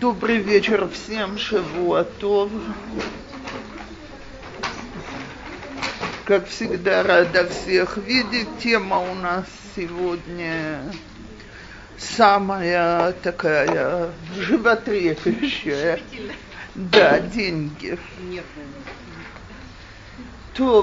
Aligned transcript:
Добрый 0.00 0.38
вечер 0.38 0.88
всем, 0.88 1.36
Шавуатов. 1.36 2.50
Как 6.24 6.48
всегда, 6.48 7.02
рада 7.02 7.46
всех 7.46 7.98
видеть. 7.98 8.48
Тема 8.62 8.98
у 8.98 9.14
нас 9.14 9.44
сегодня 9.76 10.82
самая 11.98 13.12
такая 13.12 14.10
животрепещущая. 14.38 16.00
Да, 16.74 17.20
деньги. 17.20 17.98
То. 20.54 20.82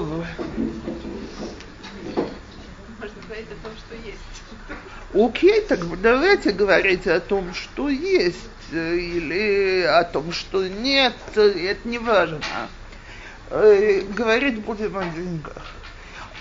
Можно 3.00 3.22
говорить 3.26 3.48
о 3.50 3.64
том, 3.64 3.72
что 3.78 3.96
есть. 3.96 4.28
Окей, 5.12 5.60
так 5.62 6.00
давайте 6.00 6.52
говорить 6.52 7.08
о 7.08 7.18
том, 7.18 7.52
что 7.54 7.88
есть, 7.88 8.48
или 8.72 9.82
о 9.82 10.04
том, 10.04 10.32
что 10.32 10.66
нет, 10.66 11.14
это 11.34 11.88
не 11.88 11.98
важно. 11.98 12.40
Э, 13.50 14.02
говорить 14.02 14.60
будем 14.60 14.96
о 14.96 15.04
деньгах. 15.04 15.74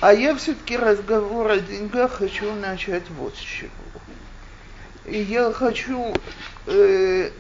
А 0.02 0.14
я 0.14 0.36
все-таки 0.36 0.78
разговор 0.78 1.50
о 1.50 1.60
деньгах 1.60 2.18
хочу 2.18 2.54
начать 2.54 3.10
вот 3.12 3.36
с 3.36 3.40
чего. 3.40 3.72
Я 5.06 5.52
хочу 5.54 6.14
э, 6.66 7.32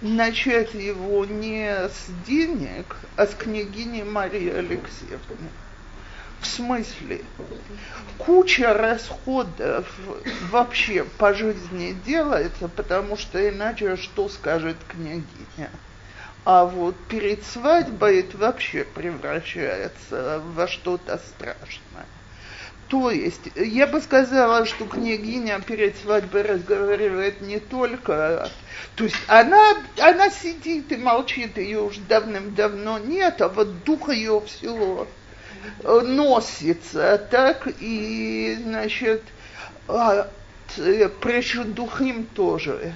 начать 0.00 0.72
его 0.74 1.24
не 1.24 1.68
с 1.68 2.06
денег, 2.26 2.96
а 3.16 3.26
с 3.26 3.34
княгини 3.34 4.04
Марии 4.04 4.50
Алексеевны. 4.50 5.50
В 6.40 6.46
смысле, 6.46 7.22
куча 8.18 8.72
расходов 8.72 9.86
вообще 10.50 11.04
по 11.04 11.34
жизни 11.34 11.96
делается, 12.06 12.68
потому 12.68 13.16
что 13.16 13.48
иначе 13.48 13.96
что 13.96 14.28
скажет 14.28 14.76
княгиня? 14.88 15.70
А 16.44 16.64
вот 16.64 16.96
перед 17.08 17.44
свадьбой 17.44 18.20
это 18.20 18.38
вообще 18.38 18.84
превращается 18.84 20.42
во 20.54 20.66
что-то 20.66 21.18
страшное. 21.18 22.06
То 22.88 23.10
есть, 23.10 23.50
я 23.54 23.86
бы 23.86 24.00
сказала, 24.00 24.64
что 24.64 24.86
княгиня 24.86 25.60
перед 25.60 25.98
свадьбой 25.98 26.42
разговаривает 26.42 27.42
не 27.42 27.58
только... 27.58 28.48
То 28.96 29.04
есть 29.04 29.16
она, 29.26 29.60
она 29.98 30.30
сидит 30.30 30.90
и 30.90 30.96
молчит, 30.96 31.58
ее 31.58 31.82
уже 31.82 32.00
давным-давно 32.00 32.98
нет, 32.98 33.42
а 33.42 33.48
вот 33.48 33.84
дух 33.84 34.08
ее 34.08 34.40
все 34.46 35.06
носится, 35.82 37.18
так, 37.30 37.68
и, 37.80 38.58
значит, 38.62 39.22
а, 39.88 40.28
духим 41.74 42.26
тоже. 42.34 42.94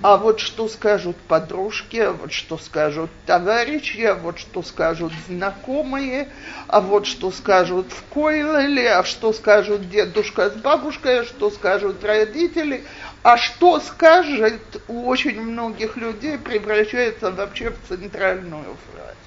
А 0.00 0.16
вот 0.16 0.38
что 0.38 0.68
скажут 0.68 1.16
подружки, 1.16 1.96
а 1.96 2.12
вот 2.12 2.32
что 2.32 2.56
скажут 2.56 3.10
товарищи, 3.26 4.02
а 4.02 4.14
вот 4.14 4.38
что 4.38 4.62
скажут 4.62 5.12
знакомые, 5.26 6.28
а 6.68 6.80
вот 6.80 7.04
что 7.04 7.32
скажут 7.32 7.90
в 7.90 8.04
Койлеле, 8.04 8.92
а 8.92 9.02
что 9.02 9.32
скажут 9.32 9.90
дедушка 9.90 10.50
с 10.50 10.52
бабушкой, 10.52 11.22
а 11.22 11.24
что 11.24 11.50
скажут 11.50 12.04
родители, 12.04 12.84
а 13.24 13.36
что 13.36 13.80
скажет 13.80 14.60
у 14.86 15.08
очень 15.08 15.40
многих 15.40 15.96
людей 15.96 16.38
превращается 16.38 17.32
вообще 17.32 17.70
в 17.70 17.88
центральную 17.88 18.76
фразу. 18.92 19.17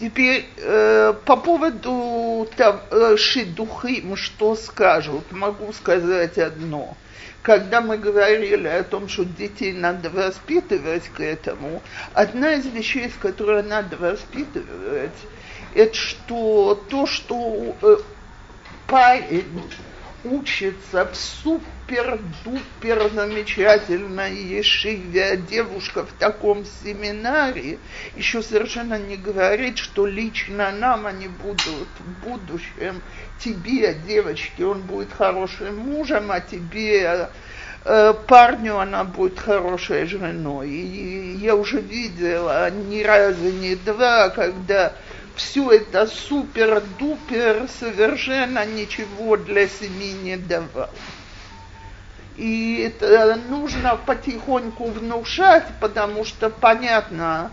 Теперь 0.00 0.46
э, 0.56 1.12
по 1.26 1.36
поводу 1.36 2.48
там, 2.56 2.80
э, 2.90 3.16
шидухим, 3.18 4.16
что 4.16 4.56
скажут, 4.56 5.30
могу 5.30 5.74
сказать 5.74 6.38
одно. 6.38 6.96
Когда 7.42 7.82
мы 7.82 7.98
говорили 7.98 8.66
о 8.66 8.82
том, 8.82 9.08
что 9.08 9.26
детей 9.26 9.72
надо 9.74 10.08
воспитывать 10.08 11.08
к 11.08 11.20
этому, 11.20 11.82
одна 12.14 12.54
из 12.54 12.64
вещей, 12.64 13.10
с 13.10 13.14
которой 13.14 13.62
надо 13.62 13.98
воспитывать, 13.98 15.10
это 15.74 15.94
что 15.94 16.82
то, 16.88 17.06
что 17.06 17.76
э, 17.82 17.96
парень 18.86 19.62
учится 20.24 21.04
в 21.04 21.14
супер-дупер 21.90 23.10
замечательной 23.12 24.34
ешиве, 24.34 25.36
девушка 25.36 26.04
в 26.06 26.12
таком 26.12 26.64
семинаре, 26.64 27.78
еще 28.16 28.42
совершенно 28.42 28.98
не 28.98 29.16
говорит, 29.16 29.78
что 29.78 30.06
лично 30.06 30.70
нам 30.70 31.06
они 31.06 31.26
будут 31.26 31.88
в 31.98 32.28
будущем, 32.28 33.02
тебе, 33.40 33.94
девочке, 34.06 34.64
он 34.64 34.82
будет 34.82 35.12
хорошим 35.12 35.76
мужем, 35.78 36.30
а 36.30 36.40
тебе 36.40 37.28
э, 37.84 38.14
парню 38.28 38.78
она 38.78 39.02
будет 39.02 39.40
хорошей 39.40 40.06
женой. 40.06 40.70
И 40.70 41.38
я 41.38 41.56
уже 41.56 41.80
видела 41.80 42.70
ни 42.70 43.02
разу, 43.02 43.50
ни 43.50 43.74
два, 43.74 44.28
когда 44.28 44.92
все 45.34 45.72
это 45.72 46.06
супер-дупер 46.06 47.66
совершенно 47.80 48.64
ничего 48.64 49.36
для 49.36 49.66
семьи 49.66 50.12
не 50.12 50.36
давало. 50.36 50.90
И 52.40 52.90
это 52.90 53.38
нужно 53.50 54.00
потихоньку 54.06 54.86
внушать, 54.86 55.66
потому 55.78 56.24
что 56.24 56.48
понятно, 56.48 57.50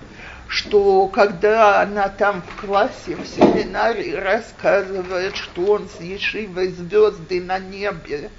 что 0.47 1.07
когда 1.07 1.81
она 1.81 2.07
там 2.07 2.41
в 2.41 2.61
классе, 2.65 3.17
в 3.17 3.27
семинаре 3.27 4.17
рассказывает, 4.17 5.35
что 5.35 5.73
он 5.73 5.89
с 5.89 5.99
Ешивой 5.99 6.69
звезды 6.69 7.41
на 7.41 7.59
небе, 7.59 8.29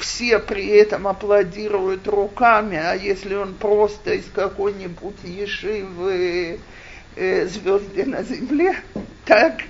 все 0.00 0.40
при 0.40 0.66
этом 0.70 1.06
аплодируют 1.06 2.08
руками, 2.08 2.78
а 2.78 2.94
если 2.94 3.36
он 3.36 3.54
просто 3.54 4.14
из 4.14 4.24
какой-нибудь 4.34 5.22
Ешивы 5.22 6.58
э, 7.14 7.46
звезды 7.46 8.06
на 8.06 8.24
земле, 8.24 8.74
так, 9.24 9.60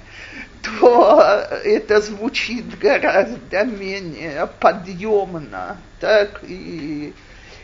то 0.67 1.21
это 1.65 2.01
звучит 2.01 2.79
гораздо 2.79 3.65
менее 3.65 4.49
подъемно, 4.61 5.79
так, 6.01 6.43
и, 6.45 7.13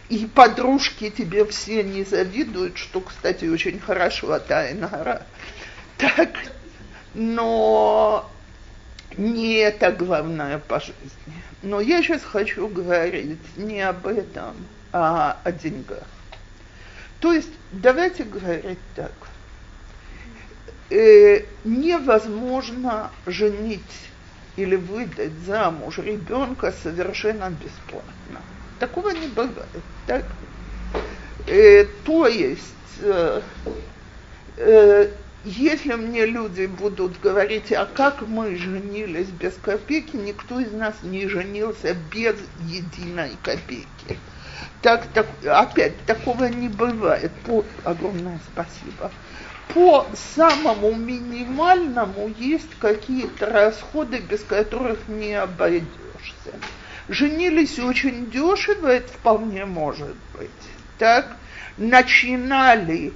и 0.09 0.27
подружки 0.27 1.11
тебе 1.11 1.45
все 1.47 1.83
не 1.83 2.05
завидуют, 2.05 2.79
что, 2.79 3.01
кстати, 3.01 3.47
очень 3.47 3.79
хорошо, 3.81 4.39
Тайнара. 4.39 5.23
Так, 5.99 6.31
но 7.15 8.31
не 9.17 9.55
это 9.55 9.93
главное 9.93 10.59
по 10.59 10.81
жизни. 10.81 11.43
Но 11.63 11.81
я 11.81 12.03
сейчас 12.03 12.23
хочу 12.23 12.67
говорить 12.69 13.57
не 13.57 13.81
об 13.81 14.07
этом, 14.07 14.57
а 14.93 15.39
о 15.45 15.53
деньгах. 15.53 16.07
То 17.21 17.33
есть 17.33 17.53
давайте 17.71 18.25
говорить 18.25 18.81
так– 18.97 19.13
э, 20.93 21.45
невозможно 21.65 23.11
женить 23.27 23.81
или 24.57 24.77
выдать 24.77 25.33
замуж 25.47 25.99
ребенка 25.99 26.73
совершенно 26.83 27.51
бесплатно. 27.51 28.41
Такого 28.79 29.11
не 29.11 29.29
бывает. 29.29 29.69
Так? 30.07 30.25
Э, 31.47 31.87
то 32.05 32.27
есть, 32.27 32.75
э, 33.01 33.41
э, 34.59 35.09
если 35.45 35.95
мне 35.95 36.27
люди 36.27 36.67
будут 36.67 37.19
говорить, 37.21 37.73
а 37.73 37.87
как 37.87 38.23
мы 38.23 38.57
женились 38.57 39.29
без 39.29 39.55
копейки, 39.55 40.17
никто 40.17 40.61
из 40.61 40.73
нас 40.73 40.95
не 41.03 41.27
женился 41.27 41.97
без 42.13 42.37
единой 42.67 43.33
копейки. 43.43 44.19
Так, 44.83 45.07
так, 45.15 45.27
опять, 45.47 45.95
такого 46.07 46.45
не 46.45 46.69
бывает. 46.69 47.33
Огромное 47.85 48.41
спасибо 48.53 49.11
по 49.75 50.07
самому 50.37 50.95
минимальному 50.95 52.33
есть 52.39 52.79
какие-то 52.79 53.47
расходы, 53.47 54.19
без 54.19 54.43
которых 54.43 55.09
не 55.09 55.35
обойдешься. 55.35 56.53
Женились 57.09 57.79
очень 57.79 58.31
дешево, 58.31 58.89
это 58.89 59.13
вполне 59.13 59.65
может 59.65 60.15
быть. 60.37 60.51
Так, 60.99 61.37
начинали 61.77 63.13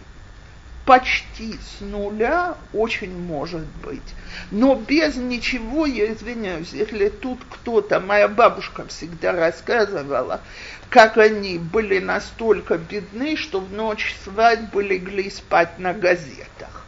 почти 0.86 1.54
с 1.54 1.80
нуля, 1.80 2.56
очень 2.72 3.14
может 3.14 3.66
быть. 3.84 4.14
Но 4.52 4.76
без 4.76 5.16
ничего, 5.16 5.84
я 5.84 6.12
извиняюсь, 6.12 6.72
если 6.72 7.08
тут 7.08 7.40
кто-то, 7.50 8.00
моя 8.00 8.28
бабушка 8.28 8.86
всегда 8.86 9.32
рассказывала, 9.32 10.40
как 10.88 11.18
они 11.18 11.58
были 11.58 11.98
настолько 11.98 12.78
бедны, 12.78 13.36
что 13.36 13.60
в 13.60 13.72
ночь 13.72 14.14
свадьбы 14.24 14.84
легли 14.84 15.28
спать 15.28 15.78
на 15.78 15.92
газетах. 15.92 16.84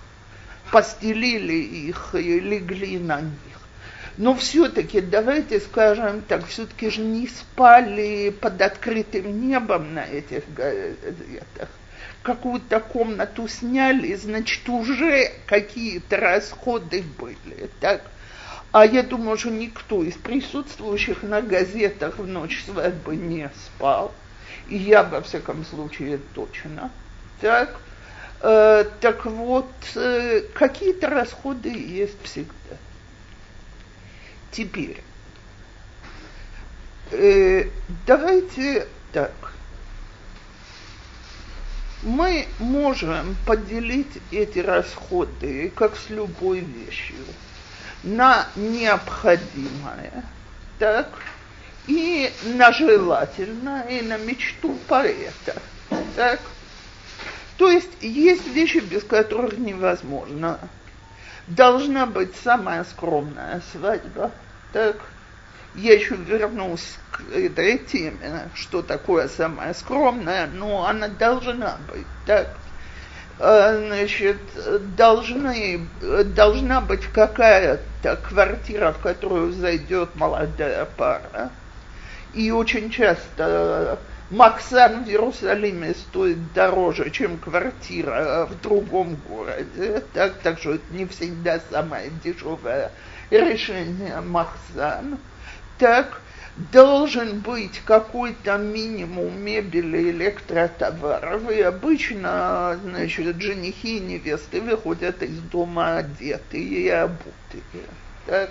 Постелили 0.70 1.54
их 1.54 2.14
и 2.14 2.38
легли 2.38 2.98
на 2.98 3.20
них. 3.20 3.34
Но 4.16 4.34
все-таки, 4.34 5.00
давайте 5.00 5.60
скажем 5.60 6.22
так, 6.22 6.46
все-таки 6.46 6.90
же 6.90 7.00
не 7.00 7.26
спали 7.26 8.30
под 8.30 8.60
открытым 8.62 9.48
небом 9.48 9.94
на 9.94 10.04
этих 10.04 10.42
газетах. 10.54 11.68
Какую-то 12.22 12.80
комнату 12.80 13.48
сняли, 13.48 14.14
значит, 14.14 14.68
уже 14.68 15.32
какие-то 15.46 16.16
расходы 16.16 17.02
были. 17.18 17.70
Так? 17.80 18.02
А 18.70 18.84
я 18.84 19.02
думаю, 19.02 19.38
что 19.38 19.50
никто 19.50 20.02
из 20.02 20.14
присутствующих 20.14 21.22
на 21.22 21.40
газетах 21.40 22.18
в 22.18 22.26
ночь 22.26 22.64
свадьбы 22.64 23.16
не 23.16 23.50
спал. 23.54 24.12
И 24.68 24.76
я, 24.76 25.02
во 25.02 25.22
всяком 25.22 25.64
случае, 25.64 26.20
точно. 26.34 26.90
Так, 27.40 27.80
э, 28.42 28.84
так 29.00 29.24
вот, 29.24 29.72
э, 29.94 30.42
какие-то 30.52 31.08
расходы 31.08 31.70
есть 31.70 32.22
всегда. 32.22 32.76
Теперь, 34.50 35.02
э, 37.12 37.70
давайте 38.06 38.86
так. 39.12 39.47
Мы 42.02 42.46
можем 42.60 43.36
поделить 43.44 44.20
эти 44.30 44.60
расходы, 44.60 45.72
как 45.74 45.96
с 45.96 46.10
любой 46.10 46.60
вещью, 46.60 47.16
на 48.04 48.46
необходимое, 48.54 50.24
так, 50.78 51.08
и 51.88 52.30
на 52.56 52.70
желательное, 52.72 53.82
и 53.88 54.02
на 54.02 54.16
мечту 54.16 54.76
поэта, 54.86 55.60
так. 56.14 56.40
То 57.56 57.68
есть 57.70 57.90
есть 58.00 58.46
вещи, 58.46 58.78
без 58.78 59.02
которых 59.02 59.58
невозможно. 59.58 60.58
Должна 61.48 62.06
быть 62.06 62.36
самая 62.44 62.84
скромная 62.84 63.60
свадьба, 63.72 64.30
так, 64.72 64.96
я 65.78 65.94
еще 65.94 66.16
вернусь 66.16 66.96
к 67.10 67.32
этой 67.32 67.78
теме, 67.78 68.48
что 68.54 68.82
такое 68.82 69.28
самое 69.28 69.74
скромное, 69.74 70.46
но 70.46 70.86
она 70.86 71.08
должна 71.08 71.78
быть, 71.90 72.06
так? 72.26 72.48
А, 73.40 73.76
значит, 73.86 74.38
должны, 74.96 75.86
должна 76.34 76.80
быть 76.80 77.04
какая-то 77.06 78.16
квартира, 78.28 78.92
в 78.92 78.98
которую 78.98 79.52
зайдет 79.52 80.16
молодая 80.16 80.86
пара. 80.96 81.50
И 82.34 82.50
очень 82.50 82.90
часто 82.90 83.98
Максан 84.30 85.04
в 85.04 85.08
Иерусалиме 85.08 85.94
стоит 85.94 86.52
дороже, 86.52 87.10
чем 87.10 87.38
квартира 87.38 88.46
в 88.50 88.60
другом 88.60 89.16
городе. 89.28 90.02
Так, 90.12 90.34
так 90.42 90.58
что 90.58 90.74
это 90.74 90.84
не 90.90 91.06
всегда 91.06 91.60
самое 91.70 92.10
дешевое 92.24 92.90
решение 93.30 94.20
Максан 94.20 95.18
так 95.78 96.20
должен 96.72 97.38
быть 97.38 97.80
какой-то 97.84 98.58
минимум 98.58 99.40
мебели, 99.40 100.10
электротоваров, 100.10 101.50
и 101.50 101.60
обычно, 101.60 102.78
значит, 102.82 103.40
женихи 103.40 103.98
и 103.98 104.00
невесты 104.00 104.60
выходят 104.60 105.22
из 105.22 105.38
дома 105.38 105.98
одетые 105.98 106.64
и 106.64 106.88
обутые. 106.88 107.62
Так? 108.26 108.50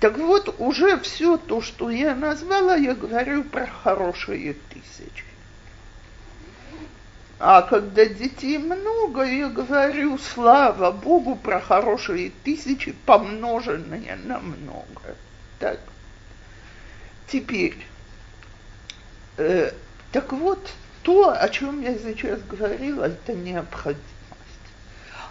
Так 0.00 0.18
вот, 0.18 0.54
уже 0.58 0.98
все 0.98 1.36
то, 1.36 1.60
что 1.60 1.90
я 1.90 2.14
назвала, 2.14 2.74
я 2.74 2.94
говорю 2.94 3.44
про 3.44 3.66
хорошие 3.66 4.54
тысячи. 4.70 5.29
А 7.42 7.62
когда 7.62 8.04
детей 8.04 8.58
много, 8.58 9.22
я 9.22 9.48
говорю, 9.48 10.18
слава 10.18 10.90
Богу, 10.90 11.36
про 11.36 11.58
хорошие 11.58 12.32
тысячи, 12.44 12.92
помноженные 13.06 14.16
на 14.24 14.40
много. 14.40 15.16
Так. 15.58 15.80
Теперь, 17.28 17.78
э, 19.38 19.72
так 20.12 20.34
вот, 20.34 20.70
то, 21.02 21.30
о 21.30 21.48
чем 21.48 21.80
я 21.80 21.94
сейчас 21.94 22.42
говорила, 22.42 23.04
это 23.04 23.32
необходимость. 23.32 24.04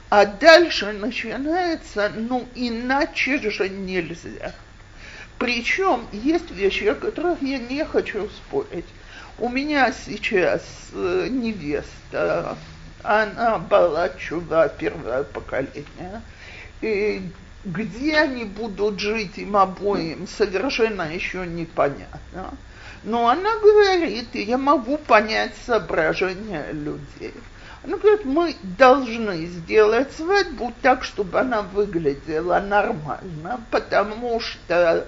А 0.10 0.26
дальше 0.26 0.92
начинается, 0.94 2.12
ну, 2.16 2.48
иначе 2.56 3.52
же 3.52 3.70
нельзя. 3.70 4.56
Причем 5.38 6.08
есть 6.12 6.50
вещи, 6.50 6.86
о 6.86 6.96
которых 6.96 7.44
я 7.44 7.60
не 7.60 7.86
хочу 7.86 8.28
спорить. 8.30 8.86
У 9.40 9.48
меня 9.48 9.94
сейчас 9.94 10.62
э, 10.92 11.28
невеста, 11.30 12.58
она 13.04 13.58
была 13.58 14.10
чува 14.10 14.68
первое 14.68 15.24
поколение, 15.24 16.22
и 16.82 17.22
где 17.64 18.18
они 18.18 18.44
будут 18.44 19.00
жить 19.00 19.38
им 19.38 19.56
обоим, 19.56 20.28
совершенно 20.28 21.04
еще 21.14 21.46
непонятно. 21.46 22.54
Но 23.04 23.30
она 23.30 23.58
говорит, 23.60 24.28
и 24.34 24.44
я 24.44 24.58
могу 24.58 24.98
понять 24.98 25.54
соображения 25.66 26.72
людей. 26.74 27.34
Она 27.84 27.96
говорит, 27.96 28.26
мы 28.26 28.56
должны 28.78 29.46
сделать 29.46 30.12
свадьбу 30.12 30.74
так, 30.82 31.06
чтобы 31.06 31.40
она 31.40 31.62
выглядела 31.62 32.60
нормально, 32.60 33.62
потому 33.72 34.42
что 34.42 35.08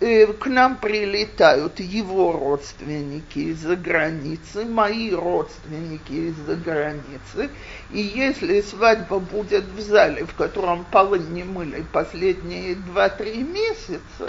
к 0.00 0.46
нам 0.46 0.76
прилетают 0.76 1.78
его 1.80 2.32
родственники 2.32 3.38
из-за 3.38 3.76
границы, 3.76 4.64
мои 4.64 5.12
родственники 5.12 6.12
из-за 6.12 6.56
границы, 6.56 7.50
и 7.90 8.00
если 8.00 8.60
свадьба 8.60 9.18
будет 9.20 9.64
в 9.64 9.80
зале, 9.80 10.24
в 10.24 10.34
котором 10.34 10.84
полы 10.90 11.20
не 11.20 11.44
мыли 11.44 11.84
последние 11.92 12.74
два-три 12.74 13.42
месяца, 13.42 14.28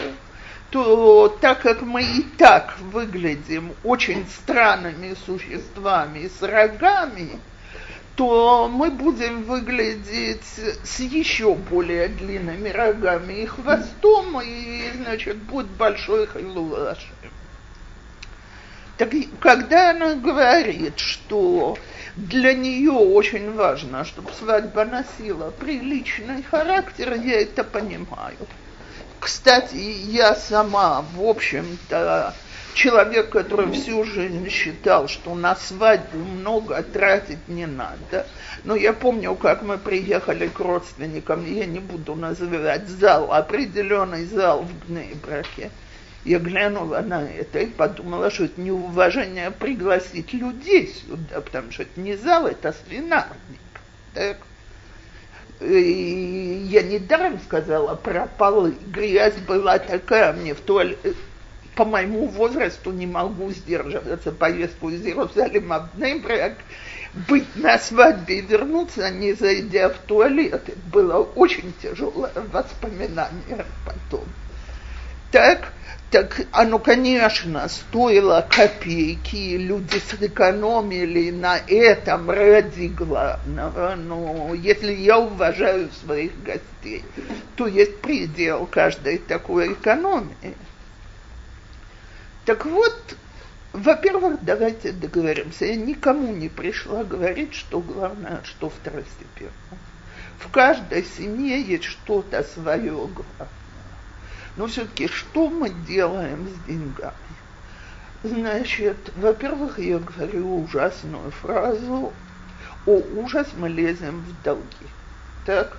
то 0.69 1.29
так 1.41 1.62
как 1.62 1.81
мы 1.81 2.03
и 2.03 2.21
так 2.38 2.77
выглядим 2.79 3.73
очень 3.83 4.25
странными 4.27 5.15
существами 5.25 6.29
с 6.39 6.41
рогами, 6.41 7.39
то 8.15 8.69
мы 8.69 8.91
будем 8.91 9.44
выглядеть 9.44 10.59
с 10.83 11.00
еще 11.00 11.53
более 11.53 12.07
длинными 12.07 12.69
рогами 12.69 13.44
и 13.44 13.45
хвостом, 13.45 14.41
и, 14.41 14.91
значит, 14.95 15.38
будет 15.38 15.67
большой 15.67 16.25
хайлулашем. 16.27 17.09
Так 18.97 19.12
когда 19.41 19.91
она 19.91 20.15
говорит, 20.15 21.00
что 21.00 21.77
для 22.15 22.53
нее 22.53 22.91
очень 22.91 23.53
важно, 23.53 24.06
чтобы 24.06 24.31
свадьба 24.31 24.85
носила 24.85 25.51
приличный 25.51 26.44
характер, 26.44 27.15
я 27.15 27.41
это 27.41 27.65
понимаю. 27.65 28.38
Кстати, 29.19 29.75
я 29.75 30.35
сама, 30.35 31.03
в 31.13 31.23
общем-то, 31.23 32.33
человек, 32.75 33.30
который 33.30 33.72
всю 33.72 34.04
жизнь 34.04 34.48
считал, 34.50 35.07
что 35.07 35.33
на 35.33 35.56
свадьбу 35.56 36.18
много 36.18 36.83
тратить 36.83 37.48
не 37.48 37.66
надо. 37.66 38.27
Но 38.63 38.75
я 38.75 38.94
помню, 38.94 39.33
как 39.36 39.63
мы 39.63 39.77
приехали 39.77 40.48
к 40.48 40.60
родственникам, 40.60 41.45
я 41.51 41.66
не 41.66 41.80
буду 41.80 42.16
называть 42.16 42.88
зал, 42.88 43.31
определенный 43.31 44.25
зал 44.25 44.63
в 44.63 44.88
Гнейбраке. 44.88 45.72
Я 46.25 46.39
глянула 46.39 47.01
на 47.01 47.24
это 47.24 47.60
и 47.60 47.68
подумала, 47.68 48.30
что 48.30 48.45
это 48.45 48.60
неуважение 48.60 49.51
пригласить 49.51 50.34
людей 50.34 50.94
сюда, 50.94 51.41
потому 51.41 51.72
что 51.72 51.84
это 51.84 52.00
не 52.00 52.15
зал, 52.15 52.48
это 52.48 52.75
свинарник. 52.88 53.60
Так? 54.13 54.38
И 55.62 56.65
я 56.67 56.82
недаром 56.82 57.39
сказала 57.46 57.96
про 57.96 58.27
полы. 58.38 58.75
Грязь 58.88 59.36
была 59.48 59.79
такая 59.79 60.34
мне 60.34 60.53
в 60.53 60.60
туалете 60.60 61.13
по 61.75 61.86
моему 61.86 62.27
возрасту 62.27 62.91
не 62.91 63.05
могу 63.05 63.51
сдерживаться 63.51 64.32
поездку 64.32 64.89
из 64.89 65.05
Иерусалима 65.05 65.89
в 65.94 66.00
Нейбрак, 66.00 66.53
быть 67.27 67.55
на 67.55 67.77
свадьбе 67.77 68.39
и 68.39 68.41
вернуться, 68.41 69.10
не 69.10 69.34
зайдя 69.34 69.89
в 69.89 69.98
туалет. 70.00 70.53
Это 70.67 70.77
было 70.91 71.20
очень 71.20 71.74
тяжелое 71.82 72.32
воспоминание 72.51 73.65
потом. 73.86 74.25
Так, 75.32 75.74
так 76.12 76.46
оно, 76.51 76.79
конечно, 76.79 77.67
стоило 77.67 78.48
копейки, 78.50 79.58
люди 79.58 79.98
сэкономили 79.98 81.32
на 81.32 81.58
этом 81.58 82.29
ради 82.29 82.88
главного, 82.88 83.96
но 83.96 84.53
если 84.53 84.94
я 84.94 85.20
уважаю 85.20 85.89
своих 86.03 86.32
гостей, 86.44 87.03
то 87.58 87.67
есть 87.67 88.00
предел 88.00 88.65
каждой 88.65 89.17
такой 89.17 89.74
экономии. 89.74 90.55
Так 92.46 92.66
вот, 92.66 93.18
во-первых, 93.74 94.44
давайте 94.44 94.92
договоримся. 94.92 95.66
Я 95.66 95.75
никому 95.75 96.34
не 96.34 96.48
пришла 96.48 97.04
говорить, 97.04 97.54
что 97.56 97.82
главное, 97.82 98.42
что 98.44 98.70
второстепенно. 98.70 99.52
В 100.40 100.52
каждой 100.52 101.04
семье 101.04 101.60
есть 101.62 101.86
что-то 101.86 102.44
свое 102.44 102.92
главное. 102.92 103.50
Но 104.58 104.68
все-таки 104.68 105.08
что 105.08 105.50
мы 105.50 105.70
делаем 105.70 106.48
с 106.48 106.68
деньгами? 106.68 107.14
Значит, 108.24 108.98
во-первых, 109.18 109.80
я 109.80 110.00
говорю 110.00 110.64
ужасную 110.64 111.32
фразу, 111.32 112.14
о 112.86 112.92
ужас, 112.92 113.48
мы 113.58 113.70
лезем 113.70 114.22
в 114.22 114.44
долги. 114.44 114.88
Так? 115.46 115.78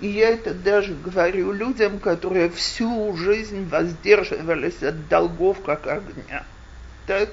И 0.00 0.08
я 0.08 0.30
это 0.30 0.52
даже 0.52 0.94
говорю 0.94 1.52
людям, 1.52 1.98
которые 1.98 2.50
всю 2.50 3.16
жизнь 3.16 3.66
воздерживались 3.68 4.82
от 4.82 5.08
долгов 5.08 5.62
как 5.64 5.86
огня. 5.86 6.44
Так? 7.06 7.30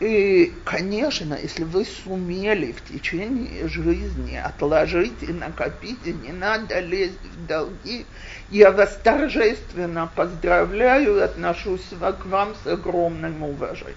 И, 0.00 0.52
конечно, 0.64 1.34
если 1.40 1.62
вы 1.62 1.84
сумели 1.84 2.72
в 2.72 2.82
течение 2.82 3.68
жизни 3.68 4.34
отложить 4.34 5.22
и 5.22 5.32
накопить, 5.32 6.04
и 6.04 6.12
не 6.12 6.32
надо 6.32 6.80
лезть 6.80 7.22
в 7.22 7.46
долги, 7.46 8.04
я 8.50 8.72
вас 8.72 8.98
торжественно 9.04 10.10
поздравляю 10.12 11.18
и 11.18 11.20
отношусь 11.20 11.86
к 11.90 12.26
вам 12.26 12.54
с 12.64 12.66
огромным 12.66 13.44
уважением. 13.44 13.94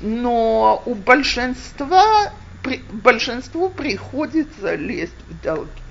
Но 0.00 0.80
у 0.86 0.94
большинства, 0.94 2.32
при, 2.62 2.80
большинству 2.92 3.70
приходится 3.70 4.76
лезть 4.76 5.12
в 5.28 5.42
долги. 5.42 5.87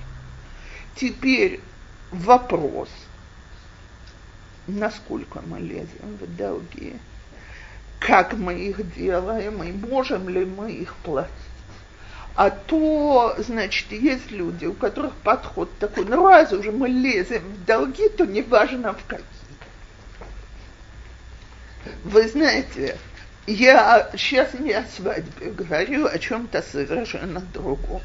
Теперь 0.98 1.60
вопрос, 2.10 2.88
насколько 4.66 5.40
мы 5.46 5.60
лезем 5.60 6.18
в 6.20 6.36
долги, 6.36 6.96
как 8.00 8.32
мы 8.32 8.54
их 8.54 8.94
делаем 8.94 9.62
и 9.62 9.70
можем 9.70 10.28
ли 10.28 10.44
мы 10.44 10.72
их 10.72 10.94
платить. 10.96 11.30
А 12.34 12.50
то, 12.50 13.34
значит, 13.38 13.92
есть 13.92 14.30
люди, 14.30 14.66
у 14.66 14.72
которых 14.72 15.12
подход 15.14 15.70
такой, 15.78 16.04
ну 16.04 16.26
раз 16.26 16.52
уже 16.52 16.72
мы 16.72 16.88
лезем 16.88 17.42
в 17.42 17.64
долги, 17.64 18.08
то 18.08 18.24
неважно 18.26 18.94
в 18.94 19.04
какие. 19.06 19.26
Вы 22.04 22.28
знаете, 22.28 22.96
я 23.46 24.10
сейчас 24.16 24.54
не 24.54 24.72
о 24.72 24.84
свадьбе 24.84 25.50
говорю, 25.50 26.06
о 26.06 26.18
чем-то 26.18 26.62
совершенно 26.62 27.40
другом. 27.40 28.02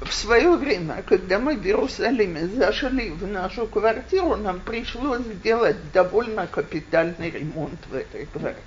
В 0.00 0.12
свое 0.12 0.56
время, 0.56 1.02
когда 1.06 1.38
мы 1.38 1.56
в 1.56 1.64
Иерусалиме 1.64 2.46
зашли 2.48 3.10
в 3.10 3.26
нашу 3.26 3.66
квартиру, 3.66 4.36
нам 4.36 4.60
пришлось 4.60 5.22
сделать 5.22 5.76
довольно 5.92 6.46
капитальный 6.46 7.30
ремонт 7.30 7.80
в 7.90 7.94
этой 7.94 8.26
квартире. 8.26 8.64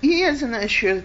И, 0.00 0.30
значит, 0.32 1.04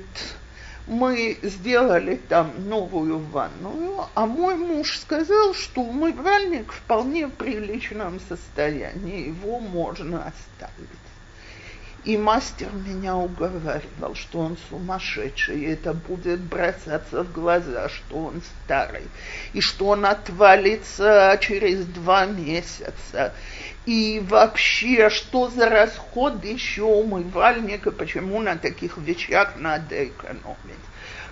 мы 0.88 1.38
сделали 1.41 2.15
там 2.29 2.53
новую 2.69 3.19
ванную, 3.19 4.05
а 4.13 4.25
мой 4.25 4.55
муж 4.55 5.00
сказал, 5.00 5.53
что 5.53 5.81
умывальник 5.81 6.71
вполне 6.71 7.27
в 7.27 7.31
приличном 7.31 8.19
состоянии, 8.29 9.27
его 9.29 9.59
можно 9.59 10.27
оставить. 10.27 11.04
И 12.05 12.17
мастер 12.17 12.67
меня 12.71 13.15
уговаривал, 13.17 14.13
что 14.13 14.38
он 14.38 14.57
сумасшедший, 14.69 15.59
и 15.59 15.71
это 15.71 15.93
будет 15.93 16.39
бросаться 16.39 17.24
в 17.24 17.31
глаза, 17.31 17.89
что 17.89 18.25
он 18.25 18.43
старый, 18.43 19.07
и 19.53 19.62
что 19.62 19.88
он 19.88 20.05
отвалится 20.05 21.35
через 21.41 21.83
два 21.85 22.27
месяца. 22.27 23.33
И 23.88 24.24
вообще, 24.24 25.09
что 25.09 25.50
за 25.50 25.67
расход 25.67 26.45
еще 26.45 26.83
умывальника, 26.83 27.91
почему 27.91 28.39
на 28.39 28.55
таких 28.55 29.00
вещах 29.00 29.55
надо 29.57 30.05
экономить. 30.05 30.85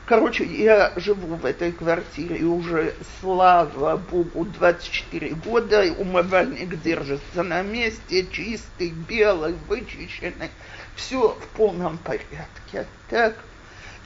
Короче, 0.06 0.44
я 0.44 0.92
живу 0.98 1.36
в 1.36 1.46
этой 1.46 1.72
квартире 1.72 2.44
уже, 2.44 2.94
слава 3.22 3.96
богу, 3.96 4.44
24 4.44 5.30
года. 5.36 5.94
Умывальник 5.98 6.82
держится 6.82 7.42
на 7.42 7.62
месте, 7.62 8.28
чистый, 8.30 8.90
белый, 8.90 9.56
вычищенный. 9.70 10.50
Все 10.96 11.30
в 11.30 11.48
полном 11.56 11.98
порядке. 12.00 12.86
Так, 13.10 13.36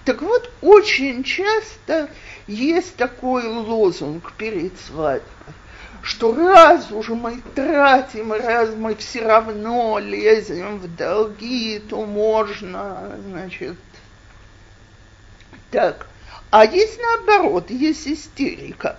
так 0.06 0.22
вот, 0.22 0.52
очень 0.62 1.24
часто 1.24 2.10
есть 2.46 2.96
такой 2.96 3.48
лозунг 3.48 4.34
перед 4.38 4.80
свадьбой, 4.80 5.54
что 6.04 6.34
раз 6.34 6.92
уже 6.92 7.16
мы 7.16 7.42
тратим, 7.56 8.32
раз 8.32 8.70
мы 8.76 8.96
все 8.96 9.26
равно 9.26 9.98
лезем 10.00 10.78
в 10.78 10.96
долги, 10.96 11.82
то 11.90 12.06
можно, 12.06 13.20
значит, 13.28 13.76
так. 15.72 16.08
А 16.50 16.66
есть 16.66 17.00
наоборот, 17.00 17.70
есть 17.70 18.08
истерика. 18.08 18.98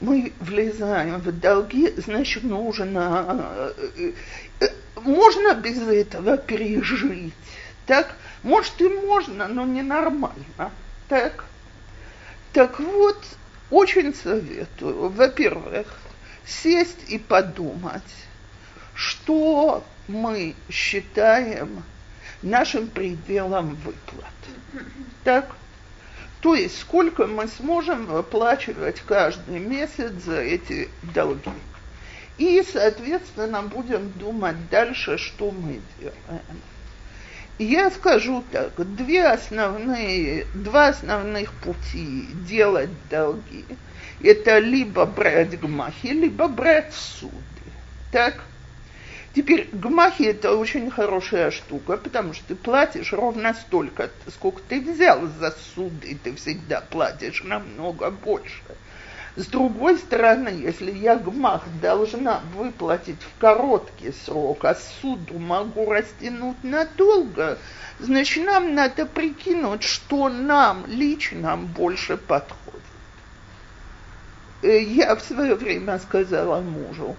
Мы 0.00 0.32
влезаем 0.40 1.18
в 1.18 1.30
долги, 1.38 1.92
значит, 1.96 2.42
нужно... 2.42 3.72
Э, 3.98 4.12
э, 4.60 4.68
можно 4.96 5.54
без 5.54 5.78
этого 5.78 6.38
пережить. 6.38 7.34
Так? 7.86 8.14
Может 8.42 8.80
и 8.80 8.88
можно, 8.88 9.46
но 9.46 9.66
ненормально. 9.66 10.72
Так? 11.08 11.44
Так 12.52 12.80
вот, 12.80 13.22
очень 13.70 14.14
советую, 14.14 15.10
во-первых, 15.10 15.86
сесть 16.46 17.08
и 17.08 17.18
подумать, 17.18 18.02
что 18.94 19.84
мы 20.08 20.54
считаем 20.70 21.82
нашим 22.42 22.88
пределом 22.88 23.76
выплат. 23.76 24.32
Так? 25.24 25.54
То 26.40 26.54
есть 26.54 26.80
сколько 26.80 27.26
мы 27.26 27.48
сможем 27.48 28.06
выплачивать 28.06 29.00
каждый 29.06 29.58
месяц 29.58 30.12
за 30.24 30.40
эти 30.40 30.88
долги. 31.14 31.50
И, 32.38 32.64
соответственно, 32.72 33.62
будем 33.62 34.10
думать 34.12 34.56
дальше, 34.70 35.18
что 35.18 35.50
мы 35.50 35.80
делаем. 35.98 36.62
Я 37.58 37.90
скажу 37.90 38.42
так, 38.50 38.72
две 38.96 39.26
основные, 39.26 40.46
два 40.54 40.88
основных 40.88 41.52
пути 41.52 42.26
делать 42.48 42.88
долги. 43.10 43.66
Это 44.22 44.58
либо 44.58 45.04
брать 45.04 45.60
гмахи, 45.60 46.06
либо 46.06 46.48
брать 46.48 46.94
суды. 46.94 47.34
Так? 48.12 48.42
Теперь 49.32 49.68
гмахи 49.72 50.24
это 50.24 50.56
очень 50.56 50.90
хорошая 50.90 51.52
штука, 51.52 51.96
потому 51.96 52.34
что 52.34 52.46
ты 52.48 52.56
платишь 52.56 53.12
ровно 53.12 53.54
столько, 53.54 54.10
сколько 54.28 54.60
ты 54.68 54.80
взял 54.80 55.20
за 55.38 55.54
суды, 55.74 56.18
ты 56.22 56.34
всегда 56.34 56.80
платишь 56.80 57.44
намного 57.44 58.10
больше. 58.10 58.62
С 59.36 59.46
другой 59.46 59.98
стороны, 59.98 60.48
если 60.48 60.90
я 60.90 61.14
гмах 61.16 61.62
должна 61.80 62.40
выплатить 62.56 63.22
в 63.22 63.40
короткий 63.40 64.10
срок, 64.10 64.64
а 64.64 64.74
суду 64.74 65.38
могу 65.38 65.88
растянуть 65.88 66.64
надолго, 66.64 67.56
значит, 68.00 68.44
нам 68.44 68.74
надо 68.74 69.06
прикинуть, 69.06 69.84
что 69.84 70.28
нам 70.28 70.84
лично 70.88 71.56
больше 71.56 72.16
подходит. 72.16 72.80
Э, 74.62 74.82
я 74.82 75.14
в 75.14 75.22
свое 75.22 75.54
время 75.54 76.00
сказала 76.00 76.60
мужу, 76.60 77.16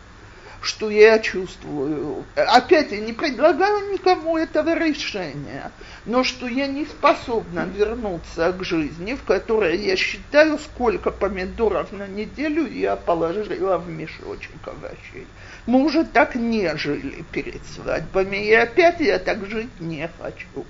что 0.61 0.91
я 0.91 1.17
чувствую. 1.19 2.23
Опять 2.35 2.91
я 2.91 2.99
не 2.99 3.13
предлагаю 3.13 3.91
никому 3.91 4.37
этого 4.37 4.77
решения, 4.77 5.71
но 6.05 6.23
что 6.23 6.47
я 6.47 6.67
не 6.67 6.85
способна 6.85 7.65
вернуться 7.75 8.51
к 8.53 8.63
жизни, 8.63 9.15
в 9.15 9.23
которой 9.23 9.77
я 9.77 9.95
считаю, 9.95 10.59
сколько 10.59 11.09
помидоров 11.09 11.91
на 11.91 12.07
неделю 12.07 12.67
я 12.67 12.95
положила 12.95 13.79
в 13.79 13.89
мешочек 13.89 14.51
овощей. 14.65 15.27
Мы 15.65 15.83
уже 15.83 16.05
так 16.05 16.35
не 16.35 16.75
жили 16.77 17.25
перед 17.31 17.65
свадьбами, 17.65 18.37
и 18.37 18.53
опять 18.53 18.99
я 18.99 19.17
так 19.17 19.45
жить 19.47 19.79
не 19.79 20.09
хочу. 20.19 20.65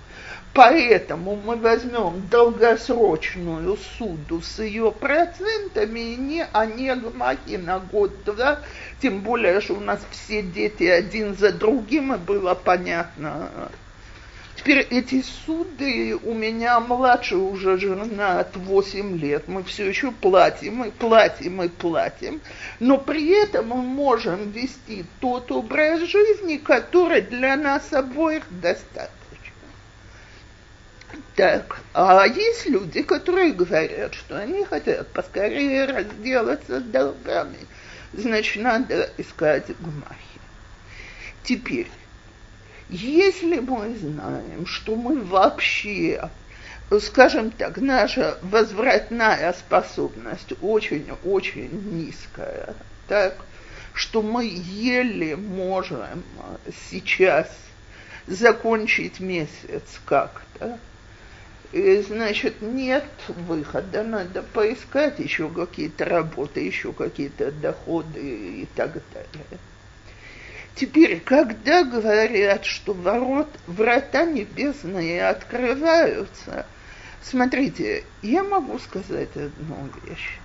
Поэтому 0.54 1.38
мы 1.38 1.56
возьмем 1.56 2.28
долгосрочную 2.30 3.78
суду 3.98 4.42
с 4.42 4.60
ее 4.60 4.92
процентами, 4.92 6.16
не, 6.16 6.46
а 6.52 6.66
не 6.66 6.94
гмахи 6.94 7.56
на 7.56 7.80
год-два, 7.80 8.60
тем 9.02 9.22
более, 9.22 9.62
что 9.62 9.76
у 9.76 9.80
нас 9.80 10.02
все 10.12 10.42
дети 10.42 10.84
один 10.84 11.38
за 11.38 11.54
другим, 11.54 12.14
и 12.14 12.18
было 12.18 12.54
понятно. 12.54 13.50
Теперь 14.58 14.80
эти 14.90 15.24
суды, 15.46 16.20
у 16.22 16.34
меня 16.34 16.82
младше 16.82 17.38
уже 17.38 17.78
жена 17.80 18.42
от 18.42 18.58
8 18.58 19.18
лет, 19.18 19.48
мы 19.48 19.64
все 19.64 19.88
еще 19.88 20.12
платим, 20.12 20.84
и 20.84 20.92
платим, 20.92 21.64
и 21.64 21.70
платим, 21.70 22.42
но 22.82 22.98
при 22.98 23.42
этом 23.42 23.70
мы 23.70 23.78
можем 23.78 24.52
вести 24.52 25.06
тот 25.22 25.50
образ 25.50 26.02
жизни, 26.02 26.58
который 26.58 27.22
для 27.22 27.56
нас 27.56 27.94
обоих 27.94 28.44
достаточно. 28.50 29.21
Так, 31.36 31.80
а 31.94 32.26
есть 32.26 32.68
люди, 32.68 33.02
которые 33.02 33.54
говорят, 33.54 34.14
что 34.14 34.38
они 34.38 34.64
хотят 34.66 35.08
поскорее 35.10 35.86
разделаться 35.86 36.80
с 36.80 36.84
долгами. 36.84 37.58
Значит, 38.14 38.62
надо 38.62 39.10
искать 39.18 39.68
гмахи. 39.80 40.42
Теперь, 41.44 41.90
если 42.90 43.60
мы 43.60 43.96
знаем, 43.96 44.66
что 44.66 44.96
мы 44.96 45.24
вообще, 45.24 46.30
скажем 47.02 47.52
так, 47.52 47.78
наша 47.78 48.38
возвратная 48.42 49.54
способность 49.54 50.54
очень-очень 50.62 51.70
низкая, 51.94 52.76
так, 53.08 53.38
что 53.94 54.22
мы 54.22 54.46
еле 54.46 55.36
можем 55.36 56.24
сейчас 56.90 57.48
закончить 58.28 59.20
месяц 59.20 59.84
как-то, 60.06 60.78
и, 61.72 62.02
значит, 62.02 62.62
нет 62.62 63.06
выхода, 63.28 64.04
надо 64.04 64.44
поискать 64.44 65.20
еще 65.20 65.50
какие-то 65.50 66.06
работы, 66.06 66.60
еще 66.60 66.92
какие-то 66.92 67.52
доходы 67.52 68.20
и 68.20 68.68
так 68.76 68.92
далее. 69.14 69.60
Теперь, 70.76 71.22
когда 71.22 71.84
говорят, 71.84 72.66
что 72.66 72.94
ворот, 72.94 73.48
врата 73.68 74.26
небесные 74.26 75.28
открываются, 75.28 76.66
смотрите, 77.22 78.04
я 78.22 78.44
могу 78.44 78.78
сказать 78.80 79.30
одну 79.36 79.90
вещь. 80.06 80.40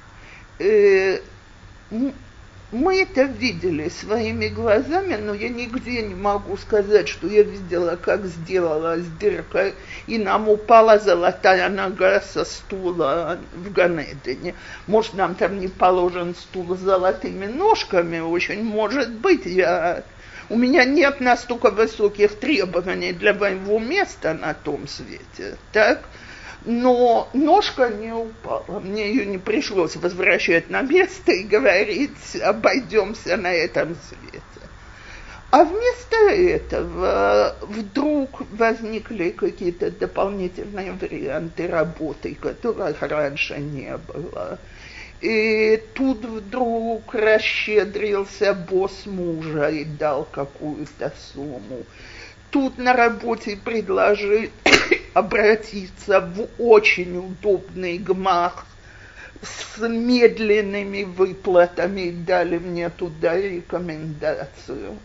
Мы 2.79 3.01
это 3.01 3.23
видели 3.23 3.89
своими 3.89 4.49
глазами, 4.49 5.15
но 5.17 5.33
я 5.33 5.49
нигде 5.49 6.03
не 6.03 6.15
могу 6.15 6.59
сказать, 6.59 7.09
что 7.09 7.27
я 7.27 7.43
видела, 7.43 7.97
как 7.97 8.27
сделалась 8.27 9.07
дырка, 9.19 9.73
и 10.07 10.19
нам 10.19 10.47
упала 10.47 10.99
золотая 10.99 11.71
нога 11.71 12.21
со 12.21 12.45
стула 12.45 13.39
в 13.55 13.73
Ганедене. 13.73 14.55
Может, 14.87 15.15
нам 15.15 15.35
там 15.37 15.59
не 15.59 15.69
положен 15.69 16.35
стул 16.35 16.77
с 16.77 16.81
золотыми 16.81 17.47
ножками, 17.47 18.19
очень 18.19 18.63
может 18.63 19.11
быть, 19.11 19.47
я... 19.47 20.05
У 20.51 20.57
меня 20.59 20.85
нет 20.85 21.21
настолько 21.21 21.71
высоких 21.71 22.39
требований 22.39 23.15
для 23.15 23.33
моего 23.33 23.79
места 23.79 24.35
на 24.35 24.53
том 24.53 24.87
свете, 24.87 25.57
так? 25.73 26.03
Но 26.67 27.29
ножка 27.33 27.89
не 27.89 28.13
упала. 28.13 28.81
Мне 28.81 29.09
ее 29.09 29.25
не 29.25 29.39
пришлось 29.39 29.97
возвращать 29.97 30.69
на 30.69 30.83
место 30.83 31.33
и 31.33 31.45
говорить, 31.45 32.37
обойдемся 32.43 33.37
на 33.37 33.53
этом 33.53 33.97
свете. 34.09 34.43
А 35.53 35.65
вместо 35.65 36.17
этого 36.17 37.57
вдруг 37.63 38.43
возникли 38.51 39.31
какие-то 39.31 39.93
дополнительные 39.93 40.93
варианты 40.93 41.69
работы, 41.69 42.35
которых 42.35 43.01
раньше 43.01 43.59
не 43.59 43.97
было. 43.97 44.59
И 45.21 45.83
тут 45.95 46.25
вдруг 46.25 47.15
расщедрился 47.15 48.53
босс 48.55 49.07
мужа 49.07 49.69
и 49.69 49.85
дал 49.85 50.25
какую-то 50.25 51.13
сумму. 51.33 51.85
Тут 52.51 52.79
на 52.79 52.93
работе 52.93 53.57
предложили 53.57 54.51
обратиться 55.15 56.21
в 56.21 56.49
очень 56.59 57.17
удобный 57.19 57.99
гмах 57.99 58.67
с 59.43 59.87
медленными 59.87 61.05
выплатами, 61.05 62.11
дали 62.11 62.59
мне 62.59 62.89
туда 62.91 63.37
рекомендацию. 63.37 64.99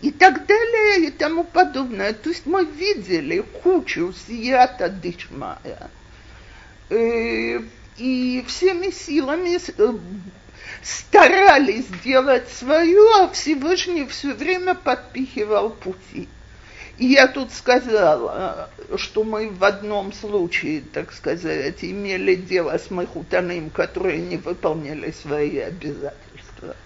И 0.00 0.10
так 0.10 0.46
далее, 0.46 1.06
и 1.06 1.10
тому 1.10 1.44
подобное. 1.44 2.12
То 2.12 2.30
есть 2.30 2.44
мы 2.46 2.64
видели 2.64 3.44
кучу 3.62 4.12
сията 4.12 4.88
дышмая. 4.88 5.90
Э, 6.90 7.60
и 7.98 8.44
всеми 8.48 8.90
силами 8.90 9.56
э, 9.56 9.98
старались 10.82 11.86
сделать 11.86 12.48
свое, 12.48 13.22
а 13.22 13.28
Всевышний 13.28 14.06
все 14.06 14.34
время 14.34 14.74
подпихивал 14.74 15.70
пути. 15.70 16.28
И 16.98 17.06
я 17.06 17.26
тут 17.26 17.52
сказала, 17.52 18.68
что 18.96 19.24
мы 19.24 19.48
в 19.48 19.64
одном 19.64 20.12
случае, 20.12 20.82
так 20.92 21.12
сказать, 21.12 21.82
имели 21.82 22.34
дело 22.34 22.76
с 22.76 22.90
Махутаным, 22.90 23.70
которые 23.70 24.18
не 24.18 24.36
выполняли 24.36 25.10
свои 25.10 25.58
обязательства. 25.58 26.76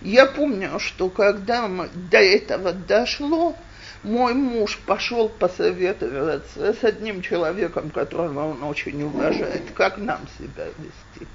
Я 0.00 0.26
помню, 0.26 0.78
что 0.78 1.08
когда 1.08 1.68
мы 1.68 1.88
до 2.10 2.18
этого 2.18 2.72
дошло, 2.72 3.54
мой 4.02 4.34
муж 4.34 4.80
пошел 4.84 5.28
посоветоваться 5.28 6.74
с 6.74 6.82
одним 6.82 7.22
человеком, 7.22 7.90
которого 7.90 8.50
он 8.50 8.64
очень 8.64 9.00
уважает, 9.04 9.62
как 9.74 9.96
нам 9.96 10.20
себя 10.38 10.66
вести. 10.66 11.28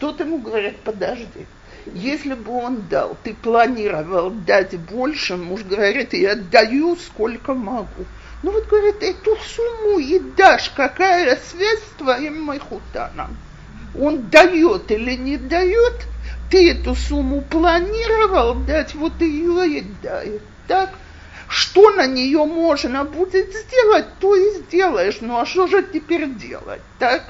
Тот 0.00 0.18
ему 0.20 0.38
говорит, 0.38 0.78
подожди, 0.78 1.46
если 1.92 2.32
бы 2.32 2.52
он 2.52 2.88
дал, 2.88 3.18
ты 3.22 3.34
планировал 3.34 4.30
дать 4.30 4.74
больше, 4.78 5.36
муж 5.36 5.62
говорит, 5.62 6.14
я 6.14 6.36
даю 6.36 6.96
сколько 6.96 7.52
могу. 7.52 8.06
Ну 8.42 8.50
вот, 8.50 8.66
говорит, 8.66 9.02
эту 9.02 9.36
сумму 9.36 9.98
и 9.98 10.18
дашь, 10.18 10.70
какая 10.70 11.36
связь 11.36 11.80
с 11.80 11.98
твоим 11.98 12.42
Майхутаном? 12.42 13.36
Он 13.98 14.28
дает 14.30 14.90
или 14.90 15.16
не 15.16 15.36
дает, 15.36 16.06
ты 16.50 16.70
эту 16.70 16.94
сумму 16.94 17.42
планировал 17.42 18.54
дать, 18.54 18.94
вот 18.94 19.20
ее 19.20 19.80
и 19.80 19.84
дай. 20.02 20.40
Так? 20.66 20.94
Что 21.46 21.90
на 21.90 22.06
нее 22.06 22.46
можно 22.46 23.04
будет 23.04 23.52
сделать, 23.54 24.06
то 24.18 24.34
и 24.34 24.60
сделаешь. 24.60 25.18
Ну 25.20 25.38
а 25.38 25.44
что 25.44 25.66
же 25.66 25.82
теперь 25.82 26.32
делать? 26.36 26.80
Так? 26.98 27.24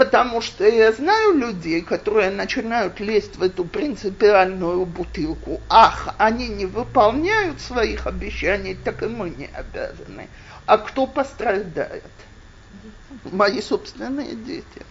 Потому 0.00 0.40
что 0.40 0.66
я 0.66 0.92
знаю 0.92 1.34
людей, 1.34 1.82
которые 1.82 2.30
начинают 2.30 3.00
лезть 3.00 3.36
в 3.36 3.42
эту 3.42 3.66
принципиальную 3.66 4.86
бутылку. 4.86 5.60
Ах, 5.68 6.14
они 6.16 6.48
не 6.48 6.64
выполняют 6.64 7.60
своих 7.60 8.06
обещаний, 8.06 8.74
так 8.74 9.02
и 9.02 9.06
мы 9.08 9.28
не 9.28 9.44
обязаны. 9.52 10.30
А 10.64 10.78
кто 10.78 11.06
пострадает? 11.06 12.02
Мои 13.24 13.60
собственные 13.60 14.36
дети. 14.36 14.86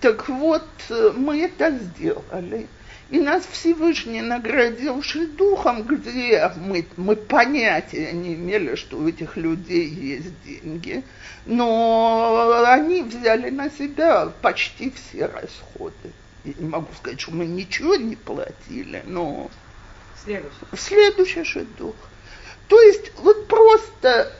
Так 0.00 0.28
вот, 0.28 0.66
мы 1.14 1.44
это 1.44 1.70
сделали. 1.78 2.66
И 3.08 3.20
нас 3.20 3.46
Всевышний 3.46 4.20
наградил 4.20 5.00
духом, 5.36 5.84
где 5.84 6.50
мы, 6.56 6.84
мы 6.96 7.14
понятия 7.14 8.10
не 8.12 8.34
имели, 8.34 8.74
что 8.74 8.98
у 8.98 9.08
этих 9.08 9.36
людей 9.36 9.88
есть 9.88 10.32
деньги, 10.44 11.04
но 11.44 12.64
они 12.66 13.02
взяли 13.02 13.50
на 13.50 13.70
себя 13.70 14.32
почти 14.42 14.90
все 14.90 15.26
расходы. 15.26 16.10
Я 16.44 16.54
не 16.58 16.68
могу 16.68 16.88
сказать, 16.96 17.20
что 17.20 17.32
мы 17.32 17.46
ничего 17.46 17.94
не 17.94 18.16
платили, 18.16 19.02
но... 19.06 19.50
Следующий. 20.24 20.56
Следующий 20.76 21.44
шедух. 21.44 21.94
То 22.66 22.80
есть 22.80 23.12
вот 23.18 23.46
просто 23.46 24.32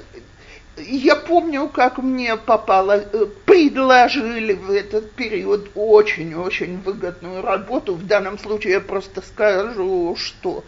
я 0.77 1.17
помню, 1.17 1.69
как 1.69 1.99
мне 1.99 2.37
попало, 2.37 2.93
э, 2.93 3.27
предложили 3.47 4.53
в 4.53 4.71
этот 4.71 5.12
период 5.12 5.71
очень-очень 5.75 6.81
выгодную 6.81 7.43
работу. 7.43 7.95
В 7.95 8.07
данном 8.07 8.39
случае 8.39 8.75
я 8.75 8.81
просто 8.81 9.23
скажу, 9.23 10.17
что 10.17 10.65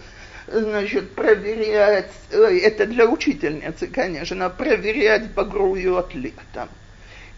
значит, 0.47 1.11
проверять, 1.15 2.11
э, 2.31 2.59
это 2.63 2.87
для 2.87 3.07
учительницы, 3.07 3.87
конечно, 3.87 4.49
проверять 4.51 5.31
багрует 5.33 6.15
летом. 6.15 6.69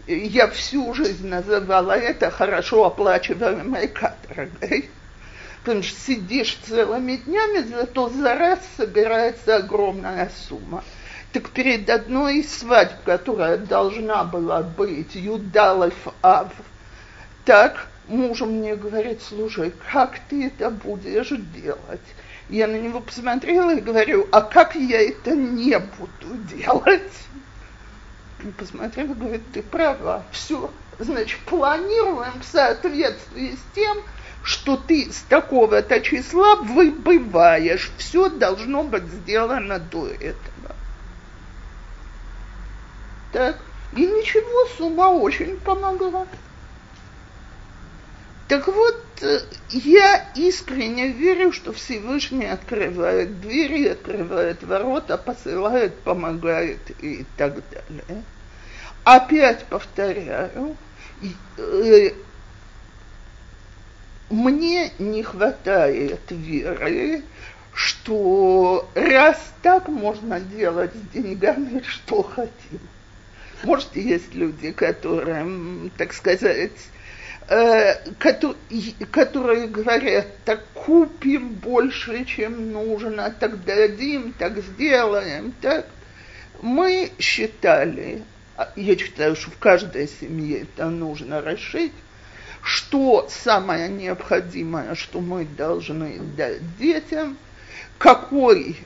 Я 0.07 0.47
всю 0.47 0.93
жизнь 0.93 1.27
называла 1.27 1.91
это 1.91 2.31
хорошо 2.31 2.85
оплачиваемой 2.85 3.87
каторгой. 3.87 4.89
Потому 5.63 5.83
что 5.83 5.99
сидишь 5.99 6.57
целыми 6.67 7.17
днями, 7.17 7.59
зато 7.59 8.09
за 8.09 8.33
раз 8.33 8.59
собирается 8.77 9.57
огромная 9.57 10.31
сумма. 10.47 10.83
Так 11.33 11.49
перед 11.51 11.89
одной 11.89 12.39
из 12.39 12.59
свадьб, 12.59 13.03
которая 13.05 13.57
должна 13.57 14.25
была 14.25 14.63
быть, 14.63 15.15
Юдалев 15.15 16.07
Ав, 16.21 16.51
так 17.45 17.87
муж 18.09 18.41
мне 18.41 18.75
говорит, 18.75 19.21
слушай, 19.21 19.71
как 19.91 20.19
ты 20.29 20.47
это 20.47 20.69
будешь 20.69 21.29
делать? 21.29 22.01
Я 22.49 22.67
на 22.67 22.75
него 22.75 22.99
посмотрела 22.99 23.73
и 23.73 23.79
говорю, 23.79 24.27
а 24.33 24.41
как 24.41 24.75
я 24.75 25.01
это 25.01 25.31
не 25.31 25.79
буду 25.79 26.37
делать? 26.53 27.13
Он 28.43 28.51
посмотрел 28.51 29.11
и 29.11 29.15
говорит, 29.15 29.43
ты 29.53 29.63
права, 29.63 30.23
все, 30.31 30.69
значит, 30.99 31.39
планируем 31.45 32.41
в 32.41 32.43
соответствии 32.43 33.55
с 33.55 33.75
тем, 33.75 33.99
что 34.43 34.75
ты 34.75 35.09
с 35.09 35.21
такого-то 35.29 36.01
числа 36.01 36.57
выбываешь. 36.57 37.89
Все 37.97 38.27
должно 38.27 38.83
быть 38.83 39.05
сделано 39.05 39.79
до 39.79 40.07
этого. 40.07 40.75
Так, 43.31 43.57
и 43.95 44.05
ничего, 44.05 44.67
сумма 44.77 45.09
очень 45.09 45.57
помогла. 45.57 46.27
Так 48.47 48.67
вот, 48.67 49.01
э, 49.21 49.39
я 49.69 50.29
искренне 50.35 51.07
верю, 51.07 51.53
что 51.53 51.71
Всевышний 51.71 52.45
открывает 52.45 53.39
двери, 53.39 53.87
открывает 53.87 54.61
ворота, 54.63 55.17
посылает, 55.17 55.95
помогает 56.01 56.79
и 57.01 57.25
так 57.37 57.53
далее. 57.69 58.23
Опять 59.05 59.63
повторяю, 59.65 60.75
э, 61.57 62.11
мне 64.29 64.91
не 64.99 65.23
хватает 65.23 66.19
веры, 66.29 67.23
что 67.73 68.89
раз 68.95 69.53
так 69.61 69.87
можно 69.87 70.41
делать 70.41 70.91
с 70.93 71.13
деньгами, 71.13 71.81
что 71.87 72.21
хотим. 72.23 72.81
Может, 73.63 73.95
есть 73.95 74.33
люди, 74.33 74.71
которым, 74.71 75.91
так 75.97 76.13
сказать, 76.13 76.71
э, 77.47 78.11
которые 78.17 79.67
говорят, 79.67 80.27
так 80.45 80.65
купим 80.73 81.49
больше, 81.49 82.25
чем 82.25 82.71
нужно, 82.71 83.29
так 83.39 83.63
дадим, 83.63 84.33
так 84.33 84.57
сделаем, 84.59 85.53
так. 85.61 85.85
Мы 86.61 87.11
считали, 87.19 88.23
а 88.57 88.71
я 88.75 88.95
считаю, 88.97 89.35
что 89.35 89.51
в 89.51 89.57
каждой 89.57 90.07
семье 90.07 90.61
это 90.61 90.89
нужно 90.89 91.41
решить, 91.41 91.93
что 92.63 93.27
самое 93.29 93.89
необходимое, 93.89 94.95
что 94.95 95.19
мы 95.19 95.45
должны 95.45 96.19
дать 96.19 96.77
детям, 96.77 97.37
какой 97.97 98.77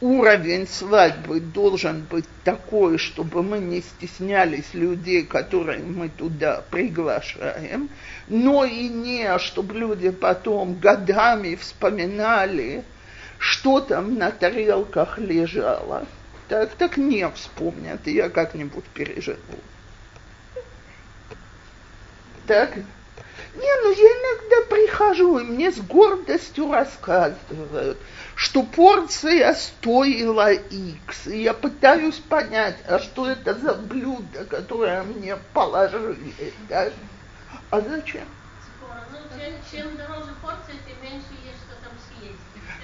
уровень 0.00 0.66
свадьбы 0.66 1.40
должен 1.40 2.02
быть 2.02 2.26
такой, 2.44 2.98
чтобы 2.98 3.42
мы 3.42 3.58
не 3.58 3.80
стеснялись 3.80 4.74
людей, 4.74 5.24
которые 5.24 5.80
мы 5.80 6.08
туда 6.08 6.62
приглашаем, 6.70 7.88
но 8.28 8.64
и 8.64 8.88
не, 8.88 9.38
чтобы 9.38 9.74
люди 9.74 10.10
потом 10.10 10.74
годами 10.78 11.56
вспоминали, 11.56 12.84
что 13.38 13.80
там 13.80 14.16
на 14.16 14.30
тарелках 14.30 15.18
лежало. 15.18 16.06
Так, 16.48 16.70
так 16.74 16.96
не 16.96 17.28
вспомнят, 17.30 18.06
я 18.06 18.30
как-нибудь 18.30 18.84
переживу. 18.86 19.58
Так? 22.46 22.76
Не, 22.76 23.82
ну 23.82 23.90
я 23.90 23.96
иногда 23.96 24.74
прихожу, 24.74 25.38
и 25.38 25.44
мне 25.44 25.70
с 25.72 25.78
гордостью 25.78 26.72
рассказывают, 26.72 27.98
что 28.38 28.62
порция 28.62 29.52
стоила 29.54 30.52
X. 30.52 31.26
И 31.26 31.42
я 31.42 31.52
пытаюсь 31.52 32.20
понять, 32.20 32.76
а 32.86 33.00
что 33.00 33.28
это 33.28 33.52
за 33.54 33.74
блюдо, 33.74 34.44
которое 34.44 35.02
мне 35.02 35.36
положили. 35.52 36.54
Да? 36.68 36.88
А 37.70 37.80
зачем? 37.80 38.22
Ну, 39.10 39.18
чем, 39.36 39.54
чем 39.72 39.96
дороже 39.96 40.30
порция, 40.40 40.76
тем 40.86 41.02
меньше 41.02 41.26
есть 41.44 41.58
что 41.66 41.74
там 41.82 41.92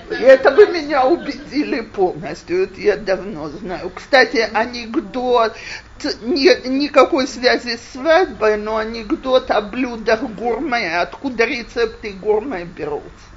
съесть. 0.08 0.20
Это 0.20 0.50
вы 0.50 0.66
меня 0.66 1.06
убедили 1.06 1.82
полностью, 1.82 2.64
это 2.64 2.80
я 2.80 2.96
давно 2.96 3.48
знаю. 3.50 3.90
Кстати, 3.94 4.50
анекдот, 4.52 5.54
нет 6.22 6.66
никакой 6.66 7.28
связи 7.28 7.76
с 7.76 7.92
свадьбой, 7.92 8.56
но 8.56 8.78
анекдот 8.78 9.52
о 9.52 9.60
блюдах 9.60 10.22
гурме, 10.22 10.98
откуда 10.98 11.44
рецепты 11.44 12.10
гурме 12.10 12.64
берутся. 12.64 13.34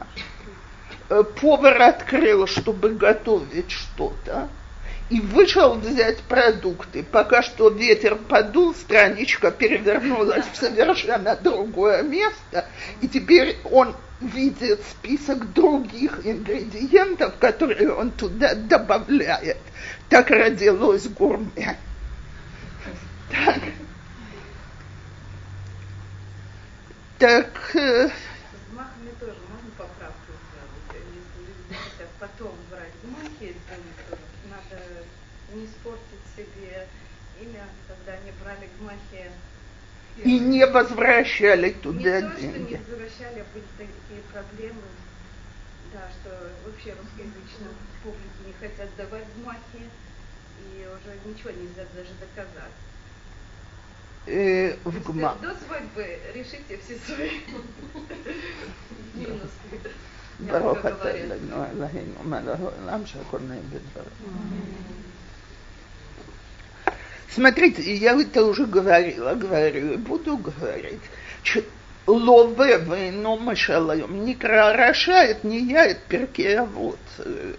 Э, 1.09 1.23
повар 1.23 1.81
открыл, 1.81 2.47
чтобы 2.47 2.89
готовить 2.89 3.71
что-то, 3.71 4.49
и 5.09 5.21
вышел 5.21 5.75
взять 5.75 6.19
продукты. 6.23 7.03
Пока 7.03 7.41
что 7.41 7.69
ветер 7.69 8.15
подул, 8.15 8.75
страничка 8.75 9.51
перевернулась 9.51 10.45
в 10.51 10.57
совершенно 10.57 11.35
другое 11.37 12.03
место, 12.03 12.65
и 13.01 13.07
теперь 13.07 13.55
он 13.71 13.95
видит 14.19 14.81
список 14.89 15.53
других 15.53 16.25
ингредиентов, 16.25 17.35
которые 17.39 17.93
он 17.93 18.11
туда 18.11 18.53
добавляет. 18.55 19.57
Так 20.09 20.29
родилось 20.29 21.07
гурме. 21.07 21.77
Так. 23.31 23.61
Так. 27.19 27.47
Потом 32.19 32.55
брать 32.69 32.93
гмахи, 33.03 33.55
надо 34.49 34.81
не 35.53 35.65
испортить 35.65 36.25
себе 36.35 36.87
имя, 37.41 37.65
когда 37.87 38.13
они 38.13 38.31
брали 38.43 38.69
гмахи. 38.79 39.31
И 40.23 40.39
не 40.39 40.65
возвращали 40.65 41.71
туда 41.71 42.21
не 42.21 42.41
деньги. 42.41 42.71
Не 42.71 42.77
то, 42.77 42.83
что 42.83 42.91
не 42.91 42.97
возвращали, 42.97 43.39
а 43.39 43.45
были 43.53 43.65
такие 43.77 44.21
проблемы, 44.33 44.81
да, 45.93 46.09
что 46.19 46.51
вообще 46.65 46.95
русскоязычным 46.95 47.75
публике 48.03 48.41
не 48.45 48.53
хотят 48.53 48.89
давать 48.95 49.25
гмахи, 49.37 49.89
и 50.59 50.87
уже 50.87 51.19
ничего 51.25 51.51
нельзя 51.51 51.85
даже 51.93 52.13
доказать. 52.19 52.71
Э, 54.25 54.75
в 54.83 55.03
гма. 55.03 55.35
До 55.41 55.55
свадьбы 55.55 56.19
решите 56.33 56.79
все 56.83 56.97
свои 56.97 57.39
минусы. 59.13 59.51
Baruch 60.39 60.85
atah 60.85 61.11
Eloheinu 61.11 61.55
Eloheinu 61.73 62.23
Малах 62.23 62.59
Олам 62.59 63.05
Шакорная 63.05 63.61
Смотрите, 67.29 67.93
я 67.95 68.19
это 68.19 68.43
уже 68.45 68.65
говорила, 68.65 69.35
говорю 69.35 69.93
и 69.93 69.97
буду 69.97 70.37
говорить. 70.37 71.01
Лове 72.07 72.77
войну 72.77 73.37
машалаем. 73.37 74.25
Не 74.25 74.33
крошает, 74.33 75.43
не 75.43 75.59
я, 75.59 75.85
это 75.85 75.99
перке, 76.07 76.59
а 76.59 76.63
вот. 76.63 76.99
Э, 77.19 77.53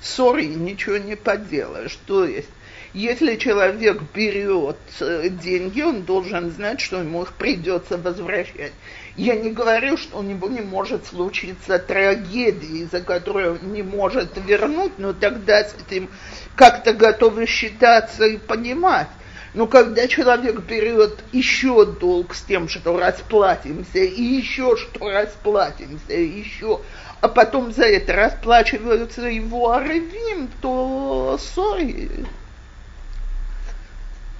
Сори, 0.00 0.46
ничего 0.46 0.96
не 0.96 1.14
поделаешь. 1.14 1.98
То 2.06 2.24
есть, 2.24 2.48
если 2.94 3.36
человек 3.36 4.00
берет 4.14 4.78
э, 5.00 5.28
деньги, 5.28 5.82
он 5.82 6.02
должен 6.02 6.50
знать, 6.50 6.80
что 6.80 7.00
ему 7.00 7.22
их 7.22 7.34
придется 7.34 7.98
возвращать. 7.98 8.72
Я 9.16 9.36
не 9.36 9.50
говорю, 9.50 9.98
что 9.98 10.18
у 10.18 10.22
него 10.22 10.48
не 10.48 10.62
может 10.62 11.06
случиться 11.06 11.78
трагедия, 11.78 12.86
за 12.90 13.02
которую 13.02 13.60
он 13.60 13.72
не 13.72 13.82
может 13.82 14.30
вернуть, 14.46 14.92
но 14.98 15.12
тогда 15.12 15.64
с 15.64 15.74
этим 15.74 16.08
как-то 16.56 16.94
готовы 16.94 17.46
считаться 17.46 18.24
и 18.24 18.38
понимать. 18.38 19.08
Но 19.54 19.66
когда 19.66 20.08
человек 20.08 20.60
берет 20.60 21.22
еще 21.30 21.84
долг 21.84 22.34
с 22.34 22.40
тем, 22.40 22.70
что 22.70 22.98
расплатимся, 22.98 23.98
и 23.98 24.22
еще 24.22 24.78
что 24.78 25.10
расплатимся, 25.10 26.14
и 26.14 26.38
еще, 26.38 26.80
а 27.20 27.28
потом 27.28 27.70
за 27.70 27.84
это 27.84 28.14
расплачиваются 28.14 29.26
его 29.26 29.72
аревим, 29.72 30.48
то 30.62 31.38
сори. 31.38 32.10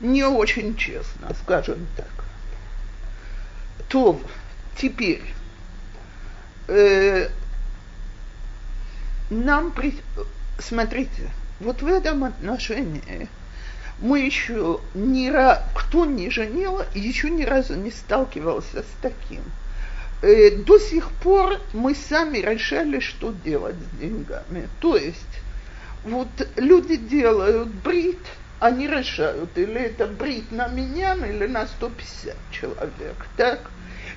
Не 0.00 0.24
очень 0.24 0.76
честно, 0.76 1.34
скажем 1.42 1.86
так. 1.94 2.08
То 3.90 4.18
Теперь, 4.76 5.22
э, 6.68 7.28
нам, 9.30 9.72
при... 9.72 9.94
смотрите, 10.58 11.30
вот 11.60 11.82
в 11.82 11.86
этом 11.86 12.24
отношении 12.24 13.28
мы 14.00 14.20
еще 14.20 14.80
ни 14.94 15.28
раз, 15.28 15.62
кто 15.74 16.04
не 16.04 16.30
женил, 16.30 16.80
еще 16.94 17.30
ни 17.30 17.44
разу 17.44 17.74
не 17.74 17.90
сталкивался 17.90 18.82
с 18.82 19.00
таким. 19.00 19.42
Э, 20.22 20.50
до 20.56 20.78
сих 20.78 21.10
пор 21.10 21.60
мы 21.72 21.94
сами 21.94 22.38
решали, 22.38 23.00
что 23.00 23.32
делать 23.44 23.76
с 23.76 24.00
деньгами. 24.00 24.68
То 24.80 24.96
есть, 24.96 25.40
вот 26.04 26.28
люди 26.56 26.96
делают 26.96 27.68
брит, 27.68 28.20
они 28.60 28.86
решают, 28.86 29.56
или 29.56 29.80
это 29.80 30.06
брит 30.06 30.50
на 30.52 30.68
меня, 30.68 31.14
или 31.14 31.46
на 31.46 31.66
150 31.66 32.36
человек, 32.50 33.26
так? 33.36 33.60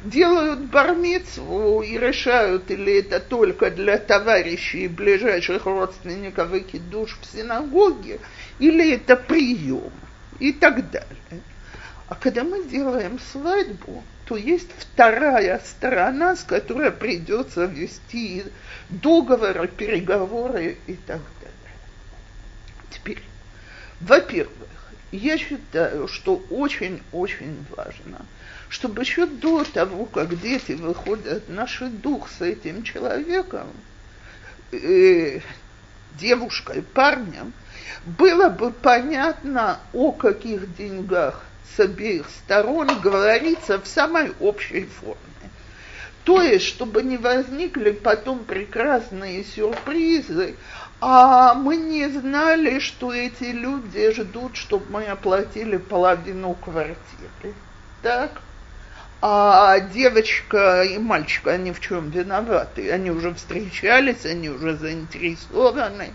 Делают 0.06 0.60
бармицу 0.60 1.82
и 1.82 1.98
решают, 1.98 2.70
или 2.70 3.00
это 3.00 3.20
только 3.20 3.72
для 3.72 3.98
товарищей 3.98 4.86
и 4.86 4.88
ближайших 4.88 5.66
родственников 5.66 6.54
и 6.54 6.80
душ 6.80 7.18
в 7.22 7.26
синагоге, 7.26 8.20
или 8.60 8.94
это 8.94 9.16
прием 9.16 9.92
и 10.40 10.54
так 10.54 10.90
далее. 10.92 11.42
А 12.08 12.16
когда 12.16 12.44
мы 12.44 12.64
делаем 12.66 13.20
свадьбу, 13.32 14.04
то 14.26 14.38
есть 14.38 14.70
вторая 14.78 15.60
сторона, 15.66 16.36
с 16.36 16.44
которой 16.44 16.92
придется 16.92 17.66
вести 17.66 18.44
договоры, 18.90 19.68
переговоры 19.68 20.78
и 20.86 20.94
так 20.94 21.22
далее. 21.42 21.76
Теперь, 22.92 23.22
во-первых, 24.02 24.70
я 25.12 25.38
считаю, 25.38 26.08
что 26.08 26.44
очень-очень 26.50 27.66
важно– 27.76 28.26
чтобы 28.70 29.04
еще 29.04 29.26
до 29.26 29.64
того, 29.64 30.06
как 30.06 30.40
дети 30.40 30.74
выходят 30.74 31.48
на 31.50 31.68
дух 32.02 32.30
с 32.30 32.42
этим 32.42 32.84
человеком, 32.84 33.68
э, 34.72 35.40
девушкой, 36.20 36.82
парнем, 36.82 37.54
было 38.06 38.50
бы 38.50 38.72
понятно, 38.72 39.80
о 39.94 40.12
каких 40.12 40.76
деньгах 40.76 41.44
с 41.76 41.80
обеих 41.80 42.28
сторон 42.30 42.88
говорится 43.02 43.80
в 43.80 43.88
самой 43.88 44.34
общей 44.40 44.86
форме. 44.86 45.20
То 46.24 46.42
есть, 46.42 46.66
чтобы 46.66 47.04
не 47.04 47.18
возникли 47.18 47.92
потом 47.92 48.40
прекрасные 48.40 49.44
сюрпризы, 49.44 50.56
а 51.00 51.54
мы 51.54 51.78
не 51.78 52.08
знали, 52.10 52.80
что 52.80 53.14
эти 53.14 53.44
люди 53.44 54.12
ждут, 54.12 54.56
чтобы 54.56 54.86
мы 54.90 55.06
оплатили 55.06 55.78
половину 55.78 56.56
квартиры. 56.56 57.54
Так? 58.02 58.42
А 59.28 59.80
девочка 59.80 60.84
и 60.84 61.00
мальчик, 61.00 61.48
они 61.48 61.72
в 61.72 61.80
чем 61.80 62.12
виноваты? 62.12 62.92
Они 62.92 63.10
уже 63.10 63.34
встречались, 63.34 64.24
они 64.24 64.50
уже 64.50 64.76
заинтересованы, 64.76 66.14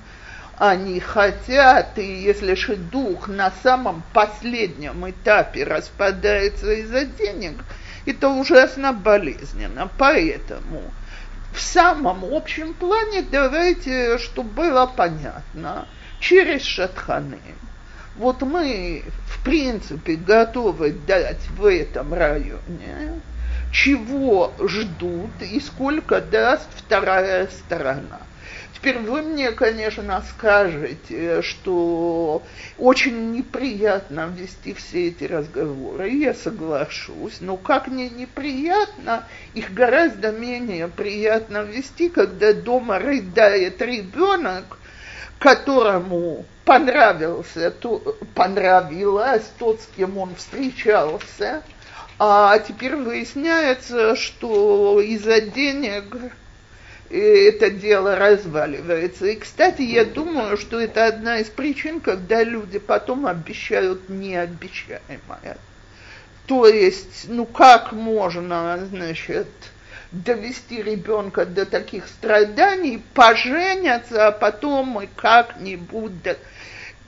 они 0.56 1.00
хотят, 1.00 1.98
и 1.98 2.04
если 2.04 2.54
же 2.54 2.76
дух 2.76 3.26
на 3.26 3.50
самом 3.64 4.04
последнем 4.12 5.10
этапе 5.10 5.64
распадается 5.64 6.70
из-за 6.70 7.04
денег, 7.04 7.54
это 8.06 8.28
ужасно 8.28 8.92
болезненно. 8.92 9.90
Поэтому 9.98 10.80
в 11.52 11.60
самом 11.60 12.24
общем 12.32 12.74
плане 12.74 13.22
давайте, 13.22 14.18
чтобы 14.18 14.50
было 14.50 14.86
понятно, 14.86 15.88
через 16.20 16.62
шатханы– 16.62 17.40
вот 18.16 18.42
мы, 18.42 19.04
в 19.26 19.44
принципе, 19.44 20.16
готовы 20.16 20.92
дать 20.92 21.48
в 21.56 21.66
этом 21.66 22.12
районе 22.12 23.20
чего 23.72 24.52
ждут 24.60 25.30
и 25.40 25.60
сколько 25.60 26.20
даст 26.20 26.68
вторая 26.76 27.48
сторона. 27.48 28.20
Теперь 28.74 28.98
вы 28.98 29.20
мне, 29.20 29.52
конечно, 29.52 30.24
скажете, 30.30 31.42
что 31.42 32.42
очень 32.78 33.32
неприятно 33.32 34.32
вести 34.34 34.72
все 34.72 35.08
эти 35.08 35.24
разговоры, 35.24 36.08
я 36.08 36.32
соглашусь, 36.32 37.40
но 37.40 37.58
как 37.58 37.88
мне 37.88 38.08
неприятно, 38.08 39.24
их 39.52 39.74
гораздо 39.74 40.32
менее 40.32 40.88
приятно 40.88 41.58
вести, 41.58 42.08
когда 42.08 42.54
дома 42.54 42.98
рыдает 42.98 43.82
ребенок, 43.82 44.78
которому 45.38 46.46
понравился, 46.70 47.72
то, 47.72 47.98
понравилось 48.36 49.42
тот, 49.58 49.80
с 49.80 49.88
кем 49.96 50.16
он 50.18 50.36
встречался, 50.36 51.64
а 52.16 52.56
теперь 52.60 52.94
выясняется, 52.94 54.14
что 54.14 55.00
из-за 55.00 55.40
денег 55.40 56.04
это 57.10 57.70
дело 57.70 58.14
разваливается. 58.14 59.26
И, 59.26 59.34
кстати, 59.34 59.82
я 59.82 60.04
думаю, 60.04 60.56
что 60.56 60.78
это 60.78 61.06
одна 61.06 61.40
из 61.40 61.48
причин, 61.48 61.98
когда 61.98 62.44
люди 62.44 62.78
потом 62.78 63.26
обещают 63.26 64.08
необещаемое. 64.08 65.58
То 66.46 66.68
есть, 66.68 67.24
ну 67.26 67.46
как 67.46 67.90
можно, 67.90 68.78
значит, 68.92 69.48
довести 70.12 70.82
ребенка 70.82 71.46
до 71.46 71.66
таких 71.66 72.08
страданий, 72.08 73.02
поженятся, 73.14 74.28
а 74.28 74.32
потом 74.32 74.88
мы 74.88 75.08
как-нибудь 75.14 76.12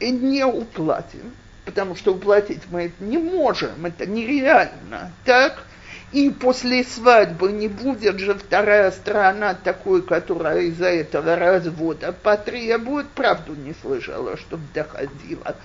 не 0.00 0.44
уплатим. 0.44 1.32
Потому 1.64 1.94
что 1.94 2.14
уплатить 2.14 2.62
мы 2.70 2.86
это 2.86 3.04
не 3.04 3.18
можем, 3.18 3.86
это 3.86 4.04
нереально, 4.04 5.12
так? 5.24 5.64
И 6.10 6.28
после 6.28 6.84
свадьбы 6.84 7.52
не 7.52 7.68
будет 7.68 8.18
же 8.18 8.34
вторая 8.34 8.90
сторона 8.90 9.54
такой, 9.54 10.02
которая 10.02 10.62
из-за 10.62 10.88
этого 10.88 11.36
развода 11.36 12.12
потребует. 12.12 13.08
Правду 13.10 13.54
не 13.54 13.74
слышала, 13.80 14.36
чтобы 14.36 14.64
доходила. 14.74 15.56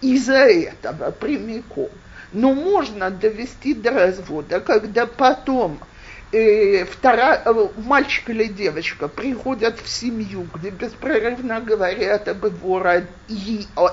Из-за 0.00 0.46
этого 0.46 1.10
прямиком. 1.10 1.90
Но 2.32 2.54
можно 2.54 3.10
довести 3.10 3.74
до 3.74 3.90
развода, 3.90 4.60
когда 4.60 5.04
потом 5.04 5.80
э, 6.32 6.84
вторая, 6.84 7.42
э, 7.44 7.68
мальчик 7.78 8.30
или 8.30 8.44
девочка 8.44 9.08
приходят 9.08 9.80
в 9.80 9.88
семью, 9.88 10.46
где 10.54 10.70
беспрерывно 10.70 11.60
говорят 11.60 12.28
об 12.28 12.44
его, 12.44 12.82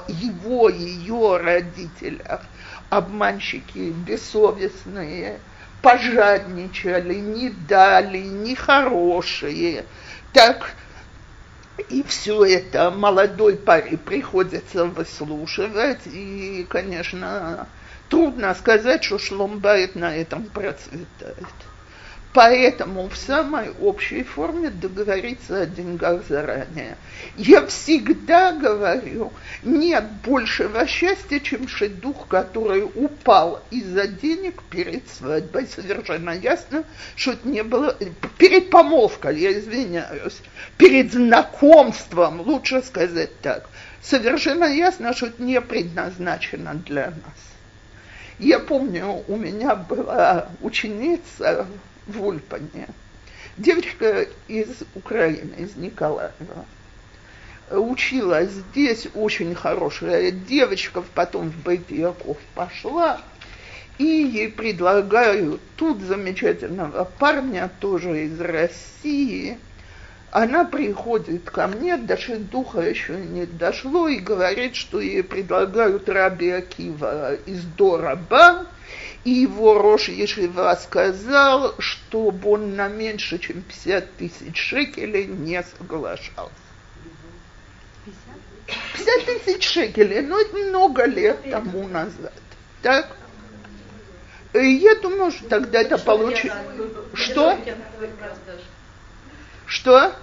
его 0.07 0.69
ее 0.69 1.37
родителях, 1.37 2.41
обманщики 2.89 3.93
бессовестные– 4.05 5.39
пожадничали, 5.81 7.15
не 7.15 7.49
дали, 7.49 8.19
нехорошие. 8.19 9.85
Так 10.33 10.71
и 11.89 12.03
все 12.03 12.43
это 12.43 12.91
молодой 12.91 13.55
паре 13.55 13.97
приходится 13.97 14.85
выслушивать, 14.85 16.05
и, 16.05 16.65
конечно, 16.69 17.67
трудно 18.09 18.53
сказать, 18.55 19.03
что 19.03 19.19
Шломбайт 19.19 19.95
на 19.95 20.15
этом 20.15 20.45
процветает. 20.45 21.37
Поэтому 22.33 23.09
в 23.09 23.17
самой 23.17 23.71
общей 23.81 24.23
форме 24.23 24.69
договориться 24.69 25.61
о 25.61 25.65
деньгах 25.65 26.21
заранее. 26.27 26.95
Я 27.35 27.65
всегда 27.65 28.51
говорю, 28.51 29.33
нет 29.63 30.03
большего 30.23 30.85
счастья, 30.85 31.39
чем 31.39 31.67
шедух, 31.67 32.27
который 32.27 32.83
упал 32.83 33.63
из-за 33.71 34.07
денег 34.07 34.61
перед 34.69 35.09
свадьбой. 35.09 35.67
Совершенно 35.67 36.31
ясно, 36.31 36.83
что 37.15 37.31
это 37.31 37.47
не 37.47 37.63
было... 37.63 37.97
Перед 38.37 38.69
помолвкой, 38.69 39.39
я 39.39 39.57
извиняюсь, 39.57 40.41
перед 40.77 41.13
знакомством, 41.13 42.41
лучше 42.41 42.83
сказать 42.83 43.39
так. 43.41 43.67
Совершенно 44.01 44.65
ясно, 44.65 45.13
что 45.15 45.27
это 45.27 45.41
не 45.41 45.59
предназначено 45.59 46.75
для 46.75 47.07
нас. 47.07 47.47
Я 48.37 48.59
помню, 48.59 49.23
у 49.27 49.35
меня 49.35 49.75
была 49.75 50.49
ученица 50.61 51.65
в 52.07 52.25
Ульпане. 52.25 52.87
Девочка 53.57 54.27
из 54.47 54.67
Украины, 54.95 55.55
из 55.57 55.75
Николаева. 55.75 56.65
Училась 57.71 58.51
здесь, 58.51 59.07
очень 59.13 59.53
хорошая 59.53 60.31
девочка, 60.31 61.03
потом 61.13 61.49
в 61.49 61.63
Байтияков 61.63 62.37
пошла, 62.55 63.19
и 63.97 64.05
ей 64.05 64.49
предлагают 64.49 65.59
тут 65.75 66.01
замечательного 66.01 67.03
парня, 67.03 67.69
тоже 67.79 68.25
из 68.25 68.39
России. 68.39 69.57
Она 70.31 70.65
приходит 70.65 71.49
ко 71.49 71.67
мне, 71.67 71.97
даже 71.97 72.37
духа 72.37 72.81
еще 72.81 73.13
не 73.13 73.45
дошло, 73.45 74.07
и 74.07 74.17
говорит, 74.17 74.75
что 74.75 75.01
ей 75.01 75.23
предлагают 75.23 76.07
Раби 76.07 76.49
Акива 76.49 77.33
из 77.33 77.63
Дораба, 77.77 78.67
и 79.23 79.31
его 79.31 79.77
Рош 79.77 80.09
Ешива 80.09 80.77
сказал, 80.81 81.75
чтобы 81.79 82.51
он 82.51 82.75
на 82.75 82.87
меньше, 82.87 83.39
чем 83.39 83.61
50 83.61 84.15
тысяч 84.17 84.57
шекелей 84.57 85.25
не 85.25 85.61
соглашался. 85.63 86.53
50 88.93 89.43
тысяч 89.43 89.67
шекелей, 89.67 90.21
ну 90.21 90.39
это 90.39 90.55
много 90.55 91.05
лет 91.05 91.49
тому 91.49 91.87
назад. 91.87 92.33
Так? 92.81 93.15
И 94.53 94.65
я 94.65 94.95
думаю, 94.95 95.31
что 95.31 95.47
тогда 95.47 95.81
это 95.81 95.97
получится. 95.97 96.57
Что? 97.13 97.57
Что? 99.65 100.13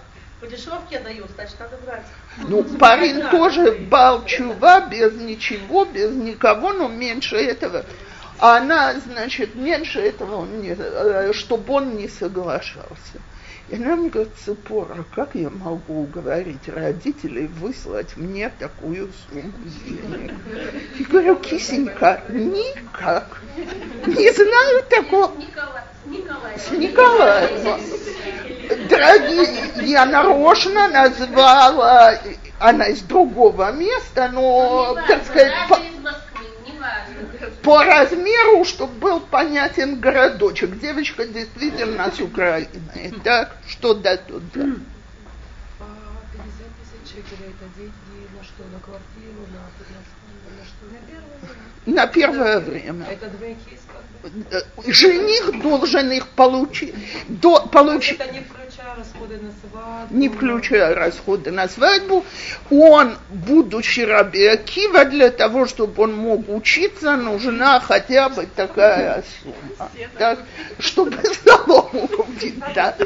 По 0.41 0.47
дешевке 0.47 0.99
дают, 0.99 1.31
значит, 1.35 1.59
надо 1.61 1.77
брать. 1.79 2.05
Ну, 2.49 2.65
парень 2.79 3.23
тоже 3.31 3.73
балчува 3.73 4.89
без 4.89 5.15
ничего, 5.15 5.85
без 5.85 6.11
никого, 6.11 6.73
но 6.73 6.89
меньше 6.89 7.37
этого. 7.37 7.85
А 8.45 8.59
она, 8.59 8.93
значит, 9.01 9.55
меньше 9.55 10.01
этого, 10.01 10.43
он 10.43 10.61
не, 10.61 10.77
э, 10.79 11.33
чтобы 11.33 11.73
он 11.73 11.97
не 11.97 12.09
соглашался. 12.09 13.19
И 13.71 13.77
она 13.77 13.97
мне 13.97 14.11
говорит, 14.11 14.35
Цепора, 14.45 15.07
как 15.15 15.31
я 15.33 15.49
могу 15.49 16.03
уговорить 16.03 16.69
родителей 16.69 17.47
выслать 17.47 18.19
мне 18.19 18.51
такую 18.59 19.11
сумму 19.31 19.51
денег? 19.87 20.35
Я 20.99 21.07
говорю, 21.07 21.37
кисенька, 21.37 22.21
никак. 22.29 23.41
Не 24.07 24.31
знаю 24.31 24.83
такого. 24.91 25.33
С 26.59 26.71
Николаева. 26.71 27.81
Дорогие, 28.91 29.87
я 29.87 30.05
нарочно 30.05 30.89
назвала, 30.89 32.19
она 32.61 32.89
из 32.89 33.01
другого 33.01 33.73
места, 33.73 34.29
но, 34.31 34.99
так 35.09 35.25
сказать, 35.25 35.55
по, 37.63 37.85
размеру, 37.85 38.65
чтобы 38.65 38.93
был 38.95 39.21
понятен 39.21 40.01
городочек. 40.01 40.79
Девочка 40.79 41.27
действительно 41.27 42.11
с 42.11 42.21
Украины. 42.21 42.69
Так, 43.23 43.57
что 43.67 43.95
да 43.95 44.17
тут 44.17 44.43
да. 44.53 44.63
50 44.63 44.77
тысяч 46.79 47.15
шекелей 47.15 47.51
это 47.51 47.67
деньги 47.77 47.93
на 48.37 48.45
что? 48.45 48.63
На 48.73 48.81
квартиру, 48.81 49.47
на, 49.53 49.61
на, 49.91 49.99
на 50.59 50.65
что? 50.65 51.91
На 51.91 52.07
первое 52.07 52.61
время. 52.61 53.07
Это 53.11 53.29
двойки 53.29 53.79
жених 54.87 55.61
должен 55.63 56.11
их 56.13 56.29
получить. 56.29 56.95
До, 57.29 57.67
получить 57.67 58.21
это 58.21 58.33
не 58.33 58.41
включая 58.41 58.64
расходы 58.97 59.39
на 59.39 59.51
свадьбу. 59.51 60.15
Не 60.15 60.29
включая 60.29 60.95
расходы 60.95 61.51
на 61.51 61.69
свадьбу. 61.69 62.25
Он, 62.71 63.17
будучи 63.31 64.01
Раби 64.01 64.45
Акива, 64.47 65.05
для 65.05 65.31
того, 65.31 65.67
чтобы 65.67 66.03
он 66.03 66.15
мог 66.15 66.49
учиться, 66.49 67.17
нужна 67.17 67.81
хотя 67.81 68.29
бы 68.29 68.47
такая 68.47 69.25
сумма. 69.43 69.91
Так, 70.19 70.39
чтобы 70.79 71.19
залогу 71.45 72.09
купить. 72.09 72.59
Да. 72.75 72.97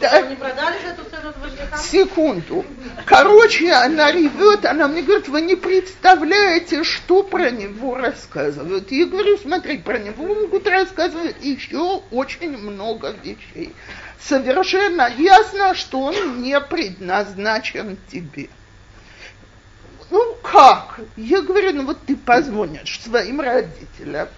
Да. 0.00 0.22
Не 0.22 0.36
продали 0.36 0.80
же 0.80 0.88
эту 0.88 1.04
цену 1.10 1.32
Секунду. 1.76 2.64
Короче, 3.04 3.72
она 3.72 4.10
ревет, 4.10 4.64
она 4.64 4.88
мне 4.88 5.02
говорит, 5.02 5.28
вы 5.28 5.42
не 5.42 5.56
представляете, 5.56 6.84
что 6.84 7.22
про 7.22 7.50
него 7.50 7.96
рассказывают. 7.96 8.90
Я 8.90 9.06
говорю, 9.06 9.36
смотри, 9.38 9.78
про 9.78 9.98
него 9.98 10.26
могут 10.26 10.66
рассказывать 10.66 11.36
еще 11.42 12.02
очень 12.10 12.56
много 12.56 13.14
вещей. 13.22 13.74
Совершенно 14.20 15.08
ясно, 15.16 15.74
что 15.74 16.00
он 16.00 16.42
не 16.42 16.58
предназначен 16.60 17.98
тебе. 18.10 18.48
Ну 20.10 20.36
как? 20.42 21.00
Я 21.16 21.40
говорю, 21.42 21.72
ну 21.74 21.86
вот 21.86 21.98
ты 22.06 22.16
позвонишь 22.16 23.00
своим 23.00 23.40
родителям, 23.40 24.28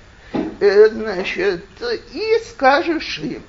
э, 0.61 0.88
значит, 0.88 1.64
и 2.12 2.38
скажешь 2.48 3.18
им, 3.18 3.42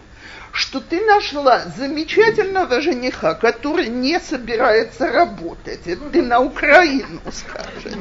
что 0.51 0.79
ты 0.79 1.01
нашла 1.05 1.63
замечательного 1.77 2.79
жениха, 2.79 3.33
который 3.33 3.87
не 3.87 4.19
собирается 4.19 5.09
работать, 5.11 5.87
это 5.87 6.09
ты 6.11 6.21
на 6.21 6.39
Украину 6.39 7.21
скажешь, 7.31 7.97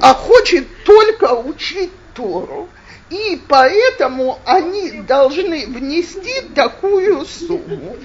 а 0.00 0.12
хочет 0.14 0.66
только 0.84 1.34
учить 1.34 1.90
Тору, 2.14 2.68
И 3.08 3.40
поэтому 3.48 4.38
они 4.44 5.02
должны 5.02 5.66
внести 5.66 6.42
такую 6.54 7.24
сумму. 7.24 7.96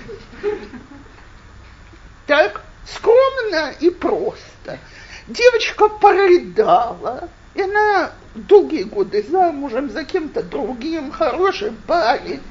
Так 2.25 2.61
скромно 2.87 3.73
и 3.79 3.89
просто. 3.89 4.79
Девочка 5.27 5.89
порыдала, 5.89 7.29
и 7.53 7.61
она 7.61 8.11
долгие 8.35 8.83
годы 8.83 9.23
замужем 9.29 9.91
за 9.91 10.03
кем-то 10.03 10.43
другим, 10.43 11.11
хороший 11.11 11.71
парень, 11.87 12.41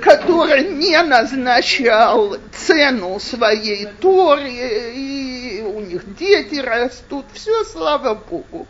который 0.00 0.68
не 0.68 1.00
назначал 1.02 2.36
цену 2.52 3.18
своей 3.20 3.86
Торе, 4.00 4.92
и 4.94 5.62
у 5.62 5.80
них 5.80 6.16
дети 6.16 6.56
растут, 6.56 7.26
все, 7.32 7.64
слава 7.64 8.14
Богу. 8.14 8.66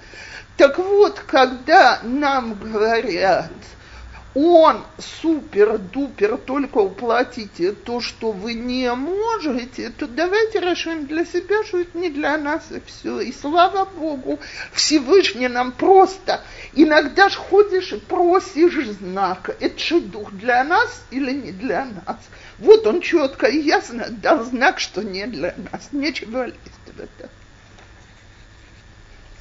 Так 0.57 0.79
вот, 0.79 1.21
когда 1.27 2.01
нам 2.03 2.55
говорят, 2.55 3.51
он 4.41 4.85
супер-дупер, 5.21 6.37
только 6.39 6.79
уплатите 6.79 7.73
то, 7.73 8.01
что 8.01 8.31
вы 8.31 8.55
не 8.55 8.95
можете, 8.95 9.91
то 9.91 10.07
давайте 10.07 10.61
решим 10.61 11.07
для 11.07 11.25
себя, 11.25 11.65
что 11.65 11.79
это 11.79 11.99
не 11.99 12.09
для 12.09 12.39
нас 12.39 12.71
и 12.71 12.81
все. 12.87 13.21
И 13.21 13.33
слава 13.33 13.85
Богу, 13.85 14.39
Всевышний 14.73 15.49
нам 15.49 15.73
просто, 15.73 16.41
иногда 16.75 17.29
ж 17.29 17.35
ходишь 17.35 17.93
и 17.93 17.99
просишь 17.99 18.87
знак, 18.87 19.57
это 19.59 19.79
же 19.79 20.01
дух 20.01 20.31
для 20.33 20.63
нас 20.63 21.05
или 21.11 21.33
не 21.33 21.51
для 21.51 21.87
нас. 21.87 22.19
Вот 22.59 22.87
он 22.87 23.01
четко 23.01 23.47
и 23.47 23.61
ясно 23.61 24.07
дал 24.11 24.45
знак, 24.45 24.79
что 24.79 25.03
не 25.03 25.27
для 25.27 25.55
нас, 25.73 25.89
нечего 25.91 26.47
лезть 26.47 26.59
в 26.87 27.01
это. 27.01 27.31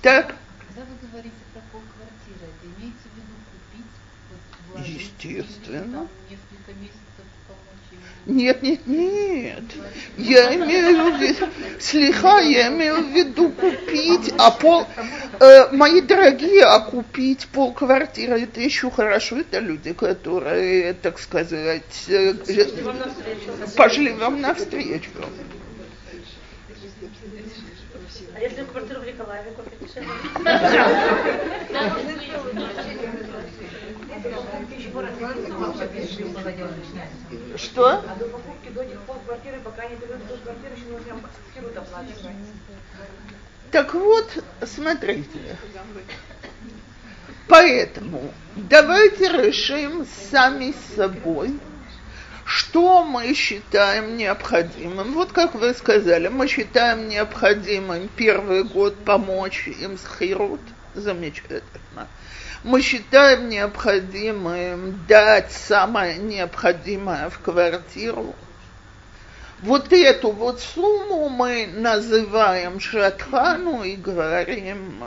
Так. 0.02 0.36
Когда 0.68 0.82
вы 0.82 1.08
говорите 1.08 1.36
про 1.54 1.62
полквартиры, 1.72 2.46
это 2.46 2.68
имеется 2.78 3.10
в 3.10 3.16
виду 3.18 3.34
купить, 3.52 3.94
вот, 4.30 4.40
вложить, 4.70 4.77
Естественно. 4.88 6.08
Нет, 8.26 8.62
нет, 8.62 8.86
нет. 8.86 9.64
Я 10.18 10.54
имею 10.56 11.14
в 11.14 11.22
виду, 11.22 11.48
слегка, 11.80 12.40
я 12.40 12.68
имею 12.68 13.04
в 13.04 13.16
виду 13.16 13.50
купить, 13.52 14.34
а 14.38 14.52
пол, 14.52 14.86
э, 15.40 15.72
мои 15.72 16.02
дорогие, 16.02 16.66
а 16.66 16.82
купить 16.82 17.48
полквартиры, 17.48 18.42
это 18.42 18.60
еще 18.60 18.92
хорошо, 18.92 19.38
это 19.40 19.60
люди, 19.60 19.94
которые, 19.94 20.94
так 20.94 21.20
сказать, 21.20 22.06
э, 22.10 22.34
пошли 23.78 24.12
вам 24.12 24.42
навстречу. 24.42 25.10
А 28.36 28.40
если 28.40 28.64
квартиру 28.66 29.00
в 29.00 29.06
Николаеве 29.06 29.52
купить? 29.52 29.78
Что? 37.58 38.04
Так 43.72 43.94
вот, 43.94 44.44
смотрите. 44.66 45.58
Поэтому 47.48 48.34
давайте 48.56 49.30
решим 49.30 50.06
сами 50.32 50.74
собой, 50.96 51.58
что 52.46 53.04
мы 53.04 53.34
считаем 53.34 54.18
необходимым. 54.18 55.14
Вот 55.14 55.32
как 55.32 55.56
вы 55.56 55.74
сказали, 55.74 56.28
мы 56.28 56.48
считаем 56.48 57.08
необходимым 57.08 58.10
первый 58.16 58.64
год 58.64 58.96
помочь 59.04 59.68
им 59.68 59.98
с 59.98 60.06
хирут. 60.18 60.62
Замечательно. 60.96 62.08
Мы 62.64 62.82
считаем 62.82 63.50
необходимым 63.50 65.06
дать 65.08 65.52
самое 65.52 66.18
необходимое 66.18 67.30
в 67.30 67.40
квартиру. 67.40 68.36
Вот 69.62 69.92
эту 69.92 70.32
вот 70.32 70.60
сумму 70.60 71.30
мы 71.30 71.68
называем 71.68 72.80
шатхану 72.80 73.84
и 73.84 73.96
говорим 73.96 75.04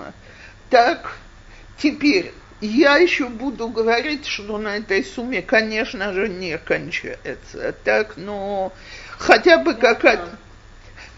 так. 0.71 1.17
Теперь 1.79 2.33
я 2.61 2.97
еще 2.97 3.29
буду 3.29 3.69
говорить, 3.69 4.27
что 4.27 4.59
на 4.59 4.77
этой 4.77 5.05
сумме, 5.05 5.41
конечно 5.41 6.13
же, 6.13 6.29
не 6.29 6.59
кончается. 6.59 7.75
Так, 7.85 8.17
но 8.17 8.73
хотя 9.19 9.59
бы 9.59 9.75
какая-то 9.75 10.29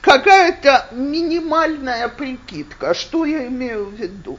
какая-то 0.01 0.89
минимальная 0.93 2.09
прикидка. 2.09 2.95
Что 2.95 3.25
я 3.25 3.47
имею 3.47 3.87
в 3.87 3.95
виду? 3.95 4.39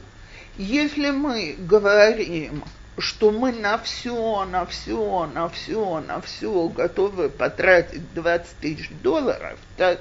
Если 0.56 1.10
мы 1.10 1.56
говорим, 1.58 2.62
что 2.96 3.32
мы 3.32 3.50
на 3.52 3.76
все, 3.78 4.44
на 4.44 4.64
все, 4.66 5.26
на 5.26 5.48
все, 5.48 6.00
на 6.00 6.20
все 6.20 6.68
готовы 6.68 7.28
потратить 7.28 8.14
20 8.14 8.56
тысяч 8.60 8.90
долларов, 9.02 9.58
так, 9.76 10.00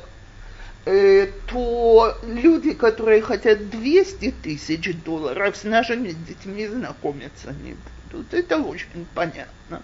э, 0.85 1.27
то 1.47 2.15
люди, 2.23 2.73
которые 2.73 3.23
хотят 3.23 3.71
200 3.71 4.31
тысяч 4.43 4.95
долларов, 5.03 5.57
с 5.57 5.63
нашими 5.63 6.11
детьми 6.11 6.67
знакомиться 6.67 7.51
не 7.63 7.75
будут. 8.11 8.31
Это 8.33 8.57
очень 8.57 9.07
понятно. 9.15 9.81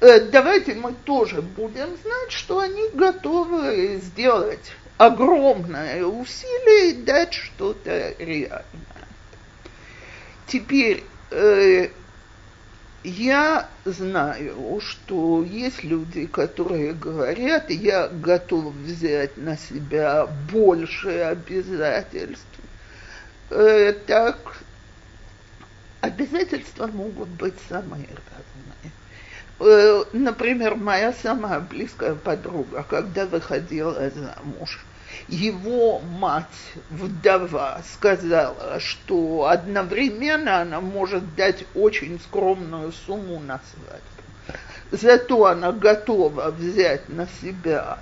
Э, 0.00 0.20
давайте 0.20 0.74
мы 0.74 0.92
тоже 0.92 1.40
будем 1.40 1.88
знать, 2.02 2.30
что 2.30 2.58
они 2.58 2.90
готовы 2.92 3.98
сделать 4.02 4.72
огромное 4.98 6.04
усилие 6.04 6.90
и 6.90 7.02
дать 7.02 7.32
что-то 7.32 8.14
реальное. 8.18 8.85
Теперь 10.46 11.02
э, 11.30 11.88
я 13.02 13.68
знаю, 13.84 14.80
что 14.80 15.44
есть 15.44 15.84
люди, 15.84 16.26
которые 16.26 16.92
говорят, 16.92 17.70
я 17.70 18.08
готов 18.08 18.74
взять 18.74 19.36
на 19.36 19.56
себя 19.56 20.26
больше 20.50 21.10
обязательств. 21.20 22.46
Э, 23.50 23.92
так, 23.92 24.62
обязательства 26.00 26.88
могут 26.88 27.28
быть 27.28 27.54
самые 27.68 28.08
разные. 28.08 28.92
Э, 29.58 30.04
например, 30.12 30.74
моя 30.74 31.12
самая 31.12 31.60
близкая 31.60 32.14
подруга, 32.14 32.84
когда 32.88 33.26
выходила 33.26 34.10
замуж, 34.10 34.84
его 35.28 36.00
мать, 36.00 36.46
вдова, 36.90 37.80
сказала, 37.94 38.78
что 38.80 39.46
одновременно 39.48 40.60
она 40.60 40.80
может 40.80 41.34
дать 41.34 41.64
очень 41.74 42.20
скромную 42.20 42.92
сумму 42.92 43.40
на 43.40 43.60
свадьбу. 43.70 44.60
Зато 44.92 45.46
она 45.46 45.72
готова 45.72 46.50
взять 46.52 47.08
на 47.08 47.26
себя 47.40 47.98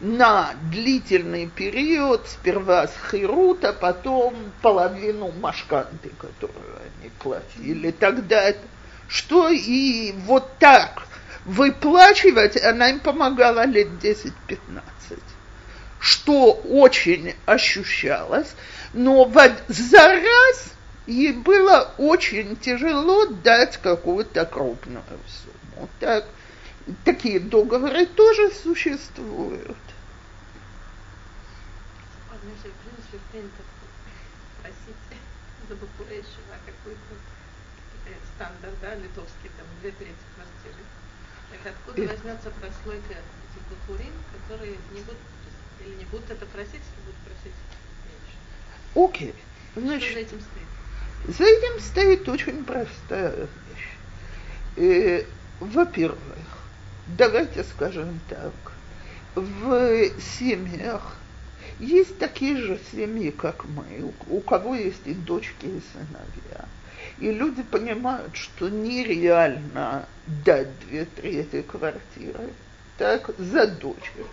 на 0.00 0.54
длительный 0.70 1.46
период, 1.46 2.26
сперва 2.26 2.88
с 2.88 2.94
хирута, 3.10 3.72
потом 3.72 4.34
половину 4.60 5.30
машканты, 5.30 6.10
которую 6.18 6.76
они 6.76 7.10
платили. 7.20 7.90
Тогда 7.92 8.42
это, 8.42 8.60
что 9.08 9.48
и 9.48 10.12
вот 10.26 10.58
так 10.58 11.06
выплачивать, 11.44 12.60
она 12.60 12.90
им 12.90 13.00
помогала 13.00 13.64
лет 13.66 13.88
10-15 14.02 14.32
что 16.02 16.54
очень 16.54 17.36
ощущалось, 17.46 18.56
но 18.92 19.30
за 19.68 19.98
раз 19.98 20.72
ей 21.06 21.32
было 21.32 21.94
очень 21.96 22.56
тяжело 22.56 23.26
дать 23.26 23.76
какую-то 23.76 24.44
крупную 24.44 25.04
сумму. 25.28 25.88
Так, 26.00 26.24
такие 27.04 27.38
договоры 27.38 28.06
тоже 28.06 28.50
существуют. 28.50 29.78
Какой-то 36.66 37.14
э, 38.06 38.14
стандарт, 38.34 38.74
да, 38.80 38.94
литовский, 38.96 39.50
там, 39.56 39.66
две 39.80 39.92
трети 39.92 40.16
квартиры. 40.34 40.82
Так 41.50 41.74
откуда 41.74 42.12
возьмется 42.12 42.50
прослойка 42.50 43.12
этих 43.12 43.62
бакурин, 43.70 44.12
которые 44.32 44.76
не 44.90 45.00
будут 45.02 45.18
или 45.84 45.94
не 45.96 46.04
будут 46.06 46.30
это 46.30 46.46
просить, 46.46 46.74
или 46.74 47.04
будут 47.04 47.20
просить 47.24 47.58
меньше? 48.06 48.36
Окей. 48.94 49.34
Что 49.72 49.80
за 49.80 49.86
Значит, 49.86 50.16
этим 50.16 50.40
стоит? 50.40 51.36
за 51.38 51.44
этим 51.44 51.80
стоит 51.80 52.28
очень 52.28 52.64
простая 52.64 53.36
вещь. 53.36 53.88
Э, 54.76 55.24
во-первых, 55.60 56.18
давайте 57.06 57.64
скажем 57.64 58.20
так, 58.28 58.52
в 59.34 60.10
семьях 60.38 61.16
есть 61.78 62.18
такие 62.18 62.56
же 62.56 62.78
семьи, 62.92 63.30
как 63.30 63.64
мы, 63.64 64.12
у, 64.28 64.36
у 64.36 64.40
кого 64.40 64.74
есть 64.74 65.06
и 65.06 65.14
дочки, 65.14 65.66
и 65.66 65.80
сыновья. 65.92 66.66
И 67.18 67.30
люди 67.30 67.62
понимают, 67.62 68.36
что 68.36 68.68
нереально 68.68 70.06
дать 70.44 70.68
две 70.80 71.04
трети 71.04 71.62
квартиры 71.62 72.50
так, 72.98 73.30
за 73.38 73.66
дочек. 73.66 74.26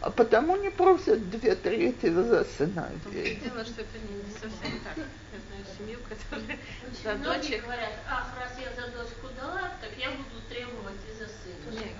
А 0.00 0.10
потому 0.10 0.56
не 0.56 0.70
просят 0.70 1.30
две 1.30 1.54
трети 1.54 2.08
за 2.10 2.44
сыновей. 2.44 3.36
дело, 3.42 3.64
что 3.64 3.80
это 3.82 3.98
не 4.08 4.14
не 4.22 4.32
совсем 4.32 4.80
так. 4.84 4.96
Я 4.96 5.40
знаю 5.48 5.64
семью, 5.78 5.98
которая 6.08 6.58
за 7.04 7.14
дочек... 7.24 7.62
говорят, 7.64 7.92
ах, 8.08 8.28
раз 8.38 8.52
я 8.58 8.70
за 8.80 8.88
дочку 8.92 9.28
дала, 9.38 9.72
так 9.80 9.90
я 9.98 10.10
буду 10.10 10.40
требовать 10.48 11.00
и 11.08 11.12
за 11.18 11.26
сына. 11.26 11.70
Нет, 11.72 11.82
Не 11.84 11.90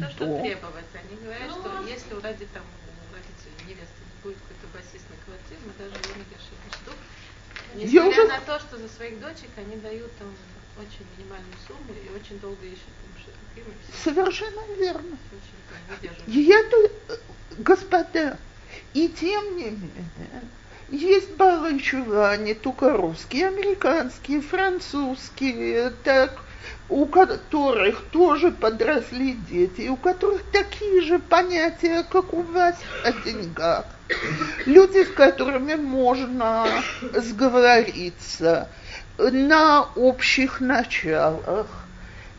то, 0.00 0.10
что 0.10 0.24
Секунду. 0.24 0.42
требовать. 0.42 0.90
Они 0.94 1.16
говорят, 1.22 1.48
Ну, 1.48 1.60
что 1.60 1.68
может. 1.70 1.90
если 1.90 2.14
у 2.14 2.20
ради 2.20 2.46
там 2.54 2.62
у 2.62 3.14
родителей 3.14 3.58
невесты 3.66 4.02
будет 4.22 4.38
какой-то 4.38 4.66
басист 4.76 5.06
на 5.10 5.16
квартире, 5.24 5.60
мы 5.66 5.72
даже 5.78 5.94
его 5.96 6.14
не 6.16 6.26
вешаем. 6.30 6.60
Что, 6.72 6.92
Я 7.74 8.02
несмотря 8.02 8.24
уже- 8.24 8.32
на 8.32 8.40
то, 8.40 8.58
что 8.60 8.76
за 8.78 8.88
своих 8.88 9.20
дочек 9.20 9.50
они 9.56 9.76
дают 9.76 10.10
там 10.18 10.28
очень 10.78 11.06
минимальную 11.16 11.54
сумму 11.66 11.92
и 11.94 12.16
очень 12.16 12.38
долго 12.38 12.64
ищут 12.64 12.94
и 13.04 13.20
все. 13.20 14.04
Совершенно 14.04 14.62
верно. 14.78 15.16
Я 16.26 16.62
тут, 16.70 16.92
э, 17.08 17.16
господа, 17.58 18.38
и 18.94 19.08
тем 19.08 19.56
не 19.56 19.64
менее, 19.64 20.42
есть 20.90 21.34
балычева, 21.36 22.36
не 22.38 22.54
только 22.54 22.96
русские, 22.96 23.48
американские, 23.48 24.40
французские, 24.40 25.92
так, 26.04 26.38
у 26.88 27.04
которых 27.06 28.02
тоже 28.10 28.50
подросли 28.50 29.34
дети, 29.34 29.88
у 29.88 29.96
которых 29.96 30.42
такие 30.50 31.02
же 31.02 31.18
понятия, 31.18 32.04
как 32.10 32.32
у 32.32 32.42
вас 32.42 32.76
о 33.04 33.12
деньгах. 33.12 33.84
Люди, 34.64 35.04
с 35.04 35.08
которыми 35.08 35.74
можно 35.74 36.66
сговориться 37.14 38.68
на 39.18 39.82
общих 39.96 40.60
началах. 40.60 41.66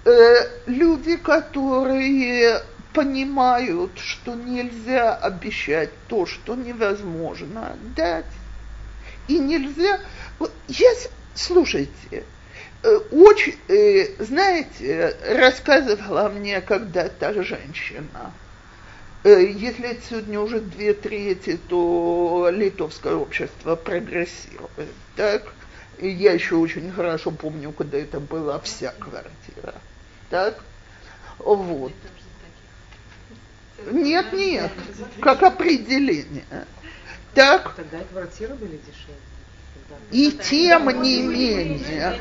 Э, 0.05 0.35
люди, 0.65 1.17
которые 1.17 2.61
понимают, 2.93 3.99
что 3.99 4.33
нельзя 4.33 5.13
обещать 5.15 5.89
то, 6.07 6.25
что 6.25 6.55
невозможно 6.55 7.75
дать. 7.95 8.25
И 9.27 9.37
нельзя... 9.37 9.99
Вот 10.39 10.51
я... 10.67 10.89
с- 10.95 11.09
Слушайте, 11.35 12.23
э, 12.83 12.95
очень, 13.11 13.55
э, 13.67 14.23
знаете, 14.23 15.15
рассказывала 15.23 16.29
мне 16.29 16.59
когда-то 16.61 17.43
женщина, 17.43 18.31
если 19.23 19.99
сегодня 20.09 20.39
уже 20.39 20.59
две 20.61 20.93
трети, 20.93 21.57
то 21.69 22.49
литовское 22.51 23.15
общество 23.15 23.75
прогрессирует, 23.75 24.93
так? 25.15 25.43
И 25.99 26.07
я 26.09 26.33
еще 26.33 26.55
очень 26.55 26.91
хорошо 26.91 27.31
помню, 27.31 27.71
когда 27.71 27.97
это 27.97 28.19
была 28.19 28.59
вся 28.59 28.93
квартира, 28.97 29.75
так? 30.29 30.63
Вот. 31.37 31.91
Нет, 33.91 34.31
нет, 34.33 34.71
как 35.21 35.43
определение. 35.43 36.65
Так, 37.33 37.75
Тогда 37.75 37.99
и 37.99 38.05
квартиры 38.05 38.55
были 38.55 38.77
дешевле. 38.77 39.15
И 40.11 40.31
тем 40.31 40.87
не 41.01 41.21
менее, 41.21 42.17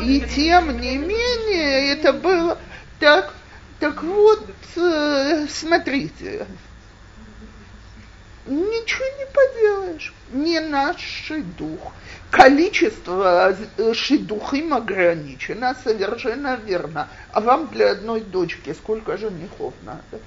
и 0.00 0.20
тем 0.34 0.80
не 0.80 0.98
менее, 0.98 1.92
это 1.92 2.12
было 2.12 2.58
так. 3.00 3.34
Так 3.80 4.02
вот, 4.02 4.48
э, 4.76 5.46
смотрите, 5.48 6.46
ничего 8.46 9.04
не 9.18 9.26
поделаешь, 9.32 10.14
не 10.32 10.60
наш 10.60 11.00
шидух. 11.00 11.92
Количество 12.30 13.56
э, 13.76 13.94
шидухим 13.94 14.74
ограничено, 14.74 15.76
совершенно 15.82 16.56
верно. 16.56 17.08
А 17.32 17.40
вам 17.40 17.68
для 17.68 17.92
одной 17.92 18.20
дочки 18.20 18.72
сколько 18.72 19.16
женихов 19.16 19.74
надо? 19.82 20.20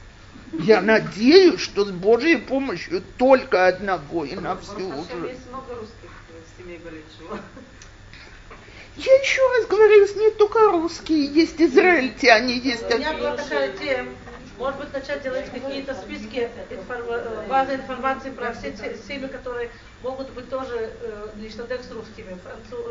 Я 0.54 0.82
надеюсь, 0.82 1.60
что 1.60 1.84
с 1.84 1.92
Божьей 1.92 2.38
помощью 2.38 3.04
только 3.18 3.68
одного 3.68 4.24
и 4.24 4.36
на 4.36 4.56
всю 4.56 4.80
жизнь. 4.80 5.28
Есть 5.28 5.50
много 5.50 5.76
русских 5.76 6.10
семей. 6.58 6.80
Я 8.96 9.14
еще 9.14 9.42
раз 9.56 9.68
говорю, 9.68 10.08
не 10.16 10.32
только 10.32 10.72
русские, 10.72 11.26
есть 11.26 11.62
израильтяне, 11.62 12.58
есть... 12.58 12.92
У 12.92 12.98
меня 12.98 13.14
была 13.14 13.38
такая 13.38 13.72
тема, 13.74 14.10
может 14.58 14.80
быть, 14.80 14.94
начать 14.94 15.22
делать 15.22 15.50
какие-то 15.52 15.94
списки, 15.94 16.50
информ- 16.72 17.06
э, 17.10 17.48
базы 17.48 17.76
информации 17.76 18.32
про 18.32 18.54
все 18.54 18.72
те 18.72 18.98
семьи, 18.98 19.28
которые 19.28 19.72
могут 20.02 20.32
быть 20.32 20.50
тоже 20.50 20.76
э, 20.76 21.30
лично 21.36 21.66
с 21.68 21.92
русскими, 21.92 22.34
францу- 22.44 22.90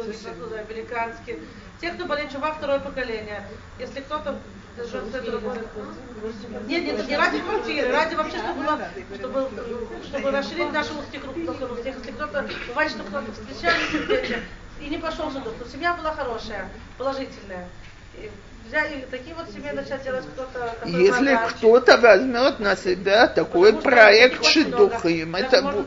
э, 0.55 0.59
американские. 0.61 1.43
Те, 1.81 1.91
кто 1.93 2.07
болеет 2.07 2.31
чува 2.31 2.53
второе 2.55 2.79
поколение. 2.79 3.49
Если 3.79 4.01
кто-то 4.01 4.41
живет 4.77 5.11
с 5.11 5.29
работой. 5.29 5.62
Нет, 6.67 6.85
нет, 6.85 7.09
не 7.09 7.17
ради 7.17 7.39
квартиры, 7.41 7.93
ради 7.93 8.14
вообще, 8.14 8.39
чтобы, 8.39 8.62
было, 8.62 8.79
чтобы, 9.19 9.51
чтобы 10.05 10.31
расширить 10.31 10.73
наш 10.73 10.91
узкий 10.91 11.19
круг 11.19 11.37
русских. 11.37 11.97
Если 11.97 12.12
кто-то, 12.12 12.49
бывает, 12.69 12.91
что 12.91 13.03
кто-то 13.05 13.33
встречались 13.33 14.05
где-то 14.05 14.41
и 14.81 14.89
не 14.89 14.99
пошел 14.99 15.31
сюда, 15.31 15.51
то 15.51 15.69
семья 15.69 15.95
была 15.95 16.12
хорошая, 16.14 16.71
положительная. 16.99 17.69
И 18.19 18.31
взять- 18.67 18.93
и 18.93 19.01
такие 19.11 19.35
вот 19.35 19.49
семьи 19.51 19.71
начать 19.73 20.03
делать 20.03 20.25
кто-то, 20.27 20.75
Если 20.89 21.39
кто-то 21.49 21.97
возьмет 21.99 22.61
на 22.61 22.77
себя 22.77 23.27
такой 23.29 23.73
Потому 23.73 23.81
что 23.81 23.91
проект 23.91 24.45
шидухим, 24.45 25.37
это 25.37 25.62
будет... 25.62 25.87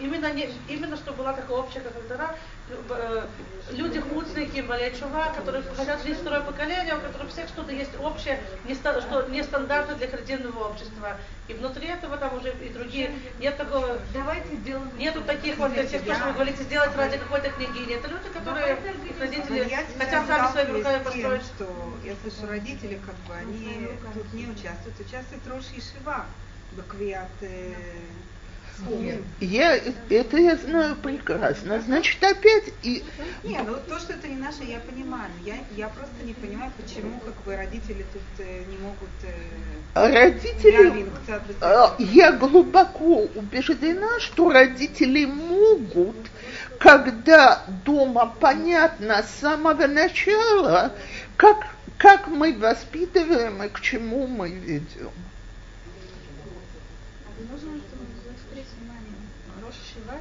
именно, 0.00 0.32
не, 0.32 0.48
именно 0.68 0.96
чтобы 0.96 1.18
была 1.18 1.32
такая 1.32 1.56
общая 1.56 1.80
э, 1.80 2.18
люди 3.70 4.00
худсники, 4.00 4.64
чува, 4.98 5.32
которые 5.36 5.62
хотят 5.76 6.02
жить 6.02 6.18
второе 6.18 6.40
поколение, 6.40 6.96
у 6.96 7.00
которых 7.00 7.30
всех 7.30 7.48
что-то 7.48 7.72
есть 7.72 7.90
общее, 8.00 8.40
не, 8.64 8.74
ста- 8.74 9.00
что 9.00 9.22
не 9.28 9.42
стандарты 9.42 9.94
для 9.94 10.08
коллективного 10.08 10.68
общества. 10.68 11.16
И 11.48 11.54
внутри 11.54 11.88
этого 11.88 12.16
там 12.16 12.36
уже 12.36 12.52
и 12.52 12.68
другие, 12.70 13.12
нет 13.38 13.56
такого, 13.56 13.98
Давайте 14.12 14.56
сделаем... 14.56 14.90
нету 14.98 15.22
таких 15.22 15.56
вот 15.58 15.76
этих, 15.76 16.04
то, 16.04 16.14
что 16.14 16.24
вы 16.26 16.32
говорите, 16.32 16.62
сделать 16.64 16.94
ради 16.96 17.18
какой-то 17.18 17.50
княгини. 17.50 17.94
Это 17.94 18.08
люди, 18.08 18.28
которые, 18.32 18.78
их 19.08 19.20
родители 19.20 19.68
хотят 19.98 20.26
сами 20.26 20.52
своими 20.52 20.78
руками 20.78 20.94
тем, 20.96 21.04
построить. 21.04 21.42
что 21.42 21.94
я 22.04 22.14
слышу, 22.22 22.50
родители 22.50 23.00
как 23.06 23.14
бы 23.26 23.34
они 23.34 23.88
тут 24.14 24.32
не 24.32 24.46
участвуют, 24.46 24.98
участвует 25.00 25.46
Рош 25.46 25.64
Ишива, 25.76 26.26
Баквиат 26.72 27.28
Я, 29.40 29.76
это 30.10 30.36
я 30.36 30.56
знаю 30.56 30.96
прекрасно. 30.96 31.80
Значит, 31.80 32.22
опять 32.22 32.64
и 32.82 33.02
Не, 33.44 33.58
ну 33.62 33.76
то, 33.88 33.98
что 33.98 34.12
это 34.12 34.28
не 34.28 34.36
наше, 34.36 34.64
я 34.64 34.80
понимаю. 34.80 35.30
Я, 35.44 35.56
я 35.76 35.88
просто 35.88 36.14
не 36.24 36.34
понимаю, 36.34 36.70
почему 36.76 37.18
как 37.20 37.34
бы 37.44 37.56
родители 37.56 38.04
тут 38.12 38.22
э, 38.46 38.64
не 38.68 38.78
могут 38.78 39.08
э, 39.22 40.12
родители... 40.12 41.06
Хотят 41.20 41.46
быть- 41.46 41.56
А, 41.60 41.96
Я 41.98 42.32
глубоко 42.32 43.22
убеждена, 43.34 44.20
что 44.20 44.50
родители 44.52 45.24
могут, 45.24 46.16
когда 46.78 47.64
дома 47.84 48.26
понятно 48.40 49.22
с 49.22 49.30
самого 49.40 49.86
начала, 49.86 50.92
как, 51.36 51.66
как 51.98 52.28
мы 52.28 52.52
воспитываем 52.52 53.62
и 53.62 53.68
к 53.68 53.80
чему 53.80 54.26
мы 54.26 54.50
ведем. 54.50 55.10
Нужно, 57.38 57.78
чтобы 57.78 58.04
заострить 58.24 58.66
внимание. 58.78 59.14
Рош 59.62 59.74
Шива 59.74 60.16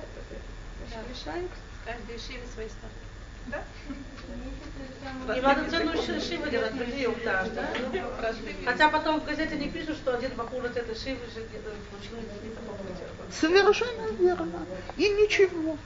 решает. 1.15 1.49
Каждый 1.85 2.17
шиве 2.19 2.45
свои 2.53 2.67
ставки. 2.67 3.05
И 5.37 5.41
надо 5.41 5.69
ценную 5.69 6.01
ши- 6.01 6.19
шиву 6.19 6.49
делать, 6.49 6.73
прием, 6.77 7.15
да. 7.23 7.45
Хотя 8.65 8.89
потом 8.89 9.19
в 9.21 9.25
газете 9.25 9.55
не 9.55 9.69
пишут, 9.69 9.97
что 9.97 10.15
один 10.15 10.31
бахур 10.31 10.65
от 10.65 10.75
этой 10.75 10.95
шивы 10.95 11.19
же 11.33 11.41
э. 11.41 11.71
Совершенно 13.31 14.07
верно. 14.17 14.65
И 14.97 15.09
ничего. 15.09 15.77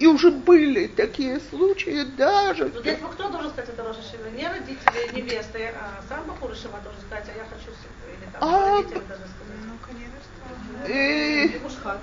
И 0.00 0.06
уже 0.08 0.32
были 0.32 0.88
такие 0.88 1.38
случаи 1.38 2.02
даже. 2.16 2.64
Но 2.74 2.80
для 2.80 2.94
этого 2.94 3.12
кто 3.12 3.30
должен 3.30 3.50
сказать 3.52 3.70
это 3.70 3.84
Роша 3.84 4.02
Шива? 4.02 4.26
Не 4.30 4.48
родители, 4.48 5.12
невесты, 5.14 5.72
а 5.80 6.02
сам 6.08 6.24
бахур 6.26 6.50
и 6.50 6.54
Шива 6.56 6.80
должен 6.82 7.00
сказать, 7.02 7.26
а 7.32 7.38
я 7.38 7.44
хочу 7.44 7.70
все. 7.70 7.88
Или 8.10 8.28
там 8.32 8.42
А, 8.42 8.70
родители 8.72 9.04
должны 9.06 9.26
сказать. 9.28 9.60
Ну, 9.66 9.78
конечно, 9.86 10.18
что. 10.24 10.92
Э, 10.92 11.58
Мушхат. 11.60 12.00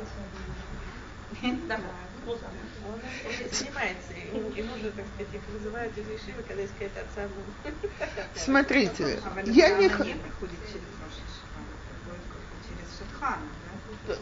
Да, 1.68 1.80
муза. 2.92 3.04
Он 3.26 3.32
этим 3.32 3.56
занимается. 3.56 4.14
И 4.14 4.38
ему 4.38 4.50
ему 4.50 4.78
же, 4.78 4.92
так 4.92 5.06
сказать, 5.14 5.34
их 5.34 5.42
вызывают 5.54 5.98
из 5.98 6.08
Ешивы, 6.08 6.44
когда 6.48 6.62
есть 6.62 6.74
какая-то 6.74 7.02
отца. 7.02 7.30
смотрите, 8.36 9.20
я 9.46 9.70
не... 9.70 9.90
х-? 9.90 10.06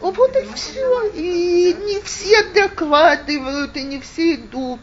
Вот 0.00 0.36
и 0.36 0.54
все. 0.54 1.10
И 1.14 1.74
не 1.74 2.00
все 2.02 2.42
докладывают, 2.52 3.76
и 3.76 3.82
не 3.82 4.00
все 4.00 4.34
идут 4.34 4.80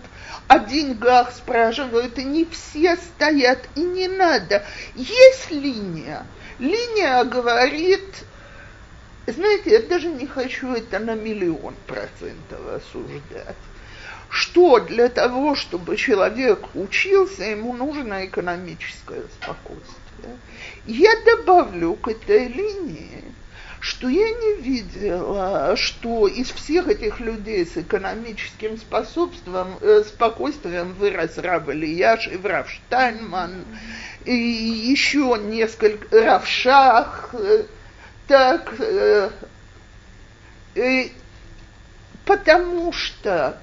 о 0.48 0.60
деньгах 0.60 1.34
спрашивают, 1.34 2.18
и 2.18 2.24
не 2.24 2.46
все 2.46 2.96
стоят, 2.96 3.60
и 3.76 3.82
не 3.82 4.08
надо. 4.08 4.66
Есть 4.96 5.52
линия. 5.52 6.26
Линия 6.60 7.24
говорит, 7.26 8.24
знаете, 9.28 9.72
я 9.72 9.82
даже 9.82 10.08
не 10.08 10.26
хочу 10.26 10.74
это 10.74 11.00
на 11.00 11.16
миллион 11.16 11.76
процентов 11.86 12.60
осуждать, 12.68 13.56
что 14.30 14.80
для 14.80 15.10
того, 15.10 15.56
чтобы 15.56 15.96
человек 15.98 16.60
учился, 16.76 17.44
ему 17.44 17.74
нужно 17.74 18.26
экономическое 18.26 19.24
спокойствие. 19.42 20.38
Я 20.86 21.12
добавлю 21.26 21.94
к 21.96 22.08
этой 22.08 22.48
линии, 22.48 23.24
что 23.80 24.10
я 24.10 24.30
не 24.30 24.62
видела, 24.62 25.76
что 25.76 26.28
из 26.28 26.50
всех 26.50 26.88
этих 26.88 27.20
людей 27.20 27.66
с 27.66 27.78
экономическим 27.78 28.78
способством, 28.78 29.78
э, 29.82 30.04
спокойствием 30.06 30.94
вырос 30.94 31.38
Рав 31.38 31.70
Ильяш 31.70 32.28
и 32.28 32.38
Рав 32.38 32.70
Штайнман, 32.70 33.66
и 34.26 34.34
еще 34.34 35.38
несколько 35.42 36.22
Рав 36.22 36.48
Шах, 36.48 37.30
э, 37.34 37.64
так, 38.28 38.74
э, 38.80 39.30
э, 40.76 41.10
потому 42.26 42.92
что 42.92 43.58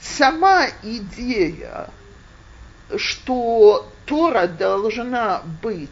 сама 0.00 0.66
идея, 0.82 1.90
что 2.96 3.90
Тора 4.06 4.46
должна 4.46 5.42
быть 5.62 5.90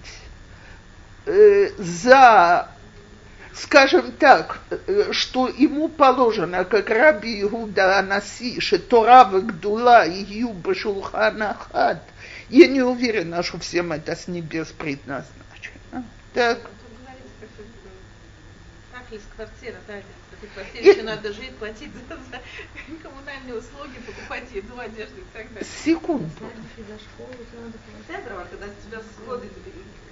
э, 1.27 1.71
за 1.79 2.69
скажем 3.57 4.13
так, 4.13 4.61
э, 4.71 5.13
что 5.13 5.49
ему 5.49 5.89
положено, 5.89 6.65
как 6.65 6.91
раби 6.91 7.41
Иуда 7.43 7.99
Анаси, 7.99 8.61
что 8.61 8.79
Тора 8.79 9.25
Гдула 9.25 10.07
и 10.07 10.23
Юба 10.23 10.75
Шулханахат, 10.75 12.03
я 12.49 12.69
не 12.69 12.83
уверена, 12.83 13.43
что 13.43 13.59
всем 13.59 13.93
это 13.93 14.15
с 14.15 14.29
небес 14.29 14.69
предназначено. 14.69 16.05
Так. 16.35 16.59
Так 18.93 19.05
есть 19.11 19.25
квартира, 19.35 19.77
да, 19.89 19.95
этой 20.37 20.49
квартире 20.53 20.91
еще 20.93 21.03
надо 21.03 21.33
жить, 21.33 21.57
платить 21.57 21.93
за, 22.09 22.17
за 22.17 22.43
коммунальные 23.03 23.57
услуги, 23.57 23.99
покупать 24.07 24.45
еду, 24.53 24.79
одежду 24.79 25.21
и 25.21 25.25
так 25.33 25.49
далее. 25.53 25.69
Секунду. 25.85 26.31
Центрова, 28.07 28.47
когда 28.51 28.67
тебя 28.67 29.01
сходит, 29.01 29.53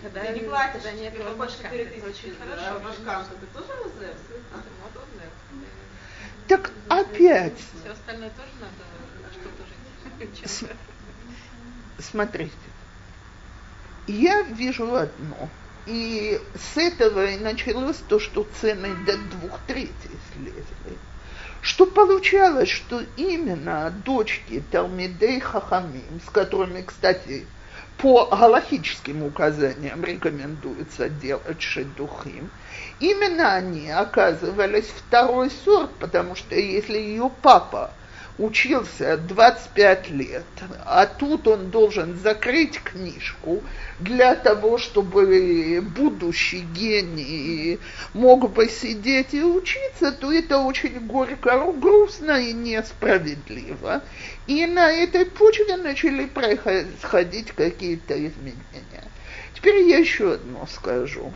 Когда 0.03 0.25
ты 0.25 0.33
не 0.33 0.41
платишь, 0.41 0.83
когда 0.83 0.93
нет 0.93 1.15
тебе 1.15 1.25
башка, 1.35 1.63
по 1.69 1.69
4 1.69 1.83
это 1.83 1.91
тысячи 1.93 2.07
очень 2.07 2.35
за 2.39 2.45
хорошо. 2.45 2.81
башкам, 2.81 3.25
ты 3.41 3.47
тоже 3.59 3.81
узнаешь? 3.83 4.17
Так 6.49 6.71
опять, 6.89 7.59
Все 7.83 7.93
остальное 7.93 8.31
тоже 8.31 8.51
надо 8.61 8.85
на 9.23 9.33
что-то 9.33 10.61
жить. 10.61 10.71
Смотрите, 11.99 12.53
я 14.07 14.43
вижу 14.43 14.95
одно, 14.95 15.49
и 15.87 16.41
с 16.55 16.77
этого 16.77 17.27
и 17.27 17.39
началось 17.39 17.97
то, 18.09 18.19
что 18.19 18.47
цены 18.61 18.95
до 19.07 19.17
двух 19.17 19.59
третей 19.67 20.11
слезли. 20.33 20.99
Что 21.61 21.87
получалось, 21.87 22.69
что 22.69 23.03
именно 23.17 23.93
дочки 24.05 24.63
Талмидей 24.71 25.41
Хахамим, 25.41 26.21
с 26.27 26.31
которыми, 26.31 26.83
кстати, 26.83 27.47
по 27.99 28.27
галахическим 28.27 29.23
указаниям 29.23 30.05
рекомендуется 30.05 31.09
делать 31.09 31.63
шедухим, 31.63 32.51
именно 33.01 33.55
они 33.55 33.91
оказывались 33.91 34.87
второй 34.87 35.51
сорт, 35.51 35.91
потому 35.99 36.35
что 36.35 36.55
если 36.55 36.99
ее 36.99 37.31
папа 37.43 37.93
учился 38.39 39.17
25 39.17 40.11
лет, 40.11 40.45
а 40.85 41.07
тут 41.07 41.47
он 41.47 41.71
должен 41.71 42.17
закрыть 42.17 42.81
книжку 42.81 43.63
для 44.01 44.35
того, 44.35 44.79
чтобы 44.79 45.81
будущий 45.95 46.61
гений 46.61 47.79
мог 48.13 48.51
бы 48.51 48.69
сидеть 48.69 49.35
и 49.35 49.43
учиться, 49.43 50.11
то 50.13 50.33
это 50.33 50.59
очень 50.59 51.07
горько, 51.07 51.73
грустно 51.73 52.41
и 52.41 52.53
несправедливо. 52.53 54.03
И 54.47 54.67
на 54.67 54.91
этой 54.91 55.27
почве 55.27 55.77
начали 55.77 56.27
происходить 56.27 57.53
какие-то 57.53 58.15
изменения. 58.15 59.05
Теперь 59.55 59.89
я 59.89 59.99
еще 59.99 60.35
одно 60.35 60.67
скажу. 60.67 61.33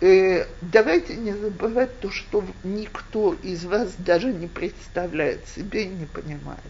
Э, 0.00 0.44
давайте 0.60 1.16
не 1.16 1.32
забывать 1.32 2.00
то, 2.00 2.10
что 2.10 2.44
никто 2.64 3.34
из 3.42 3.64
вас 3.64 3.94
даже 3.96 4.30
не 4.30 4.46
представляет 4.46 5.48
себе 5.48 5.84
и 5.84 5.88
не 5.88 6.04
понимает. 6.04 6.60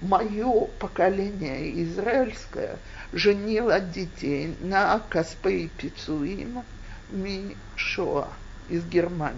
Мое 0.00 0.68
поколение 0.78 1.82
израильское 1.82 2.78
женило 3.12 3.78
детей 3.78 4.54
на 4.62 4.98
Каспе 5.10 5.64
и 5.64 5.68
Пицуим 5.68 6.62
Мишоа 7.10 8.28
из 8.70 8.86
Германии. 8.86 9.36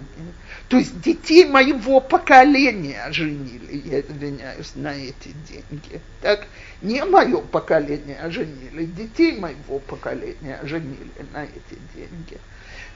То 0.69 0.77
есть 0.77 1.01
детей 1.01 1.45
моего 1.45 1.99
поколения 1.99 3.11
женили, 3.11 3.83
я 3.85 4.01
извиняюсь, 4.01 4.77
на 4.77 4.95
эти 4.95 5.35
деньги. 5.51 6.01
Так, 6.23 6.47
не 6.83 7.05
мое 7.05 7.41
поколение 7.41 8.31
женили, 8.31 8.85
детей 8.85 9.37
моего 9.37 9.81
поколения 9.81 10.61
женили 10.63 11.11
на 11.33 11.45
эти 11.45 11.81
деньги 11.97 12.39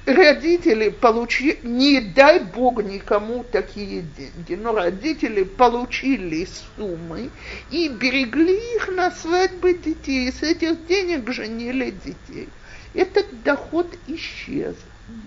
родители 0.09 0.89
получили, 0.89 1.59
не 1.63 2.01
дай 2.01 2.41
бог 2.41 2.83
никому 2.83 3.45
такие 3.45 4.03
деньги, 4.03 4.55
но 4.55 4.73
родители 4.73 5.43
получили 5.43 6.49
суммы 6.77 7.31
и 7.71 7.89
берегли 7.89 8.77
их 8.77 8.89
на 8.89 9.11
свадьбы 9.11 9.75
детей. 9.75 10.29
И 10.29 10.33
с 10.33 10.43
этих 10.43 10.87
денег 10.87 11.31
женили 11.33 11.91
детей. 11.91 12.49
Этот 12.95 13.43
доход 13.43 13.87
исчез. 14.07 14.77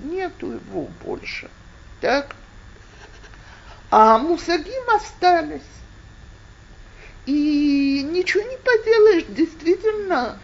Нету 0.03 0.51
его 0.51 0.89
больше. 1.03 1.49
Так? 2.01 2.35
А 3.89 4.17
мусагим 4.17 4.89
остались. 4.95 5.61
И 7.25 8.07
ничего 8.09 8.43
не 8.43 8.57
поделаешь, 8.57 9.25
действительно, 9.29 10.39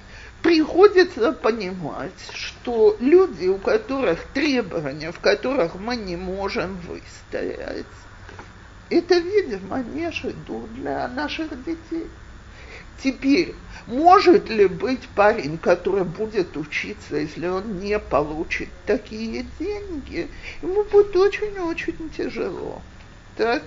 приходится 0.47 1.33
понимать, 1.33 2.13
что 2.31 2.95
люди, 3.01 3.47
у 3.47 3.57
которых 3.57 4.23
требования, 4.27 5.11
в 5.11 5.19
которых 5.19 5.75
мы 5.75 5.97
не 5.97 6.15
можем 6.15 6.77
выстоять, 6.87 7.85
это, 8.89 9.17
видимо, 9.17 9.83
не 9.83 10.09
жду 10.09 10.69
для 10.77 11.09
наших 11.09 11.49
детей. 11.65 12.07
Теперь, 13.03 13.55
может 13.87 14.47
ли 14.47 14.67
быть 14.67 15.05
парень, 15.15 15.57
который 15.57 16.05
будет 16.05 16.55
учиться, 16.55 17.17
если 17.17 17.47
он 17.47 17.81
не 17.81 17.99
получит 17.99 18.69
такие 18.85 19.45
деньги, 19.59 20.29
ему 20.61 20.85
будет 20.85 21.13
очень-очень 21.13 22.09
тяжело. 22.15 22.81
Так? 23.35 23.63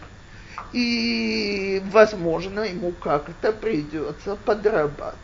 И, 0.72 1.82
возможно, 1.90 2.60
ему 2.60 2.92
как-то 2.92 3.52
придется 3.52 4.36
подрабатывать. 4.36 5.16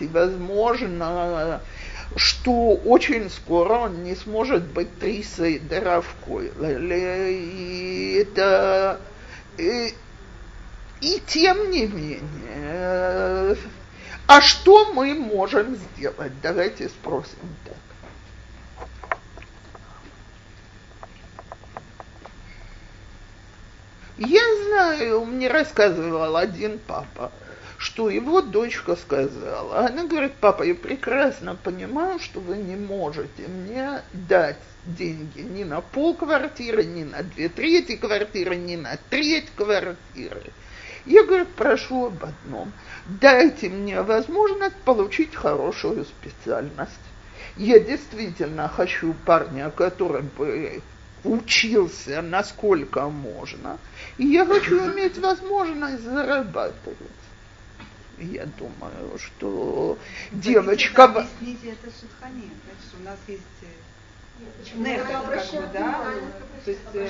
И, 0.00 0.06
возможно, 0.06 1.60
что 2.16 2.74
очень 2.74 3.28
скоро 3.30 3.74
он 3.74 4.04
не 4.04 4.14
сможет 4.14 4.64
быть 4.64 4.98
три 4.98 5.22
сейдера 5.22 6.00
в 6.00 6.14
Койле. 6.24 7.32
И 7.34 8.14
это... 8.14 9.00
И, 9.56 9.94
и 11.00 11.22
тем 11.26 11.70
не 11.70 11.86
менее, 11.86 13.56
а 14.26 14.40
что 14.40 14.92
мы 14.92 15.14
можем 15.14 15.76
сделать? 15.76 16.32
Давайте 16.42 16.88
спросим 16.88 17.56
так. 17.64 17.87
Я 24.18 24.42
знаю, 24.64 25.24
мне 25.24 25.48
рассказывал 25.48 26.36
один 26.36 26.80
папа, 26.80 27.30
что 27.76 28.10
его 28.10 28.40
дочка 28.40 28.96
сказала. 28.96 29.86
Она 29.86 30.06
говорит, 30.06 30.32
папа, 30.40 30.64
я 30.64 30.74
прекрасно 30.74 31.54
понимаю, 31.54 32.18
что 32.18 32.40
вы 32.40 32.56
не 32.56 32.74
можете 32.74 33.46
мне 33.46 34.02
дать 34.12 34.58
деньги 34.84 35.40
ни 35.40 35.62
на 35.62 35.80
пол 35.80 36.14
квартиры, 36.14 36.84
ни 36.84 37.04
на 37.04 37.22
две 37.22 37.48
трети 37.48 37.94
квартиры, 37.94 38.56
ни 38.56 38.74
на 38.74 38.98
треть 39.08 39.50
квартиры. 39.54 40.42
Я, 41.06 41.24
говорит, 41.24 41.48
прошу 41.54 42.06
об 42.06 42.24
одном. 42.24 42.72
Дайте 43.06 43.68
мне 43.68 44.02
возможность 44.02 44.76
получить 44.84 45.34
хорошую 45.34 46.04
специальность. 46.04 46.90
Я 47.56 47.78
действительно 47.78 48.68
хочу 48.68 49.14
парня, 49.24 49.70
который 49.70 50.22
бы 50.22 50.82
учился 51.24 52.22
насколько 52.22 53.08
можно. 53.08 53.78
И 54.16 54.26
я 54.26 54.46
хочу 54.46 54.92
иметь 54.92 55.18
возможность 55.18 56.02
зарабатывать. 56.02 56.98
Я 58.18 58.46
думаю, 58.46 59.18
что 59.18 59.96
девочка... 60.32 61.04
Объясните 61.04 61.70
это 61.70 61.86
Шутхане. 61.86 62.50
Значит, 62.64 62.94
у 63.00 63.04
нас 63.04 63.18
есть 63.28 63.42
Нехер, 64.74 65.06
как 65.06 65.50
бы, 65.50 65.68
да? 65.72 66.04
То 66.64 66.70
есть, 66.70 66.80
э, 66.94 67.08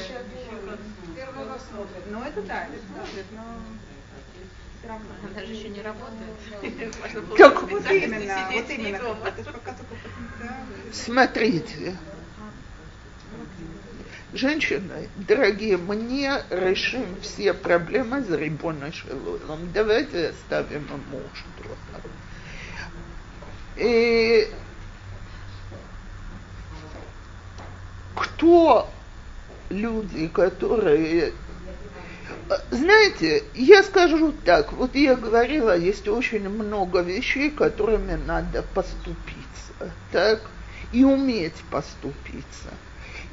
ну 2.11 2.23
это 2.23 2.43
да, 2.43 2.65
это 2.65 2.79
смотрит, 2.87 3.27
но 3.33 3.43
все 4.79 4.89
равно. 4.89 5.07
Она 5.31 5.45
же 5.45 5.53
еще 5.53 5.69
не 5.69 5.83
работает. 5.83 6.31
Так 7.39 7.63
Вот 7.63 7.91
именно, 7.91 8.51
сидеть 8.51 8.63
вот 8.63 8.71
именно. 8.71 9.17
Смотрите, 10.93 11.97
женщины, 14.33 15.09
дорогие, 15.17 15.77
мне 15.77 16.43
решим 16.51 17.05
все 17.23 17.55
проблемы 17.55 18.23
за 18.23 18.37
ребенок. 18.37 18.95
Давайте 19.73 20.29
оставим 20.29 20.85
ему 20.85 21.23
что-то. 21.35 22.09
И 23.77 24.49
кто 28.15 28.91
люди, 29.71 30.29
которые 30.29 31.33
знаете, 32.71 33.45
я 33.55 33.83
скажу 33.83 34.33
так, 34.45 34.73
вот 34.73 34.95
я 34.95 35.17
говорила, 35.17 35.77
есть 35.77 36.09
очень 36.09 36.49
много 36.49 37.01
вещей, 37.01 37.51
которыми 37.51 38.15
надо 38.15 38.63
поступиться, 38.75 39.93
так, 40.13 40.41
и 40.93 41.05
уметь 41.05 41.57
поступиться. 41.71 42.71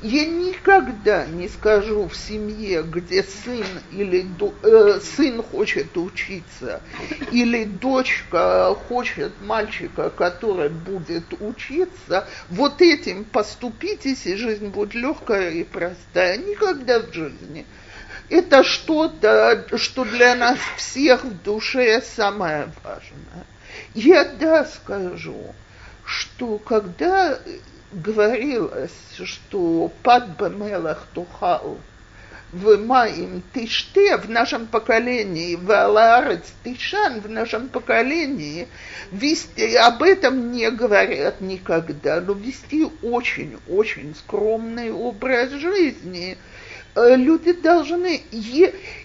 Я 0.08 0.28
никогда 0.28 1.26
не 1.26 1.49
скажу 1.49 2.08
в 2.08 2.16
семье, 2.16 2.84
где 2.84 3.24
сын 3.24 3.66
или 3.91 4.24
э, 4.62 4.99
сын 4.99 5.41
хочет 5.41 5.97
учиться, 5.97 6.84
или 7.32 7.64
дочка 7.64 8.76
хочет 8.88 9.34
мальчика, 9.41 10.12
который 10.12 10.70
будет 10.70 11.34
учиться, 11.39 12.28
вот 12.49 12.84
этим 12.84 13.24
поступитесь, 13.24 14.28
и 14.28 14.36
жизнь 14.36 14.68
будет 14.68 14.93
легкая 14.93 15.49
и 15.49 15.64
простая. 15.64 16.38
Никогда 16.38 16.99
в 16.99 17.12
жизни 17.12 17.66
это 18.30 18.64
что-то, 18.64 19.66
что 19.76 20.06
для 20.06 20.36
нас 20.36 20.60
всех 20.78 21.24
в 21.24 21.41
душе 21.41 21.99
самое 22.16 22.72
важное. 22.84 23.47
Я 23.95 24.24
да 24.24 24.66
скажу, 24.66 25.56
что 26.06 26.60
когда 26.60 27.39
говорилось, 27.96 28.91
что 29.24 29.91
пад 30.04 30.30
бемелах 30.38 31.08
тухал 31.14 31.78
в 32.52 32.78
Маим 32.78 33.41
Тиште 33.54 34.18
в 34.18 34.30
нашем 34.30 34.68
поколении, 34.68 35.56
в 35.56 35.70
Аларец 35.72 36.54
Тишан 36.64 37.20
в 37.22 37.30
нашем 37.30 37.70
поколении, 37.70 38.68
вести, 39.12 39.76
об 39.76 40.04
этом 40.04 40.52
не 40.52 40.70
говорят 40.72 41.41
никогда, 41.41 42.22
но 42.22 42.34
вести 42.34 42.86
очень-очень 43.02 44.16
скромный 44.16 44.91
образ 44.91 45.52
жизни– 45.52 46.38
люди 46.96 47.54
должны, 47.54 48.22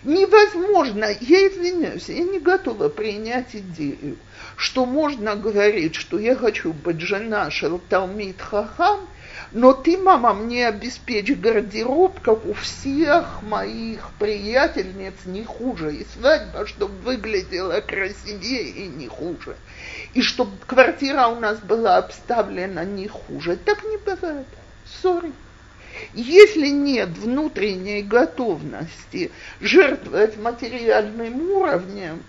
невозможно, 0.04 1.06
я 1.20 1.48
извиняюсь, 1.48 2.08
я 2.08 2.22
не 2.22 2.38
готова 2.38 2.88
принять 2.88 3.54
идею, 3.54 4.16
что 4.56 4.86
можно 4.86 5.34
говорить, 5.34 5.96
что 5.96 6.18
я 6.18 6.36
хочу 6.36 6.72
быть 6.72 7.00
жена 7.00 7.50
Шелталмит 7.50 8.40
Хахам, 8.40 9.08
но 9.52 9.72
ты, 9.72 9.96
мама, 9.98 10.32
мне 10.32 10.68
обеспечь 10.68 11.32
гардероб, 11.32 12.20
как 12.20 12.46
у 12.46 12.52
всех 12.52 13.42
моих 13.42 14.10
приятельниц, 14.20 15.14
не 15.24 15.42
хуже, 15.42 15.96
и 15.96 16.06
свадьба, 16.14 16.66
чтобы 16.66 16.94
выглядела 17.02 17.80
красивее 17.80 18.68
и 18.68 18.86
не 18.86 19.08
хуже, 19.08 19.56
и 20.14 20.22
чтобы 20.22 20.52
квартира 20.66 21.26
у 21.26 21.40
нас 21.40 21.58
была 21.58 21.96
обставлена 21.96 22.84
не 22.84 23.08
хуже. 23.08 23.56
Так 23.56 23.82
не 23.82 23.96
бывает. 23.96 24.46
Сори. 25.02 25.32
Если 26.14 26.68
нет 26.68 27.10
внутренней 27.10 28.02
готовности 28.02 29.30
жертвовать 29.60 30.36
материальным 30.36 31.50
уровнем, 31.50 32.22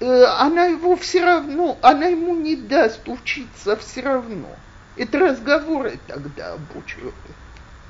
э, 0.00 0.24
она 0.38 0.66
его 0.66 0.96
все 0.96 1.24
равно, 1.24 1.78
она 1.82 2.06
ему 2.06 2.34
не 2.34 2.56
даст 2.56 3.08
учиться 3.08 3.76
все 3.76 4.00
равно. 4.02 4.48
Это 4.96 5.18
разговоры 5.18 5.98
тогда 6.06 6.54
об 6.54 6.76
учебе, 6.76 7.12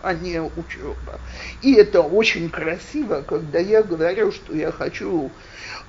а 0.03 0.15
не 0.15 0.41
учеба. 0.41 1.21
И 1.63 1.75
это 1.75 2.01
очень 2.01 2.49
красиво, 2.49 3.23
когда 3.27 3.59
я 3.59 3.83
говорю, 3.83 4.33
что 4.33 4.55
я 4.55 4.71
хочу 4.73 5.31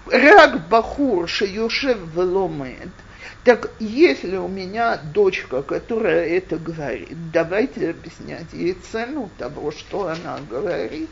рак 0.08 0.68
бахур 0.68 1.28
шеюшев 1.28 1.98
веломед– 2.16 2.90
так 3.44 3.72
если 3.80 4.38
у 4.38 4.48
меня 4.48 4.98
дочка, 4.98 5.62
которая 5.64 6.26
это 6.28 6.58
говорит, 6.58 7.32
давайте 7.32 7.90
объяснять 7.90 8.54
ей 8.54 8.74
цену 8.74 9.30
того, 9.38 9.72
что 9.72 10.08
она 10.08 10.40
говорит. 10.50 11.10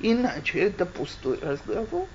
Иначе 0.00 0.60
это 0.60 0.84
пустой 0.84 1.38
разговор. 1.40 2.06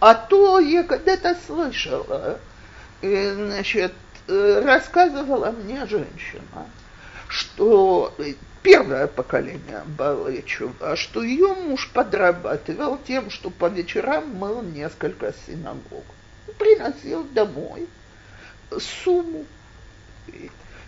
А 0.00 0.14
то 0.14 0.58
я 0.58 0.82
когда-то 0.82 1.34
слышала, 1.46 2.38
э, 3.00 3.34
значит, 3.34 3.92
э, 4.28 4.62
рассказывала 4.64 5.50
мне 5.50 5.86
женщина, 5.86 6.66
что 7.28 8.14
первое 8.62 9.06
поколение 9.06 9.82
Балычева, 9.86 10.96
что 10.96 11.22
ее 11.22 11.54
муж 11.54 11.90
подрабатывал 11.92 12.98
тем, 12.98 13.30
что 13.30 13.50
по 13.50 13.68
вечерам 13.68 14.34
мыл 14.34 14.62
несколько 14.62 15.34
синагог. 15.46 16.04
Приносил 16.58 17.24
домой 17.24 17.88
сумму. 18.78 19.46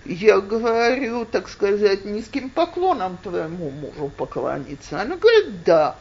Я 0.04 0.40
говорю, 0.40 1.24
так 1.24 1.48
сказать, 1.48 2.04
низким 2.04 2.50
поклоном 2.50 3.18
твоему 3.18 3.70
мужу 3.70 4.08
поклониться. 4.08 5.00
Она 5.00 5.16
говорит, 5.16 5.62
да. 5.62 5.96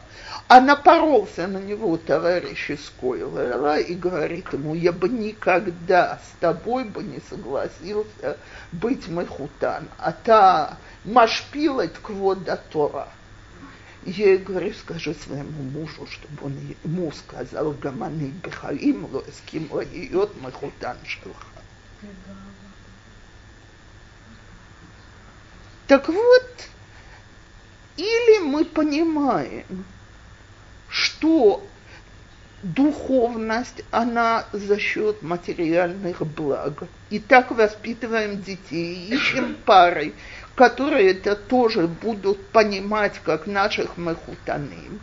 А 0.48 0.60
напоролся 0.60 1.46
на 1.46 1.58
него 1.58 1.96
товарищ 1.96 2.70
из 2.70 2.92
Койлера 3.00 3.78
и 3.78 3.94
говорит 3.94 4.52
ему, 4.52 4.74
я 4.74 4.90
бы 4.92 5.08
никогда 5.08 6.18
с 6.18 6.40
тобой 6.40 6.84
бы 6.84 7.04
не 7.04 7.20
согласился 7.30 8.38
быть 8.72 9.06
махутан. 9.08 9.88
А 9.98 10.10
та 10.10 10.78
машпилать 11.04 11.94
квода 11.94 12.60
Тора. 12.70 13.08
Я 14.04 14.36
говорю, 14.36 14.74
скажи 14.74 15.14
своему 15.14 15.62
мужу, 15.62 16.08
чтобы 16.10 16.46
он 16.46 16.56
ему 16.82 17.12
сказал, 17.12 17.70
гаманы 17.70 18.32
бихаим 18.42 19.08
ло 19.12 19.22
эским 19.28 19.68
лаиот 19.70 20.40
махутан 20.42 20.96
шелха. 21.06 21.46
Так 25.92 26.08
вот, 26.08 26.50
или 27.98 28.38
мы 28.38 28.64
понимаем, 28.64 29.84
что 30.88 31.62
духовность, 32.62 33.82
она 33.90 34.46
за 34.52 34.78
счет 34.78 35.20
материальных 35.20 36.26
благ. 36.26 36.84
И 37.10 37.18
так 37.18 37.50
воспитываем 37.50 38.40
детей, 38.40 39.06
ищем 39.06 39.54
пары, 39.66 40.14
которые 40.54 41.10
это 41.10 41.36
тоже 41.36 41.86
будут 41.86 42.42
понимать, 42.46 43.20
как 43.22 43.46
наших 43.46 43.98
махутаным. 43.98 44.98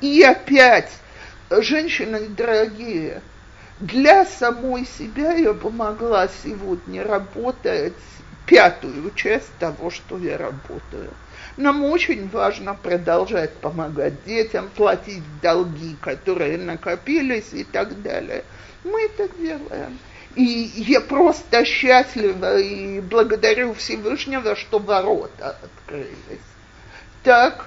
И 0.00 0.24
опять, 0.24 0.90
женщины 1.50 2.26
дорогие, 2.26 3.22
для 3.78 4.26
самой 4.26 4.86
себя 4.86 5.34
я 5.34 5.52
бы 5.52 5.70
могла 5.70 6.26
сегодня 6.42 7.04
работать 7.04 7.94
пятую 8.46 9.10
часть 9.14 9.52
того, 9.58 9.90
что 9.90 10.18
я 10.18 10.36
работаю. 10.38 11.10
Нам 11.56 11.84
очень 11.84 12.28
важно 12.28 12.74
продолжать 12.74 13.52
помогать 13.54 14.24
детям, 14.24 14.70
платить 14.74 15.22
долги, 15.42 15.96
которые 16.00 16.56
накопились 16.58 17.52
и 17.52 17.64
так 17.64 18.00
далее. 18.02 18.44
Мы 18.84 19.02
это 19.04 19.28
делаем. 19.36 19.98
И 20.34 20.42
я 20.42 21.02
просто 21.02 21.64
счастлива 21.64 22.58
и 22.58 23.00
благодарю 23.00 23.74
Всевышнего, 23.74 24.56
что 24.56 24.78
ворота 24.78 25.58
открылись. 25.62 26.40
Так, 27.22 27.66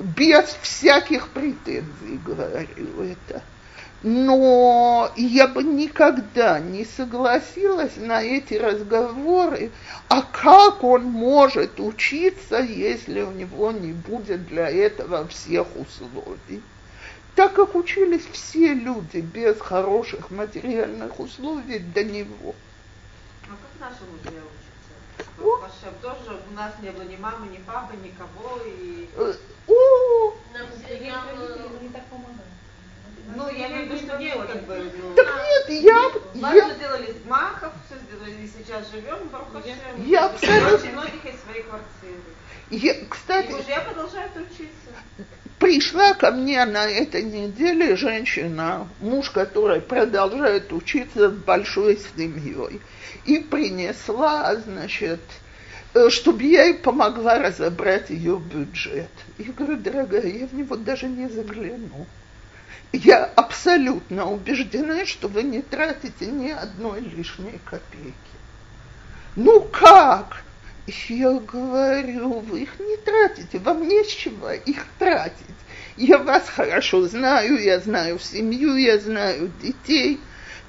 без 0.00 0.44
всяких 0.60 1.28
претензий 1.28 2.18
говорю 2.24 3.02
это 3.04 3.42
но 4.04 5.10
я 5.16 5.48
бы 5.48 5.62
никогда 5.62 6.60
не 6.60 6.84
согласилась 6.84 7.96
на 7.96 8.22
эти 8.22 8.52
разговоры, 8.52 9.72
а 10.10 10.20
как 10.20 10.84
он 10.84 11.04
может 11.04 11.80
учиться, 11.80 12.58
если 12.58 13.22
у 13.22 13.32
него 13.32 13.72
не 13.72 13.94
будет 13.94 14.46
для 14.46 14.68
этого 14.68 15.26
всех 15.28 15.68
условий. 15.74 16.62
Так 17.34 17.54
как 17.54 17.74
учились 17.74 18.26
все 18.30 18.74
люди 18.74 19.20
без 19.20 19.58
хороших 19.58 20.30
материальных 20.30 21.18
условий 21.18 21.78
до 21.78 22.04
него. 22.04 22.54
А 23.44 23.56
как 23.56 23.90
наши 23.90 24.02
мужья 24.04 24.42
учатся? 25.38 25.88
тоже 26.02 26.38
у 26.50 26.54
нас 26.54 26.74
не 26.82 26.90
было 26.90 27.04
ни 27.04 27.16
мамы, 27.16 27.46
ни 27.46 27.56
папы, 27.56 27.96
никого. 27.96 28.60
И... 28.66 29.08
Э, 29.16 29.32
о! 29.66 30.34
Нам, 30.52 30.66
нам, 30.90 31.82
не 31.82 31.88
так 31.88 32.04
помогает. 32.04 32.54
Ну, 33.34 33.48
я 33.48 33.68
имею 33.68 33.86
в 33.86 33.92
виду, 33.92 34.06
что 34.06 34.18
нет, 34.18 34.38
как 34.46 34.62
бы. 34.64 34.92
Так 35.16 35.26
нет, 35.26 35.82
я... 35.82 36.10
Мы 36.34 36.56
я... 36.56 36.74
сделали 36.74 37.12
с 37.12 37.28
Махов, 37.28 37.72
все 37.86 37.98
сделали, 37.98 38.44
и 38.44 38.48
сейчас 38.48 38.90
живем, 38.90 39.28
Бархашем. 39.32 39.76
Я 40.04 40.26
абсолютно... 40.26 40.74
Очень 40.74 40.92
многих 40.92 41.24
из 41.24 41.40
своей 41.40 41.62
квартиры. 41.62 42.22
Я, 42.70 42.94
кстати... 43.08 43.50
И 43.50 43.54
мужья 43.54 43.80
продолжают 43.80 44.32
учиться. 44.36 45.26
Пришла 45.58 46.14
ко 46.14 46.30
мне 46.30 46.64
на 46.64 46.86
этой 46.86 47.22
неделе 47.22 47.96
женщина, 47.96 48.88
муж 49.00 49.30
которой 49.30 49.80
продолжает 49.80 50.72
учиться 50.72 51.30
с 51.30 51.32
большой 51.32 51.98
семьей, 52.16 52.80
и 53.24 53.38
принесла, 53.38 54.56
значит, 54.56 55.20
э, 55.94 56.10
чтобы 56.10 56.42
я 56.42 56.64
ей 56.64 56.74
помогла 56.74 57.38
разобрать 57.38 58.10
ее 58.10 58.38
бюджет. 58.38 59.08
Я 59.38 59.52
говорю, 59.52 59.78
дорогая, 59.78 60.26
я 60.26 60.46
в 60.46 60.54
него 60.54 60.76
даже 60.76 61.06
не 61.06 61.28
загляну. 61.28 62.06
Я 62.96 63.24
абсолютно 63.24 64.30
убеждена, 64.30 65.04
что 65.04 65.28
вы 65.28 65.42
не 65.42 65.62
тратите 65.62 66.26
ни 66.26 66.50
одной 66.50 67.00
лишней 67.00 67.60
копейки. 67.64 68.14
Ну 69.36 69.62
как? 69.62 70.44
Я 71.08 71.32
говорю, 71.32 72.40
вы 72.40 72.62
их 72.62 72.78
не 72.78 72.96
тратите, 72.98 73.58
вам 73.58 73.88
не 73.88 74.04
с 74.04 74.08
чего 74.08 74.50
их 74.50 74.86
тратить. 74.98 75.34
Я 75.96 76.18
вас 76.18 76.48
хорошо 76.48 77.06
знаю, 77.08 77.60
я 77.60 77.80
знаю 77.80 78.18
семью, 78.18 78.76
я 78.76 78.98
знаю 78.98 79.50
детей. 79.62 80.20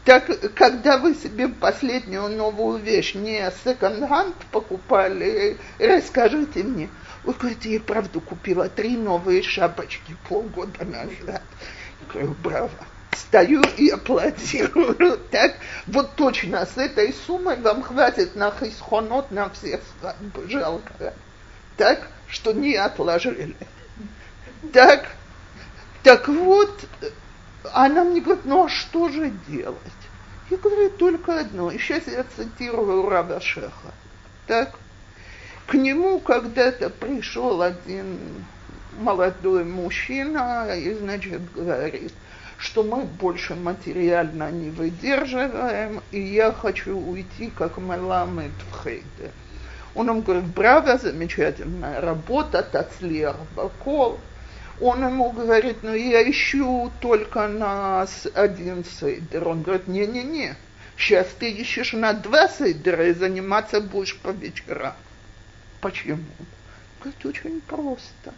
Так, 0.03 0.53
когда 0.53 0.97
вы 0.97 1.15
себе 1.15 1.47
последнюю 1.47 2.29
новую 2.29 2.79
вещь 2.79 3.13
не 3.13 3.51
секонд-ханд 3.63 4.35
покупали, 4.51 5.57
расскажите 5.79 6.63
мне. 6.63 6.89
Вы 7.23 7.33
говорите, 7.33 7.73
я 7.73 7.79
правду 7.79 8.21
купила 8.21 8.69
три 8.69 8.97
новые 8.97 9.41
шапочки 9.41 10.15
полгода 10.29 10.85
назад. 10.85 11.41
Говорю, 12.11 12.35
браво 12.43 12.69
стою 13.15 13.61
и 13.77 13.89
аплодирую. 13.89 15.19
Так, 15.31 15.55
вот 15.87 16.15
точно 16.15 16.65
с 16.65 16.77
этой 16.77 17.13
суммой 17.13 17.59
вам 17.59 17.83
хватит 17.83 18.35
на 18.35 18.51
хисхонот 18.51 19.31
на 19.31 19.49
все 19.49 19.81
свадьбы. 19.99 20.49
Жалко. 20.49 21.13
Так, 21.77 22.07
что 22.27 22.53
не 22.53 22.75
отложили. 22.75 23.55
Так, 24.73 25.07
так 26.03 26.27
вот, 26.27 26.87
она 27.73 28.03
мне 28.03 28.21
говорит, 28.21 28.45
ну 28.45 28.65
а 28.65 28.69
что 28.69 29.09
же 29.09 29.31
делать? 29.47 29.77
Я 30.49 30.57
говорю, 30.57 30.89
только 30.91 31.39
одно. 31.39 31.71
И 31.71 31.77
сейчас 31.77 32.07
я 32.07 32.23
цитирую 32.35 33.09
Раба 33.09 33.41
Шеха. 33.41 33.93
Так, 34.47 34.75
к 35.67 35.73
нему 35.73 36.19
когда-то 36.19 36.89
пришел 36.89 37.61
один 37.61 38.45
молодой 38.97 39.63
мужчина 39.63 40.75
и, 40.75 40.93
значит, 40.93 41.41
говорит, 41.53 42.13
что 42.57 42.83
мы 42.83 43.03
больше 43.03 43.55
материально 43.55 44.51
не 44.51 44.69
выдерживаем, 44.69 46.01
и 46.11 46.19
я 46.19 46.51
хочу 46.51 46.97
уйти 46.97 47.51
как 47.55 47.77
Меламед 47.77 48.51
в 48.71 48.83
Хейде. 48.83 49.31
Он 49.93 50.09
ему 50.09 50.21
говорит, 50.21 50.45
браво, 50.45 50.97
замечательная 50.97 52.01
работа, 52.01 52.61
Тацлер 52.61 53.35
Бакол. 53.55 54.19
Он 54.81 55.05
ему 55.05 55.31
говорит, 55.31 55.77
ну 55.83 55.93
я 55.93 56.29
ищу 56.29 56.91
только 56.99 57.47
на 57.47 58.05
один 58.33 58.83
сейдер. 58.83 59.47
Он 59.47 59.61
говорит, 59.61 59.87
не-не-не, 59.87 60.55
сейчас 60.97 61.27
ты 61.39 61.49
ищешь 61.49 61.93
на 61.93 62.11
два 62.11 62.49
сейдера 62.49 63.07
и 63.07 63.13
заниматься 63.13 63.79
будешь 63.79 64.17
по 64.17 64.29
вечерам. 64.29 64.95
Почему? 65.79 66.25
Говорит, 66.99 67.25
очень 67.25 67.61
просто 67.61 68.33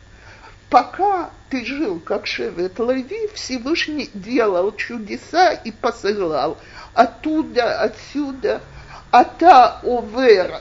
пока 0.69 1.29
ты 1.49 1.65
жил 1.65 1.99
как 1.99 2.27
Шевет 2.27 2.79
Леви, 2.79 3.29
Всевышний 3.33 4.09
делал 4.13 4.75
чудеса 4.75 5.51
и 5.51 5.71
посылал 5.71 6.57
оттуда, 6.93 7.81
отсюда. 7.81 8.61
А 9.09 9.23
та 9.23 9.79
овер 9.83 10.59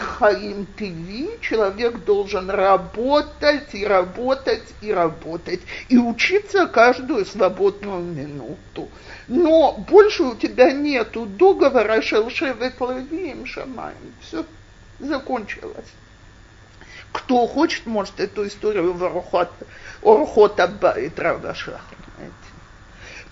хаим 0.00 0.66
тиви, 0.78 1.30
человек 1.40 2.04
должен 2.04 2.50
работать 2.50 3.74
и 3.74 3.86
работать 3.86 4.62
и 4.82 4.92
работать 4.92 5.60
и 5.88 5.96
учиться 5.96 6.66
каждую 6.66 7.24
свободную 7.24 8.02
минуту. 8.02 8.90
Но 9.26 9.72
больше 9.72 10.22
у 10.24 10.34
тебя 10.34 10.70
нету 10.70 11.24
договора 11.24 12.02
шелшевет 12.02 12.78
левием 12.78 13.46
шамаем. 13.46 14.12
Все, 14.20 14.44
закончилось. 15.00 15.92
Кто 17.12 17.46
хочет, 17.46 17.86
может 17.86 18.18
эту 18.20 18.46
историю 18.46 18.92
в 18.94 19.04
Орхот 19.04 20.58
Равашаха. 21.18 21.80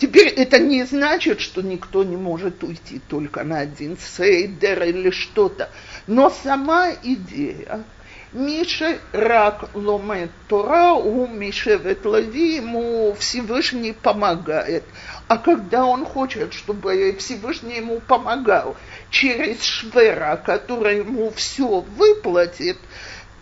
Теперь 0.01 0.29
это 0.29 0.59
не 0.59 0.85
значит, 0.85 1.41
что 1.41 1.61
никто 1.61 2.05
не 2.05 2.17
может 2.17 2.65
уйти 2.65 3.01
только 3.07 3.45
на 3.45 3.59
один 3.59 3.99
сейдер 3.99 4.83
или 4.85 5.11
что-то. 5.11 5.69
Но 6.07 6.31
сама 6.31 6.93
идея, 7.03 7.85
Миша 8.33 8.99
рак 9.13 9.69
ломет 9.75 10.31
Тора, 10.49 10.93
у 10.93 11.27
Миша 11.27 11.75
ветлави, 11.75 12.57
ему 12.57 13.15
Всевышний 13.19 13.93
помогает. 13.93 14.85
А 15.29 15.37
когда 15.37 15.85
он 15.85 16.07
хочет, 16.07 16.55
чтобы 16.55 17.15
Всевышний 17.19 17.77
ему 17.77 18.01
помогал 18.01 18.77
через 19.11 19.63
Швера, 19.63 20.41
который 20.43 20.99
ему 20.99 21.31
все 21.33 21.81
выплатит, 21.81 22.79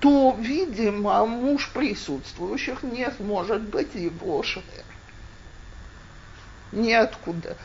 то, 0.01 0.37
видимо, 0.39 1.25
муж 1.27 1.71
присутствующих 1.75 2.83
не 2.83 3.11
сможет 3.13 3.63
быть 3.63 3.95
его 3.95 4.43
шофер. 4.43 4.85
Ниоткуда. 6.73 7.57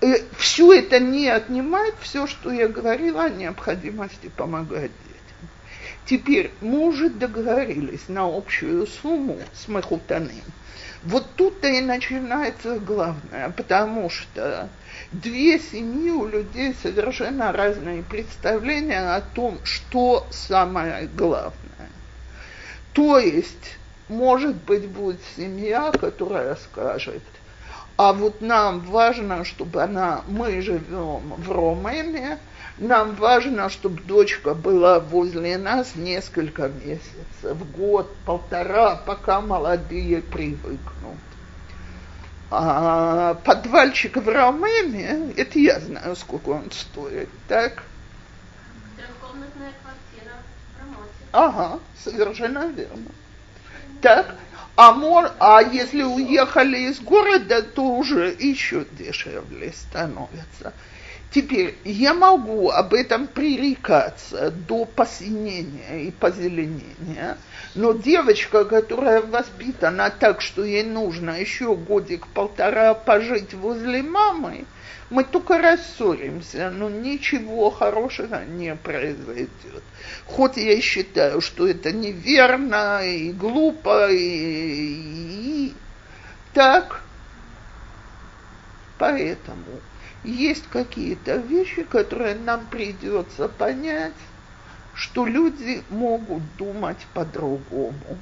Э, 0.00 0.16
все 0.38 0.72
это 0.72 1.00
не 1.00 1.28
отнимает 1.28 1.94
все, 2.00 2.26
что 2.26 2.50
я 2.50 2.68
говорила 2.68 3.24
о 3.24 3.30
необходимости 3.30 4.30
помогать 4.34 4.90
детям. 4.90 5.48
Теперь 6.06 6.50
мы 6.60 6.80
уже 6.80 7.10
договорились 7.10 8.08
на 8.08 8.24
общую 8.24 8.86
сумму 8.86 9.38
с 9.52 9.68
Махутаным. 9.68 10.42
Вот 11.04 11.26
тут-то 11.36 11.68
и 11.68 11.82
начинается 11.82 12.78
главное, 12.78 13.50
потому 13.50 14.08
что 14.08 14.70
две 15.12 15.58
семьи 15.58 16.10
у 16.10 16.26
людей 16.26 16.74
совершенно 16.82 17.52
разные 17.52 18.02
представления 18.02 19.14
о 19.14 19.20
том, 19.20 19.58
что 19.64 20.26
самое 20.30 21.06
главное. 21.06 21.73
То 22.94 23.18
есть, 23.18 23.76
может 24.08 24.54
быть, 24.54 24.88
будет 24.88 25.20
семья, 25.36 25.90
которая 25.92 26.54
скажет, 26.56 27.22
а 27.96 28.12
вот 28.12 28.40
нам 28.40 28.80
важно, 28.80 29.44
чтобы 29.44 29.82
она, 29.82 30.22
мы 30.26 30.60
живем 30.62 31.34
в 31.36 31.50
Румынии, 31.50 32.38
нам 32.78 33.14
важно, 33.14 33.68
чтобы 33.68 34.00
дочка 34.02 34.54
была 34.54 34.98
возле 34.98 35.58
нас 35.58 35.94
несколько 35.94 36.68
месяцев, 36.68 37.70
год, 37.76 38.12
полтора, 38.24 38.96
пока 38.96 39.40
молодые 39.40 40.22
привыкнут. 40.22 41.18
А 42.50 43.34
подвальчик 43.44 44.16
в 44.16 44.28
Румынии, 44.28 45.32
это 45.36 45.58
я 45.58 45.80
знаю, 45.80 46.16
сколько 46.16 46.50
он 46.50 46.70
стоит, 46.70 47.28
так? 47.48 47.82
Трехкомнатная 48.96 49.72
квартира 49.82 50.36
в 50.74 50.80
Рамоте. 50.80 51.23
Ага, 51.34 51.80
совершенно 51.98 52.66
верно. 52.66 53.10
Так, 54.00 54.36
а, 54.76 54.92
мор, 54.92 55.32
а 55.40 55.60
если 55.62 56.04
уехали 56.04 56.78
из 56.90 57.00
города, 57.00 57.60
то 57.60 57.82
уже 57.82 58.36
еще 58.38 58.86
дешевле 58.92 59.72
становится. 59.72 60.72
Теперь 61.32 61.76
я 61.84 62.14
могу 62.14 62.70
об 62.70 62.94
этом 62.94 63.26
пререкаться 63.26 64.52
до 64.52 64.84
посинения 64.84 66.04
и 66.04 66.12
позеленения, 66.12 67.36
но 67.74 67.92
девочка, 67.92 68.64
которая 68.64 69.20
воспитана 69.20 70.10
так, 70.10 70.40
что 70.40 70.64
ей 70.64 70.84
нужно 70.84 71.40
еще 71.40 71.74
годик-полтора 71.74 72.94
пожить 72.94 73.52
возле 73.54 74.02
мамы, 74.02 74.64
мы 75.10 75.24
только 75.24 75.58
рассоримся, 75.58 76.70
но 76.70 76.88
ничего 76.88 77.70
хорошего 77.70 78.44
не 78.44 78.74
произойдет. 78.76 79.82
Хоть 80.26 80.56
я 80.56 80.80
считаю, 80.80 81.40
что 81.40 81.66
это 81.68 81.92
неверно 81.92 83.00
и 83.04 83.32
глупо, 83.32 84.10
и, 84.10 84.16
и, 84.16 85.74
так. 86.52 87.02
Поэтому 88.98 89.80
есть 90.22 90.64
какие-то 90.70 91.36
вещи, 91.36 91.82
которые 91.82 92.36
нам 92.36 92.66
придется 92.66 93.48
понять, 93.48 94.14
что 94.94 95.26
люди 95.26 95.82
могут 95.90 96.42
думать 96.56 97.06
по-другому. 97.14 98.18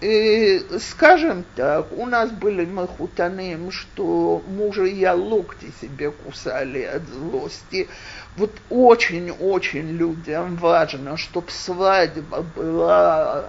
И, 0.00 0.62
скажем 0.78 1.44
так, 1.54 1.90
у 1.92 2.04
нас 2.04 2.30
были 2.30 2.66
мы 2.66 2.86
хутаным, 2.86 3.70
что 3.70 4.42
мужья 4.46 5.14
локти 5.14 5.72
себе 5.80 6.10
кусали 6.10 6.82
от 6.82 7.08
злости. 7.08 7.88
Вот 8.36 8.50
очень-очень 8.68 9.96
людям 9.96 10.56
важно, 10.56 11.16
чтобы 11.16 11.50
свадьба 11.50 12.42
была 12.42 13.46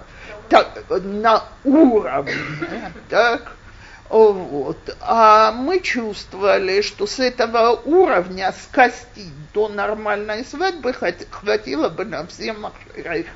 так, 0.48 0.84
на 1.04 1.44
уровне, 1.64 2.92
так? 3.10 3.57
Вот. 4.08 4.96
А 5.00 5.52
мы 5.52 5.80
чувствовали, 5.80 6.80
что 6.80 7.06
с 7.06 7.18
этого 7.18 7.72
уровня 7.84 8.52
скостить 8.52 9.32
до 9.52 9.68
нормальной 9.68 10.44
свадьбы 10.44 10.94
хватило 10.94 11.90
бы 11.90 12.04
на 12.06 12.26
все 12.26 12.54
махширай 12.54 13.26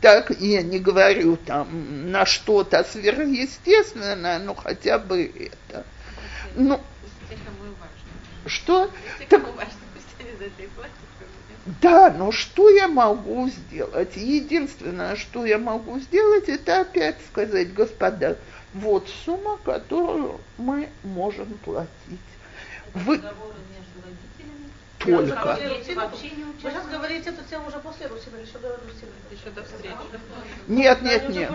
Так 0.00 0.30
я 0.38 0.62
не 0.62 0.78
говорю 0.78 1.36
там 1.36 2.10
на 2.12 2.24
что-то 2.24 2.84
сверхъестественное, 2.84 4.38
но 4.38 4.54
хотя 4.54 4.98
бы 4.98 5.24
это. 5.24 5.84
Ну, 6.54 6.80
что? 8.46 8.90
Так, 9.28 9.42
да, 11.80 12.14
но 12.16 12.30
что 12.30 12.70
я 12.70 12.86
могу 12.86 13.48
сделать? 13.48 14.14
Единственное, 14.14 15.16
что 15.16 15.44
я 15.44 15.58
могу 15.58 15.98
сделать, 15.98 16.48
это 16.48 16.82
опять 16.82 17.16
сказать, 17.28 17.74
господа, 17.74 18.36
Вот 18.76 19.08
сумма, 19.24 19.58
которую 19.64 20.38
мы 20.58 20.90
можем 21.02 21.46
платить. 21.64 21.88
Вы 22.92 23.20
только. 24.98 25.58
Вы 25.58 26.70
сейчас 26.70 26.86
говорите 26.90 27.30
эту 27.30 27.42
тему 27.48 27.68
уже 27.68 27.78
после 27.78 28.06
Русина, 28.06 28.36
еще 28.36 28.58
до 28.58 28.68
Русина? 28.76 29.12
Еще 29.30 29.50
до 29.50 29.62
встречи. 29.62 29.94
Нет, 30.68 30.98
Они 31.00 31.08
нет, 31.08 31.28
уже 31.28 31.38
нет. 31.38 31.50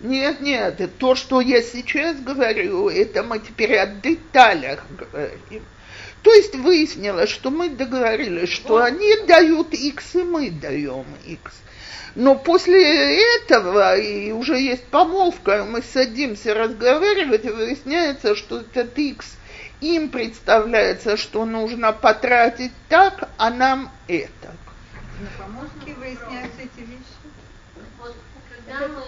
и. 0.00 0.06
Нет, 0.06 0.40
нет, 0.40 0.98
то, 0.98 1.14
что 1.14 1.40
я 1.40 1.62
сейчас 1.62 2.20
говорю, 2.20 2.88
это 2.88 3.22
мы 3.22 3.38
теперь 3.38 3.78
о 3.78 3.86
деталях 3.86 4.84
говорим. 4.90 5.64
То 6.22 6.32
есть 6.32 6.54
выяснилось, 6.56 7.30
что 7.30 7.50
мы 7.50 7.68
договорились, 7.68 8.48
что 8.48 8.82
они 8.82 9.16
дают 9.26 9.74
X, 9.74 10.14
и 10.14 10.22
мы 10.22 10.50
даем 10.50 11.04
X. 11.26 11.52
Но 12.14 12.36
после 12.36 13.36
этого, 13.36 13.96
и 13.96 14.30
уже 14.30 14.56
есть 14.56 14.84
помолвка, 14.84 15.64
мы 15.64 15.82
садимся 15.82 16.54
разговаривать, 16.54 17.44
и 17.44 17.50
выясняется, 17.50 18.36
что 18.36 18.60
этот 18.60 18.96
X 18.96 19.36
им 19.80 20.10
представляется, 20.10 21.16
что 21.16 21.44
нужно 21.44 21.92
потратить 21.92 22.72
так, 22.88 23.28
а 23.36 23.50
нам 23.50 23.90
это. 24.06 24.54
На 25.20 25.44
помолвке 25.44 25.94
выясняются 25.94 26.62
эти 26.62 26.80
вещи. 26.86 27.14
Вот 27.98 28.14
когда 28.48 28.88
мы 28.88 29.04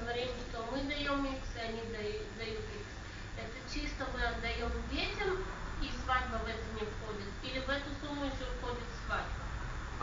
говорим, 0.00 0.28
что 0.50 0.64
мы 0.72 0.78
даем 0.88 1.24
X, 1.26 1.38
и 1.56 1.60
они 1.60 1.80
дают, 1.92 2.22
дают 2.38 2.58
X, 2.58 2.86
это 3.36 3.56
чисто 3.72 4.06
мы 4.14 4.24
отдаем 4.24 4.72
детям, 4.90 5.44
и 5.82 5.90
свадьба 6.04 6.40
в 6.42 6.48
это 6.48 6.64
не 6.74 6.86
входит, 6.88 7.28
или 7.44 7.60
в 7.60 7.68
эту 7.68 7.90
сумму 8.00 8.24
еще 8.24 8.48
входит 8.58 8.88
свадьба? 9.06 9.45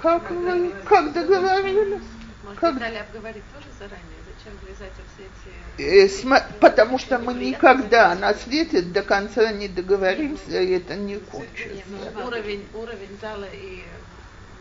Как 0.01 0.29
вы, 0.31 0.71
как 0.85 1.13
договорились? 1.13 2.01
Может, 2.43 2.59
Как? 2.59 2.75
обговорить 2.75 3.43
тоже 3.53 3.67
заранее? 3.79 4.19
Зачем 4.27 4.57
влезать 4.61 4.91
во 4.97 5.05
все 5.13 5.25
эти... 5.29 5.53
Э, 5.77 6.07
сма- 6.07 6.59
Потому 6.59 6.97
что 6.99 7.17
мы 7.19 7.33
никогда 7.33 8.13
на 8.15 8.33
свете 8.33 8.81
до 8.81 9.01
конца 9.01 9.51
не 9.53 9.67
договоримся, 9.69 10.61
и 10.61 10.71
это 10.73 10.95
не 10.95 11.17
кончится. 11.17 11.83
ну, 11.87 12.25
уровень, 12.25 12.65
уровень 12.73 13.17
зала 13.21 13.47
и 13.53 13.83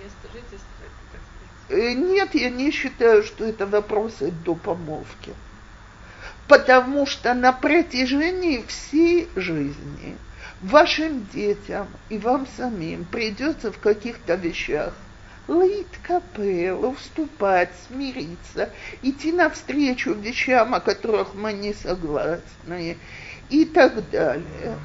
место 0.00 0.28
жительства, 0.32 0.68
Э, 1.68 1.92
Нет, 1.94 2.34
я 2.34 2.50
не 2.50 2.70
считаю, 2.70 3.22
что 3.22 3.44
это 3.44 3.66
вопросы 3.66 4.30
до 4.30 4.54
помолвки. 4.54 5.34
Потому 6.46 7.06
что 7.06 7.34
на 7.34 7.52
протяжении 7.52 8.62
всей 8.68 9.28
жизни 9.36 10.16
вашим 10.60 11.26
детям 11.32 11.88
и 12.10 12.18
вам 12.18 12.46
самим 12.56 13.04
придется 13.04 13.72
в 13.72 13.78
каких-то 13.78 14.34
вещах 14.34 14.92
лыть 15.48 15.86
капелла, 16.02 16.88
уступать, 16.88 17.70
смириться, 17.86 18.70
идти 19.02 19.32
навстречу 19.32 20.12
вещам, 20.12 20.74
о 20.74 20.80
которых 20.80 21.34
мы 21.34 21.52
не 21.52 21.74
согласны 21.74 22.98
и 23.50 23.64
так 23.64 24.10
далее. 24.10 24.76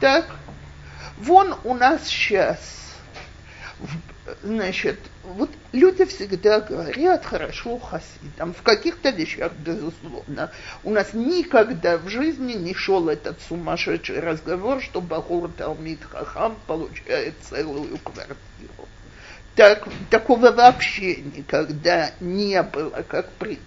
Так, 0.00 0.26
вон 1.18 1.54
у 1.64 1.74
нас 1.74 2.06
сейчас 2.06 2.82
значит, 4.42 4.98
вот 5.24 5.50
люди 5.72 6.04
всегда 6.04 6.60
говорят 6.60 7.24
хорошо 7.24 7.78
хасидам, 7.78 8.54
в 8.54 8.62
каких-то 8.62 9.10
вещах, 9.10 9.52
безусловно. 9.52 10.50
У 10.84 10.90
нас 10.90 11.12
никогда 11.12 11.98
в 11.98 12.08
жизни 12.08 12.54
не 12.54 12.74
шел 12.74 13.08
этот 13.08 13.40
сумасшедший 13.48 14.20
разговор, 14.20 14.82
что 14.82 15.00
Бахур 15.00 15.50
Талмит 15.52 16.04
Хахам 16.04 16.56
получает 16.66 17.34
целую 17.42 17.98
квартиру. 17.98 18.88
Так, 19.54 19.86
такого 20.10 20.50
вообще 20.50 21.16
никогда 21.16 22.12
не 22.20 22.62
было, 22.62 23.04
как 23.06 23.30
принцип. 23.32 23.62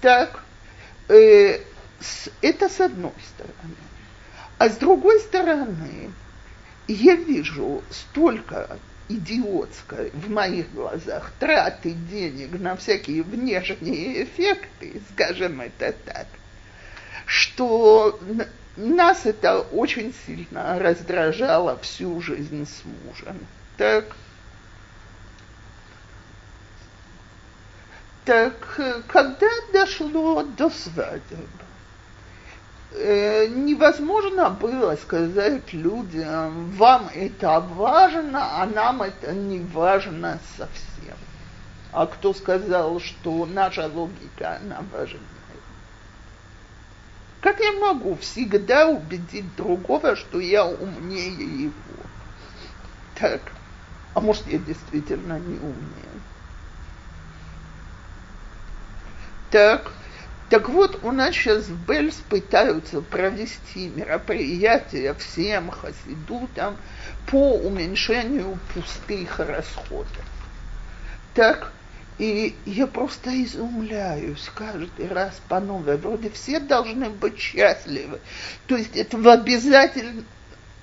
Так, 0.00 0.42
э, 1.08 1.60
с- 2.00 2.30
это 2.40 2.68
с 2.68 2.80
одной 2.80 3.12
стороны. 3.34 3.76
А 4.58 4.68
с 4.68 4.76
другой 4.76 5.20
стороны, 5.20 6.10
я 6.88 7.14
вижу 7.16 7.82
столько 7.90 8.78
идиотской 9.08 10.10
в 10.14 10.30
моих 10.30 10.72
глазах 10.72 11.32
траты 11.38 11.90
денег 11.90 12.58
на 12.58 12.76
всякие 12.76 13.22
внешние 13.22 14.24
эффекты, 14.24 15.02
скажем 15.12 15.60
это 15.60 15.92
так, 16.04 16.26
что 17.26 18.18
нас 18.76 19.26
это 19.26 19.60
очень 19.60 20.14
сильно 20.26 20.78
раздражало 20.78 21.78
всю 21.78 22.20
жизнь 22.22 22.66
с 22.66 22.82
мужем. 22.84 23.38
Так, 23.76 24.04
так 28.24 28.74
э, 28.78 29.02
когда 29.08 29.48
дошло 29.72 30.42
до 30.42 30.70
свадеб, 30.70 31.48
э, 32.92 33.46
невозможно 33.48 34.50
было 34.50 34.96
сказать 34.96 35.72
людям, 35.72 36.70
вам 36.72 37.10
это 37.14 37.60
важно, 37.60 38.62
а 38.62 38.66
нам 38.66 39.02
это 39.02 39.32
не 39.32 39.60
важно 39.60 40.38
совсем. 40.56 41.16
А 41.92 42.06
кто 42.06 42.32
сказал, 42.32 43.00
что 43.00 43.44
наша 43.46 43.86
логика, 43.86 44.58
она 44.62 44.82
важнее? 44.92 45.20
Как 47.40 47.58
я 47.58 47.72
могу 47.72 48.14
всегда 48.16 48.86
убедить 48.86 49.56
другого, 49.56 50.14
что 50.14 50.38
я 50.38 50.64
умнее 50.64 51.64
его? 51.64 51.72
Так, 53.16 53.40
а 54.14 54.20
может, 54.20 54.46
я 54.46 54.58
действительно 54.58 55.40
не 55.40 55.58
умнее? 55.58 56.22
Так, 59.52 59.92
так 60.48 60.70
вот, 60.70 61.04
у 61.04 61.12
нас 61.12 61.34
сейчас 61.34 61.66
в 61.66 61.86
Бельс 61.86 62.14
пытаются 62.30 63.02
провести 63.02 63.88
мероприятие 63.88 65.12
всем 65.12 65.70
хасидутам 65.70 66.78
по 67.26 67.56
уменьшению 67.58 68.58
пустых 68.72 69.38
расходов. 69.40 70.24
Так, 71.34 71.70
и 72.18 72.54
я 72.64 72.86
просто 72.86 73.30
изумляюсь 73.44 74.50
каждый 74.54 75.08
раз 75.08 75.38
по 75.50 75.60
новой. 75.60 75.98
Вроде 75.98 76.30
все 76.30 76.58
должны 76.58 77.10
быть 77.10 77.38
счастливы. 77.38 78.20
То 78.66 78.76
есть 78.78 78.96
это 78.96 79.18
в 79.18 79.28
обязательно... 79.28 80.24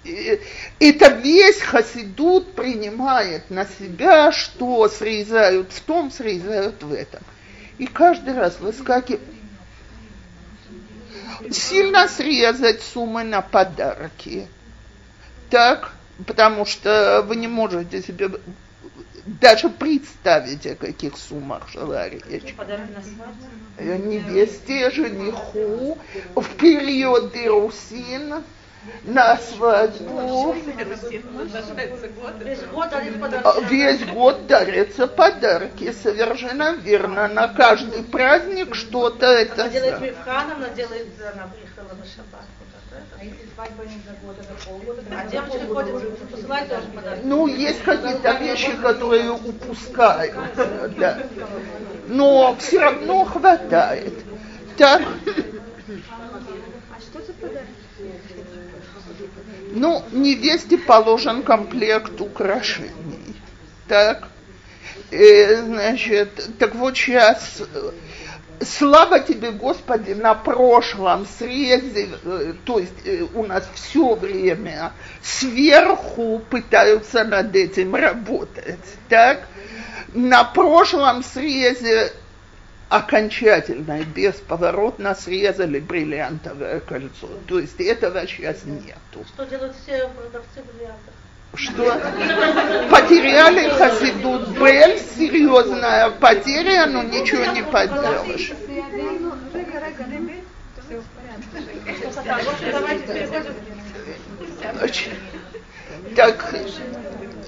э, 0.05 0.37
Это 0.79 1.07
весь 1.13 1.61
хасидут 1.61 2.53
принимает 2.53 3.49
на 3.49 3.65
себя, 3.65 4.31
что 4.31 4.87
срезают 4.89 5.71
в 5.71 5.81
том, 5.81 6.11
срезают 6.11 6.83
в 6.83 6.93
этом. 6.93 7.23
И 7.79 7.87
каждый 7.87 8.35
раз 8.35 8.59
выскакивает 8.59 9.21
сильно 11.51 12.07
срезать 12.07 12.81
суммы 12.81 13.23
на 13.23 13.41
подарки. 13.41 14.47
Так, 15.49 15.93
потому 16.27 16.65
что 16.65 17.23
вы 17.25 17.35
не 17.35 17.47
можете 17.47 18.01
себе 18.01 18.29
даже 19.25 19.69
представить, 19.69 20.65
о 20.67 20.75
каких 20.75 21.17
суммах 21.17 21.69
шла 21.69 22.09
речь. 22.09 22.55
Э, 23.77 23.97
Невесте, 23.97 24.89
жениху, 24.91 25.97
в 26.35 26.55
период 26.55 27.35
Ирусин, 27.35 28.43
на 29.03 29.37
свадьбу. 29.37 30.55
Год. 32.73 32.93
Весь 33.69 34.03
год 34.05 34.47
дарятся 34.47 35.07
подарки, 35.07 35.91
совершенно 35.91 36.73
верно. 36.73 37.27
На 37.27 37.47
каждый 37.47 38.03
праздник 38.03 38.75
что-то 38.75 39.25
это... 39.25 39.63
Она 39.63 39.71
делает 39.71 40.01
мифхан, 40.01 40.51
она 40.51 40.69
делает, 40.69 41.07
она 41.33 41.47
приехала 41.47 41.97
на 41.97 42.05
шаббат. 42.05 42.45
А 43.17 43.23
если 43.23 43.47
свадьба 43.53 43.83
не 43.85 44.01
за 44.05 44.13
год, 44.25 44.35
а 44.39 44.43
за 44.43 44.69
полгода? 44.69 45.01
А 45.11 45.27
девочка 45.27 45.65
ходит, 45.67 46.31
посылает 46.31 46.69
тоже 46.69 46.87
подарки. 46.95 47.21
Ну, 47.25 47.47
есть 47.47 47.83
какие-то 47.83 48.31
вещи, 48.33 48.71
которые 48.81 49.31
упускают, 49.31 50.35
да. 50.97 51.17
Но 52.07 52.55
все 52.59 52.79
равно 52.79 53.25
хватает. 53.25 54.13
Так, 54.77 55.01
А 55.01 57.01
что 57.01 57.19
за 57.25 57.33
подарок? 57.33 57.67
Ну, 59.71 60.03
невесте 60.11 60.77
положен 60.77 61.43
комплект 61.43 62.21
украшений. 62.21 63.35
Так, 63.87 64.29
Э, 65.11 65.63
значит, 65.63 66.49
так 66.59 66.75
вот 66.75 66.95
сейчас, 66.95 67.63
слава 68.61 69.19
тебе, 69.19 69.51
Господи, 69.51 70.11
на 70.11 70.35
прошлом 70.35 71.25
срезе, 71.25 72.09
э, 72.23 72.53
то 72.63 72.77
есть 72.77 72.93
э, 73.05 73.25
у 73.33 73.43
нас 73.43 73.67
все 73.73 74.13
время 74.13 74.91
сверху 75.23 76.41
пытаются 76.51 77.23
над 77.23 77.55
этим 77.55 77.95
работать, 77.95 78.85
так? 79.07 79.47
На 80.13 80.43
прошлом 80.43 81.23
срезе 81.23 82.13
окончательно 82.89 84.01
и 84.01 84.03
бесповоротно 84.03 85.15
срезали 85.15 85.79
бриллиантовое 85.79 86.79
кольцо. 86.81 87.29
То 87.47 87.59
есть 87.59 87.79
этого 87.79 88.27
сейчас 88.27 88.65
нету. 88.65 89.25
Что 89.27 89.45
делают 89.45 89.75
все 89.83 90.09
продавцы 90.09 90.61
бриллиантов? 90.73 91.13
Что 91.55 91.83
потеряли 92.91 93.69
Хасидут 93.69 94.49
Бель, 94.59 94.99
серьезная 94.99 96.11
потеря, 96.11 96.85
но 96.87 97.03
ничего 97.03 97.45
не 97.45 97.63
поделаешь. 97.63 98.51
Так, 106.15 106.55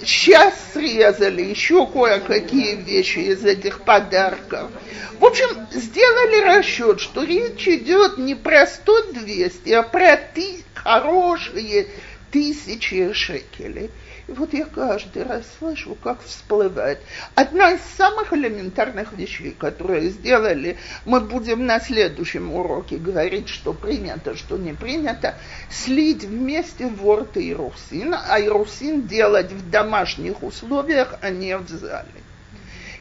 сейчас 0.05 0.53
срезали 0.73 1.41
еще 1.41 1.85
кое-какие 1.87 2.75
вещи 2.75 3.19
из 3.19 3.43
этих 3.45 3.81
подарков. 3.81 4.71
В 5.19 5.25
общем, 5.25 5.47
сделали 5.71 6.57
расчет, 6.57 6.99
что 6.99 7.23
речь 7.23 7.67
идет 7.67 8.17
не 8.17 8.35
про 8.35 8.63
100-200, 8.63 9.73
а 9.73 9.83
про 9.83 10.17
ты, 10.17 10.63
хорошие 10.73 11.87
тысячи 12.31 13.13
шекелей. 13.13 13.91
И 14.31 14.33
вот 14.33 14.53
я 14.53 14.63
каждый 14.63 15.23
раз 15.23 15.43
слышу, 15.59 15.97
как 16.01 16.23
всплывает. 16.23 16.99
Одна 17.35 17.73
из 17.73 17.81
самых 17.97 18.31
элементарных 18.31 19.11
вещей, 19.11 19.51
которые 19.51 20.09
сделали, 20.09 20.77
мы 21.03 21.19
будем 21.19 21.65
на 21.65 21.81
следующем 21.81 22.53
уроке 22.53 22.95
говорить, 22.95 23.49
что 23.49 23.73
принято, 23.73 24.37
что 24.37 24.55
не 24.55 24.71
принято, 24.71 25.35
слить 25.69 26.23
вместе 26.23 26.87
ворт 26.87 27.35
и 27.35 27.53
русин, 27.53 28.13
а 28.13 28.39
русин 28.47 29.05
делать 29.05 29.51
в 29.51 29.69
домашних 29.69 30.43
условиях, 30.43 31.15
а 31.19 31.29
не 31.29 31.57
в 31.57 31.67
зале. 31.67 32.07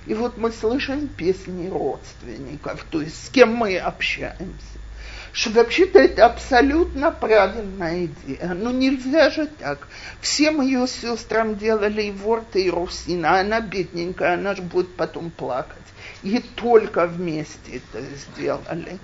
И 0.06 0.14
вот 0.14 0.36
мы 0.36 0.50
слышим 0.50 1.06
песни 1.06 1.68
родственников, 1.68 2.84
то 2.90 3.02
есть 3.02 3.26
с 3.26 3.28
кем 3.28 3.54
мы 3.54 3.78
общаемся 3.78 4.69
что 5.32 5.50
вообще-то 5.50 5.98
это 5.98 6.26
абсолютно 6.26 7.10
правильная 7.10 8.06
идея. 8.06 8.54
Ну 8.54 8.70
нельзя 8.70 9.30
же 9.30 9.46
так. 9.46 9.86
Всем 10.20 10.60
ее 10.60 10.86
сестрам 10.86 11.56
делали 11.56 12.02
и 12.02 12.10
ворта, 12.10 12.58
и 12.58 12.70
русина, 12.70 13.40
она 13.40 13.60
бедненькая, 13.60 14.34
она 14.34 14.54
же 14.54 14.62
будет 14.62 14.94
потом 14.96 15.30
плакать. 15.30 15.76
И 16.22 16.38
только 16.38 17.06
вместе 17.06 17.76
это 17.76 18.04
сделали. 18.16 18.98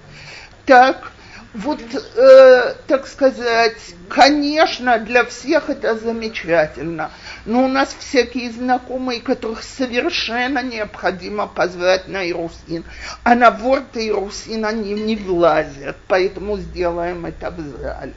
Так, 0.64 1.12
вот, 1.56 1.80
э, 1.80 2.74
так 2.86 3.06
сказать, 3.06 3.78
конечно, 4.10 4.98
для 4.98 5.24
всех 5.24 5.70
это 5.70 5.96
замечательно, 5.96 7.10
но 7.46 7.64
у 7.64 7.68
нас 7.68 7.96
всякие 7.98 8.50
знакомые, 8.50 9.22
которых 9.22 9.62
совершенно 9.62 10.62
необходимо 10.62 11.46
позвать 11.46 12.08
на 12.08 12.28
Ирусин, 12.28 12.84
а 13.22 13.34
на 13.34 13.50
ворты 13.50 14.06
Ирусин 14.06 14.66
они 14.66 14.92
не 14.92 15.16
влазят, 15.16 15.96
поэтому 16.08 16.58
сделаем 16.58 17.24
это 17.24 17.50
в 17.50 17.60
зале. 17.60 18.12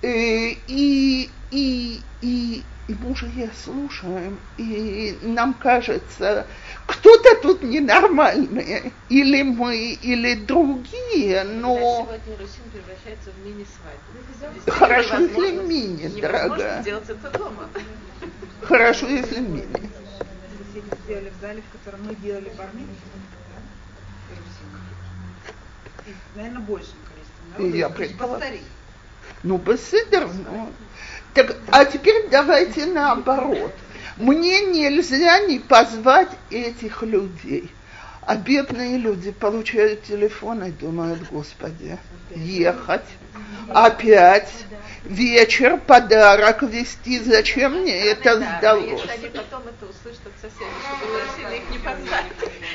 Э, 0.00 0.08
и, 0.08 1.28
и, 1.50 2.00
и, 2.22 2.62
и 2.88 2.94
мы 2.94 3.10
уже 3.10 3.30
я 3.36 3.50
слушаем, 3.64 4.38
и 4.56 5.18
нам 5.22 5.52
кажется, 5.52 6.46
кто-то 6.86 7.36
тут 7.42 7.62
ненормальный, 7.62 8.92
или 9.08 9.42
мы, 9.42 9.92
или 9.94 10.34
другие, 10.34 11.42
но... 11.44 11.76
Сегодня 11.76 12.38
Русин 12.38 12.62
превращается 12.72 13.30
в 13.30 13.46
мини-свадьбу. 13.46 14.70
Хорошо, 14.70 15.18
если 15.18 15.56
мини, 15.56 16.20
дорогая. 16.20 16.82
сделать 16.82 17.10
это 17.10 17.38
дома. 17.38 17.68
Хорошо, 18.62 19.06
если 19.08 19.40
мини. 19.40 19.66
Сделали 21.04 21.32
в 21.36 21.40
зале, 21.40 21.62
в 21.62 21.78
котором 21.78 22.06
мы 22.06 22.14
делали 22.16 22.52
бармин, 22.56 22.88
наверное, 26.34 26.60
большим 26.60 26.94
количеством 27.08 27.50
народу. 27.52 27.76
Я 27.76 27.88
предполагаю. 27.88 28.60
Ну, 29.42 29.58
беседер, 29.58 30.28
ну. 30.28 30.72
Так, 31.34 31.56
а 31.70 31.84
теперь 31.84 32.28
давайте 32.30 32.86
наоборот. 32.86 33.72
Мне 34.16 34.62
нельзя 34.62 35.40
не 35.40 35.58
позвать 35.58 36.30
этих 36.50 37.02
людей. 37.02 37.70
А 38.22 38.34
бедные 38.34 38.98
люди 38.98 39.30
получают 39.30 40.02
телефон 40.02 40.64
и 40.64 40.70
думают, 40.70 41.28
господи, 41.30 41.96
ехать, 42.34 43.04
опять, 43.68 44.50
вечер, 45.04 45.78
подарок 45.78 46.62
вести, 46.62 47.20
зачем 47.20 47.82
мне 47.82 47.96
это 47.96 48.36
сдалось? 48.36 49.02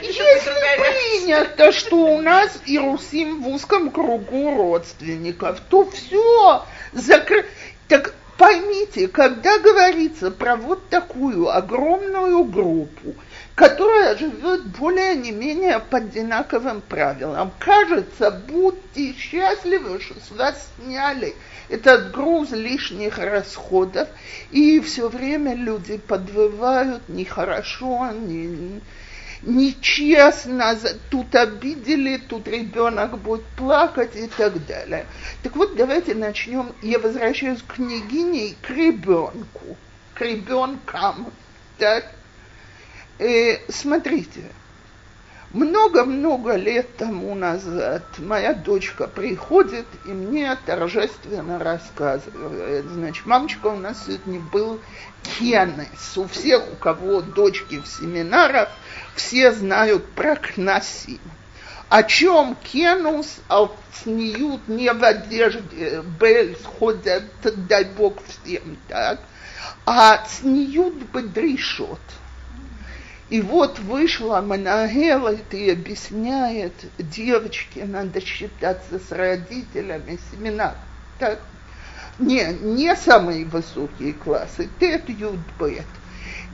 Если 0.02 0.52
принято, 0.80 1.72
что 1.74 1.98
у 1.98 2.22
нас 2.22 2.58
Иерусим 2.66 3.44
в 3.44 3.50
узком 3.50 3.92
кругу 3.92 4.56
родственников, 4.56 5.60
то 5.70 5.89
все 5.92 6.66
закрыто. 6.94 7.50
Так 7.89 8.14
поймите, 8.42 9.08
когда 9.08 9.60
говорится 9.60 10.32
про 10.32 10.56
вот 10.56 10.89
такую 10.89 11.56
огромную 11.56 12.44
группу, 12.44 13.14
которая 13.54 14.18
живет 14.18 14.66
более 14.66 15.14
не 15.14 15.32
менее 15.32 15.78
по 15.78 16.00
одинаковым 16.00 16.82
правилам, 16.82 17.52
кажется, 17.60 18.32
будьте 18.32 19.14
счастливы, 19.14 20.02
что 20.02 20.16
с 20.20 20.32
вас 20.32 20.72
сняли 20.80 21.36
этот 21.70 22.10
груз 22.14 22.50
лишних 22.50 23.20
расходов, 23.20 24.10
и 24.50 24.80
все 24.80 25.08
время 25.08 25.54
люди 25.54 25.98
подвывают 25.98 27.08
нехорошо, 27.10 28.10
не, 28.10 28.82
нечестно, 29.44 30.78
тут 31.10 31.34
обидели, 31.36 32.18
тут 32.18 32.48
ребенок 32.48 33.18
будет 33.18 33.46
плакать 33.58 34.16
и 34.16 34.28
так 34.28 34.66
далее. 34.66 35.06
Так 35.44 35.56
вот, 35.56 35.76
давайте 35.76 36.16
начнем. 36.16 36.74
Я 36.82 37.00
возвращаюсь 37.00 37.62
к 37.62 37.76
княгине 37.76 38.50
и 38.50 38.58
к 38.62 38.70
ребенку, 38.70 39.78
к 40.14 40.22
ребенкам. 40.22 41.32
Так? 41.78 42.06
Э, 43.20 43.58
смотрите, 43.70 44.42
много-много 45.54 46.56
лет 46.56 46.96
тому 46.96 47.36
назад 47.36 48.04
моя 48.20 48.54
дочка 48.54 49.08
приходит 49.08 49.86
и 50.06 50.10
мне 50.10 50.56
торжественно 50.66 51.60
рассказывает. 51.60 52.86
Значит, 52.86 53.26
мамочка 53.26 53.68
у 53.68 53.78
нас 53.78 54.06
сегодня 54.06 54.39
был 54.39 54.80
кенес. 55.24 56.18
У 56.18 56.26
всех, 56.28 56.64
у 56.72 56.76
кого 56.78 57.22
дочки 57.22 57.80
в 57.80 57.88
семинарах, 57.88 58.70
все 59.16 59.51
знают 59.51 60.05
про 60.12 60.36
кнасим. 60.36 61.20
О 61.89 62.03
чем 62.03 62.55
кенус, 62.64 63.39
а 63.49 63.70
снеют 64.01 64.68
не 64.68 64.93
в 64.93 65.03
одежде, 65.03 66.01
бель 66.20 66.57
ходят, 66.64 67.26
дай 67.68 67.84
бог 67.84 68.16
всем, 68.26 68.78
так, 68.88 69.20
а 69.86 70.26
снеют 70.26 70.95
бедрешот. 71.14 71.99
И 73.30 73.41
вот 73.41 73.80
вышла 73.80 74.41
Манагелит 74.41 75.53
и 75.53 75.70
объясняет, 75.70 76.74
девочке 76.97 77.86
надо 77.86 78.22
считаться 78.22 78.99
с 78.99 79.12
родителями 79.12 80.20
семинар. 80.32 80.76
Так? 81.20 81.39
Не, 82.20 82.53
не 82.62 82.95
самые 82.95 83.45
высокие 83.45 84.14
классы, 84.14 84.70
тет, 84.80 85.09
ют, 85.09 85.39
бет. 85.59 85.80
Э, 85.80 86.01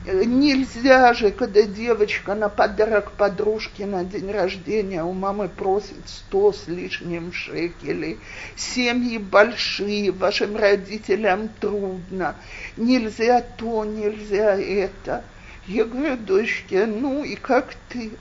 Нельзя 0.04 1.12
же, 1.12 1.30
когда 1.30 1.62
девочка 1.62 2.34
на 2.34 2.48
подарок 2.48 3.12
подружке 3.12 3.84
на 3.84 4.04
день 4.04 4.30
рождения 4.30 5.02
у 5.02 5.12
мамы 5.12 5.48
просит 5.48 6.06
сто 6.06 6.52
с 6.52 6.66
лишним 6.68 7.32
шекелей. 7.32 8.18
Семьи 8.56 9.18
большие, 9.18 10.12
вашим 10.12 10.56
родителям 10.56 11.48
трудно. 11.60 12.36
Нельзя 12.76 13.42
то, 13.42 13.84
нельзя 13.84 14.56
это. 14.56 15.24
Я 15.66 15.84
говорю 15.84 16.16
дочке, 16.16 16.86
ну 16.86 17.24
и 17.24 17.34
как 17.34 17.74
ты? 17.88 18.12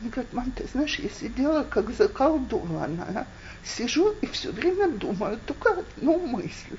Она 0.00 0.10
говорит, 0.10 0.32
мам, 0.32 0.50
ты 0.52 0.66
знаешь, 0.72 0.98
я 0.98 1.10
сидела 1.10 1.64
как 1.64 1.90
заколдованная. 1.90 3.26
Сижу 3.64 4.14
и 4.22 4.26
все 4.26 4.52
время 4.52 4.88
думаю, 4.88 5.38
только 5.44 5.80
одну 5.80 6.18
мысль. 6.26 6.78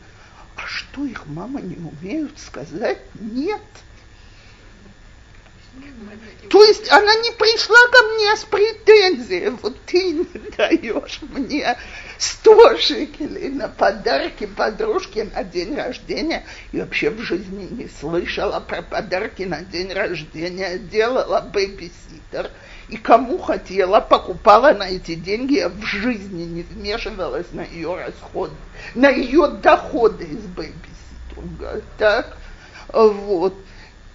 А 0.55 0.61
что 0.65 1.05
их 1.05 1.27
мамы 1.27 1.61
не 1.61 1.75
умеют 1.75 2.39
сказать? 2.39 2.99
Нет. 3.19 3.61
То 6.49 6.63
есть 6.63 6.91
она 6.91 7.15
не 7.15 7.31
пришла 7.31 7.77
ко 7.91 8.03
мне 8.13 8.35
с 8.35 8.43
претензией, 8.45 9.49
вот 9.61 9.77
ты 9.85 10.11
не 10.11 10.27
даешь 10.57 11.19
мне 11.33 11.75
100 12.17 12.77
шекелей 12.77 13.49
на 13.49 13.67
подарки 13.67 14.45
подружке 14.45 15.27
на 15.35 15.43
день 15.43 15.75
рождения. 15.75 16.45
И 16.71 16.79
вообще 16.79 17.09
в 17.09 17.19
жизни 17.19 17.67
не 17.71 17.89
слышала 17.99 18.59
про 18.59 18.81
подарки 18.81 19.43
на 19.43 19.61
день 19.61 19.91
рождения, 19.91 20.77
делала 20.77 21.41
бэбиситер. 21.41 22.51
И 22.89 22.97
кому 22.97 23.39
хотела, 23.39 23.99
покупала 23.99 24.73
на 24.73 24.87
эти 24.87 25.15
деньги, 25.15 25.55
я 25.55 25.69
в 25.69 25.83
жизни 25.83 26.43
не 26.43 26.61
вмешивалась 26.61 27.47
на 27.51 27.61
ее 27.61 27.95
расходы, 27.95 28.53
на 28.93 29.09
ее 29.09 29.47
доходы 29.47 30.25
из 30.25 30.45
бэбиситинга. 30.45 31.81
Так, 31.97 32.37
вот. 32.93 33.55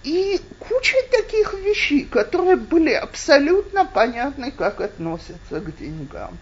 И 0.02 0.40
куча 0.58 0.96
таких 1.10 1.52
вещей, 1.52 2.04
которые 2.04 2.56
были 2.56 2.92
абсолютно 2.92 3.84
понятны, 3.84 4.50
как 4.50 4.80
относятся 4.80 5.60
к 5.60 5.76
деньгам. 5.76 6.38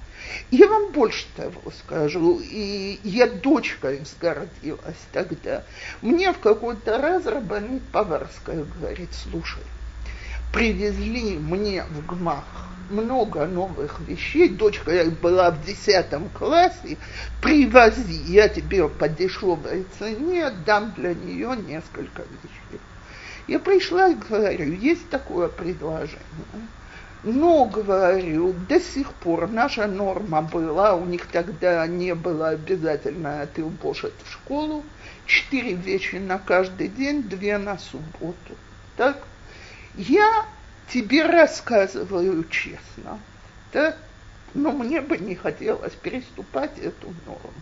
Я 0.50 0.68
вам 0.68 0.92
больше 0.92 1.26
того 1.36 1.72
скажу, 1.84 2.40
и 2.40 3.00
я 3.02 3.26
дочкой 3.26 3.98
взгордилась 3.98 4.96
тогда. 5.12 5.64
Мне 6.02 6.32
в 6.32 6.38
какой-то 6.38 6.98
раз 6.98 7.26
Рабанит 7.26 7.82
Поварская 7.90 8.64
говорит, 8.64 9.11
слушай, 9.12 9.62
привезли 10.52 11.36
мне 11.36 11.82
в 11.84 12.06
ГМАХ 12.06 12.44
много 12.90 13.46
новых 13.46 14.00
вещей. 14.00 14.48
Дочка 14.48 15.04
была 15.20 15.50
в 15.50 15.64
десятом 15.64 16.28
классе. 16.30 16.96
Привози, 17.42 18.22
я 18.26 18.48
тебе 18.48 18.88
по 18.88 19.09
дешевой 19.09 19.84
цене 19.98 20.50
дам 20.64 20.92
для 20.96 21.14
нее 21.14 21.56
несколько 21.56 22.22
вещей. 22.22 22.80
Я 23.49 23.59
пришла 23.59 24.09
и 24.09 24.14
говорю, 24.14 24.74
есть 24.74 25.09
такое 25.09 25.49
предложение. 25.49 26.20
Но, 27.24 27.64
говорю, 27.64 28.53
до 28.53 28.78
сих 28.78 29.12
пор 29.14 29.49
наша 29.49 29.86
норма 29.86 30.42
была, 30.42 30.94
у 30.94 31.05
них 31.07 31.26
тогда 31.26 31.86
не 31.86 32.14
было 32.14 32.51
обязательно 32.51 33.42
отылбошить 33.42 34.12
в 34.22 34.30
школу, 34.30 34.84
четыре 35.26 35.72
вещи 35.72 36.16
на 36.16 36.38
каждый 36.38 36.88
день, 36.88 37.22
две 37.22 37.59
на 37.59 37.78
субботу. 37.78 38.55
Так? 38.96 39.16
Я 39.96 40.44
тебе 40.92 41.24
рассказываю 41.24 42.44
честно, 42.44 43.18
да? 43.72 43.96
но 44.55 44.72
мне 44.72 45.01
бы 45.01 45.16
не 45.16 45.34
хотелось 45.34 45.94
переступать 45.94 46.78
эту 46.78 47.09
норму. 47.26 47.53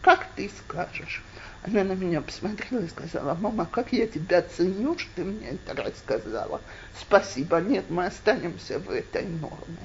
Как 0.00 0.26
ты 0.36 0.50
скажешь? 0.64 1.22
Она 1.66 1.82
на 1.82 1.92
меня 1.92 2.20
посмотрела 2.20 2.82
и 2.82 2.88
сказала, 2.88 3.34
мама, 3.40 3.66
как 3.70 3.90
я 3.90 4.06
тебя 4.06 4.42
ценю, 4.42 4.98
что 4.98 5.08
ты 5.16 5.24
мне 5.24 5.48
это 5.48 5.82
рассказала. 5.82 6.60
Спасибо, 7.00 7.58
нет, 7.58 7.86
мы 7.88 8.04
останемся 8.04 8.78
в 8.78 8.90
этой 8.90 9.22
норме. 9.22 9.78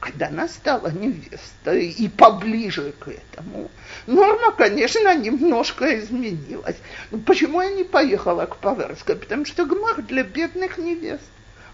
Когда 0.00 0.26
она 0.26 0.48
стала 0.48 0.90
невестой 0.90 1.90
и 1.90 2.08
поближе 2.08 2.92
к 2.98 3.06
этому, 3.06 3.70
норма, 4.08 4.50
конечно, 4.50 5.16
немножко 5.16 5.96
изменилась. 5.96 6.76
Но 7.12 7.18
почему 7.18 7.62
я 7.62 7.70
не 7.70 7.84
поехала 7.84 8.46
к 8.46 8.56
Паварской? 8.56 9.14
Потому 9.14 9.44
что 9.44 9.64
гмах 9.64 10.04
для 10.06 10.24
бедных 10.24 10.76
невест. 10.76 11.22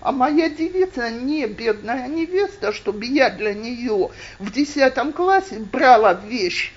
А 0.00 0.12
моя 0.12 0.50
девица 0.50 1.10
не 1.10 1.46
бедная 1.46 2.06
невеста, 2.06 2.70
чтобы 2.72 3.06
я 3.06 3.30
для 3.30 3.54
нее 3.54 4.10
в 4.38 4.52
десятом 4.52 5.14
классе 5.14 5.58
брала 5.58 6.12
вещь 6.12 6.74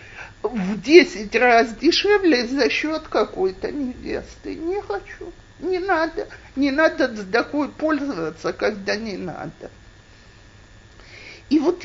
в 0.49 0.81
10 0.81 1.35
раз 1.35 1.75
дешевле 1.75 2.47
за 2.47 2.69
счет 2.69 3.03
какой-то 3.09 3.71
невесты. 3.71 4.55
Не 4.55 4.81
хочу, 4.81 5.31
не 5.59 5.79
надо. 5.79 6.27
Не 6.55 6.71
надо 6.71 7.15
с 7.15 7.25
такой 7.31 7.69
пользоваться, 7.69 8.53
когда 8.53 8.95
не 8.95 9.17
надо. 9.17 9.71
И 11.49 11.59
вот 11.59 11.83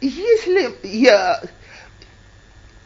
если 0.00 0.74
я 0.82 1.42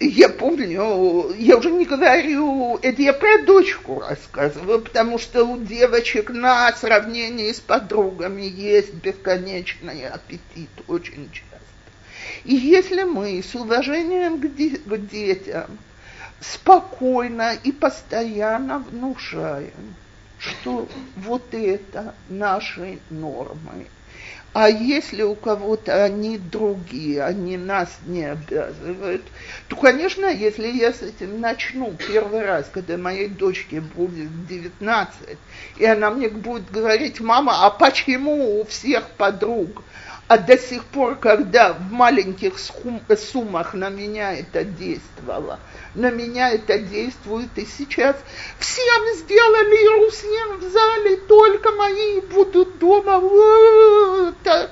я 0.03 0.31
помню, 0.31 1.35
я 1.37 1.59
уже 1.59 1.71
не 1.71 1.85
говорю, 1.85 2.79
это 2.81 3.03
я 3.03 3.13
про 3.13 3.43
дочку 3.43 4.01
рассказываю, 4.01 4.81
потому 4.81 5.19
что 5.19 5.45
у 5.45 5.59
девочек 5.59 6.31
на 6.31 6.73
сравнении 6.73 7.53
с 7.53 7.61
подругами 7.61 8.43
есть 8.43 8.95
бесконечный 8.95 10.09
аппетит 10.09 10.71
очень 10.89 11.31
часто. 11.31 11.51
И 12.45 12.55
если 12.55 13.03
мы 13.03 13.43
с 13.43 13.55
уважением 13.55 14.41
к, 14.41 14.55
де- 14.55 14.79
к 14.79 14.97
детям 15.09 15.79
спокойно 16.41 17.55
и 17.55 17.73
постоянно 17.73 18.79
внушаем, 18.79 19.95
что 20.39 20.89
вот 21.17 21.53
это 21.53 22.15
наши 22.29 22.99
нормы, 23.11 23.87
а 24.53 24.69
если 24.69 25.23
у 25.23 25.37
кого-то 25.37 26.03
они 26.03 26.37
другие, 26.37 27.23
они 27.23 27.57
нас 27.57 28.01
не 28.07 28.25
обязывают, 28.25 29.23
то, 29.69 29.77
конечно, 29.77 30.27
если 30.27 30.67
я 30.67 30.93
с 30.93 31.03
этим 31.03 31.41
начну 31.41 31.93
первый 31.93 32.45
раз, 32.45 32.69
когда 32.73 32.97
моей 32.97 33.29
дочке 33.29 33.81
будет 33.81 34.49
19, 34.49 35.39
и 35.77 35.85
она 35.85 36.11
мне 36.11 36.29
будет 36.29 36.69
говорить, 36.69 37.21
мама, 37.21 37.65
а 37.65 37.71
почему 37.71 38.61
у 38.61 38.65
всех 38.65 39.11
подруг 39.11 39.85
а 40.31 40.39
до 40.39 40.57
сих 40.57 40.85
пор, 40.85 41.17
когда 41.17 41.73
в 41.73 41.91
маленьких 41.91 42.55
суммах 42.57 43.75
на 43.75 43.89
меня 43.89 44.33
это 44.33 44.63
действовало, 44.63 45.59
на 45.97 46.13
меня 46.13 46.51
это 46.51 46.79
действует 46.79 47.49
и 47.57 47.67
сейчас. 47.67 48.15
Всем 48.61 49.17
сделали 49.17 49.75
Иерусалим 49.75 50.59
в 50.59 50.73
зале, 50.73 51.17
только 51.17 51.73
мои 51.73 52.21
будут 52.21 52.79
дома. 52.79 53.19
Вот 53.19 54.37
так. 54.45 54.71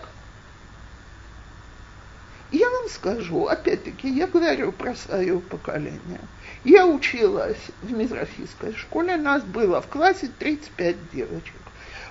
Я 2.52 2.70
вам 2.70 2.88
скажу, 2.88 3.46
опять-таки, 3.46 4.08
я 4.10 4.28
говорю 4.28 4.70
про 4.70 4.94
свое 4.94 5.40
поколение. 5.40 6.20
Я 6.62 6.86
училась 6.86 7.58
в 7.82 7.92
Мизрафийской 7.92 8.76
школе, 8.76 9.16
нас 9.16 9.42
было 9.42 9.82
в 9.82 9.88
классе 9.88 10.30
35 10.38 11.10
девочек 11.12 11.56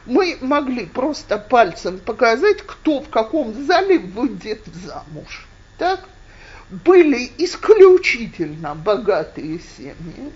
мы 0.07 0.37
могли 0.41 0.85
просто 0.85 1.37
пальцем 1.37 1.99
показать, 1.99 2.61
кто 2.61 3.01
в 3.01 3.09
каком 3.09 3.53
зале 3.65 3.99
выйдет 3.99 4.61
замуж. 4.85 5.45
Так? 5.77 6.07
Были 6.69 7.29
исключительно 7.37 8.73
богатые 8.73 9.59
семьи. 9.77 10.31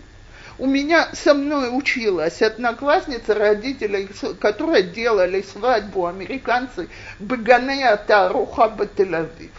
У 0.57 0.67
меня 0.67 1.09
со 1.13 1.33
мной 1.33 1.69
училась 1.75 2.41
одноклассница 2.41 3.33
родителей, 3.33 4.09
которые 4.39 4.83
делали 4.83 5.41
свадьбу 5.41 6.05
американцы 6.05 6.89
Баганея 7.19 7.95
Таруха 7.95 8.69
Бателавив. 8.69 9.51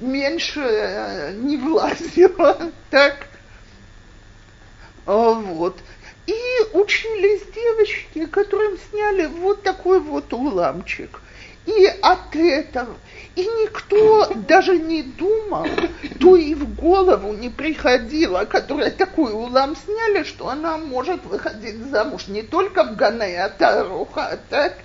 Меньше 0.00 0.60
э, 0.60 1.32
не 1.34 1.56
влазила, 1.56 2.58
так? 2.90 3.26
Вот. 5.06 5.78
И 6.30 6.76
учились 6.76 7.42
девочки, 7.52 8.26
которым 8.26 8.78
сняли 8.90 9.26
вот 9.26 9.64
такой 9.64 9.98
вот 9.98 10.32
уламчик. 10.32 11.20
И 11.66 11.86
от 11.86 12.36
этого, 12.36 12.94
и 13.34 13.42
никто 13.42 14.32
даже 14.46 14.78
не 14.78 15.02
думал, 15.02 15.66
то 16.20 16.36
и 16.36 16.54
в 16.54 16.76
голову 16.76 17.32
не 17.32 17.48
приходило, 17.48 18.44
которая 18.44 18.92
такой 18.92 19.32
улам 19.32 19.74
сняли, 19.74 20.22
что 20.22 20.48
она 20.48 20.78
может 20.78 21.24
выходить 21.24 21.84
замуж 21.90 22.28
не 22.28 22.42
только 22.42 22.84
в 22.84 22.94
Гане, 22.94 23.42
а 23.44 23.48
Таруха, 23.48 24.38
так, 24.48 24.78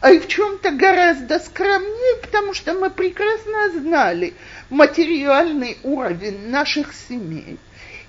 а 0.00 0.10
и 0.10 0.18
в 0.18 0.26
чем-то 0.26 0.72
гораздо 0.72 1.38
скромнее, 1.38 2.16
потому 2.22 2.54
что 2.54 2.74
мы 2.74 2.90
прекрасно 2.90 3.70
знали 3.70 4.34
материальный 4.68 5.78
уровень 5.84 6.50
наших 6.50 6.92
семей. 6.92 7.58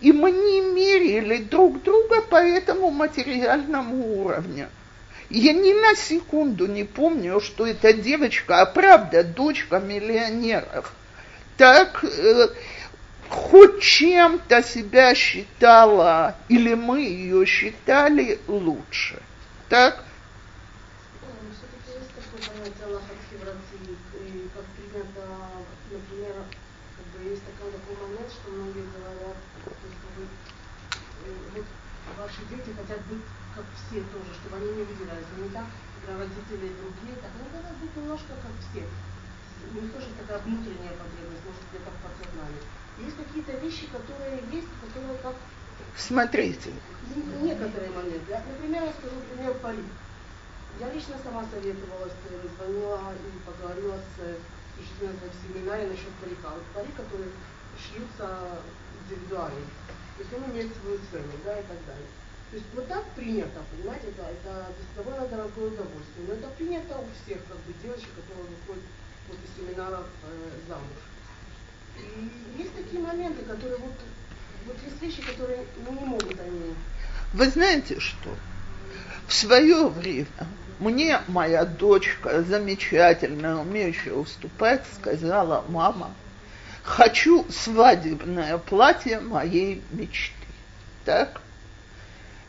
И 0.02 0.12
мы 0.12 0.32
не 0.32 0.62
мерили 0.62 1.38
друг 1.38 1.84
друга 1.84 2.22
по 2.22 2.38
этому 2.38 2.90
материальному 2.90 4.24
уровню. 4.24 4.70
Я 5.30 5.54
ни 5.54 5.74
на 5.74 5.96
секунду 5.96 6.66
не 6.66 6.86
помню, 6.86 7.40
что 7.40 7.68
эта 7.68 7.94
девочка, 7.94 8.62
а 8.62 8.66
правда, 8.66 9.24
дочка 9.24 9.80
миллионеров, 9.80 10.92
так 11.58 12.04
э, 12.04 12.48
хоть 13.30 13.82
чем-то 13.82 14.64
себя 14.64 15.14
считала, 15.14 16.36
или 16.48 16.74
мы 16.74 17.02
ее 17.02 17.46
считали 17.46 18.40
лучше. 18.48 19.22
Так? 19.68 20.04
Все 32.98 34.02
тоже, 34.10 34.32
чтобы 34.42 34.58
они 34.58 34.82
не 34.82 35.50
так, 35.50 35.66
когда 36.00 36.26
родители 36.26 36.74
другие, 36.74 37.16
так 37.22 37.32
они 37.38 37.50
должны 37.54 37.74
быть 37.78 37.96
немножко 37.96 38.34
как 38.42 38.54
все. 38.66 38.84
У 39.60 39.76
них 39.76 39.92
тоже 39.94 40.08
такая 40.18 40.40
внутренняя 40.40 40.96
потребность, 40.96 41.46
может 41.46 41.64
где-то 41.70 41.92
в 41.92 42.00
подсознании. 42.02 42.64
Есть 42.98 43.18
какие-то 43.18 43.54
вещи, 43.60 43.86
которые 43.92 44.42
есть, 44.52 44.72
которые 44.82 45.18
как... 45.20 45.36
Смотрите. 45.96 46.72
Некоторые 47.42 47.92
моменты. 47.92 48.42
Например, 48.48 48.84
я 48.84 48.94
скажу 48.94 49.16
пример 49.30 49.54
парик. 49.60 49.86
Я 50.80 50.94
лично 50.94 51.16
сама 51.24 51.46
советовалась, 51.52 52.14
звонила 52.56 53.14
и 53.14 53.30
поговорила 53.44 53.98
с 54.16 54.40
учительницей 54.80 55.28
в 55.28 55.38
семинаре 55.44 55.88
насчет 55.88 56.12
парика. 56.24 56.56
Вот 56.56 56.64
парик, 56.74 56.96
который 56.96 57.32
шьются 57.76 58.60
индивидуально. 59.04 59.68
То 60.16 60.24
есть 60.24 60.34
он 60.34 60.52
имеет 60.52 60.72
свою 60.78 61.00
цену, 61.12 61.32
да, 61.44 61.60
и 61.60 61.64
так 61.64 61.80
далее. 61.86 62.08
То 62.52 62.56
есть 62.56 62.68
вот 62.74 62.88
так 62.88 63.06
принято, 63.16 63.62
понимаете, 63.72 64.08
это, 64.08 64.30
это 64.30 64.74
довольно 64.96 65.28
дорогое 65.28 65.68
удовольствие. 65.68 66.28
Но 66.28 66.34
это 66.34 66.48
принято 66.58 66.98
у 66.98 67.06
всех 67.24 67.38
как 67.48 67.58
бы 67.58 67.74
девочек, 67.84 68.10
которые 68.16 68.50
выходят 68.50 68.84
после 69.28 69.46
семинаров 69.56 70.06
э, 70.24 70.50
замуж. 70.68 70.98
И 71.98 72.62
есть 72.62 72.76
такие 72.76 73.04
моменты, 73.04 73.44
которые 73.44 73.78
вот, 73.78 73.94
вот 74.66 74.76
есть 74.84 75.02
вещи, 75.02 75.22
которые 75.22 75.64
ну, 75.86 75.94
не 75.94 76.06
могут 76.06 76.40
они. 76.40 76.74
Вы 77.34 77.50
знаете 77.50 78.00
что? 78.00 78.36
В 79.28 79.34
свое 79.34 79.88
время 79.88 80.26
мне 80.80 81.20
моя 81.28 81.66
дочка, 81.66 82.42
замечательная, 82.42 83.58
умеющая 83.58 84.14
уступать, 84.14 84.84
сказала, 84.96 85.64
мама, 85.68 86.16
хочу 86.82 87.46
свадебное 87.52 88.58
платье 88.58 89.20
моей 89.20 89.84
мечты. 89.92 90.34
Так? 91.06 91.42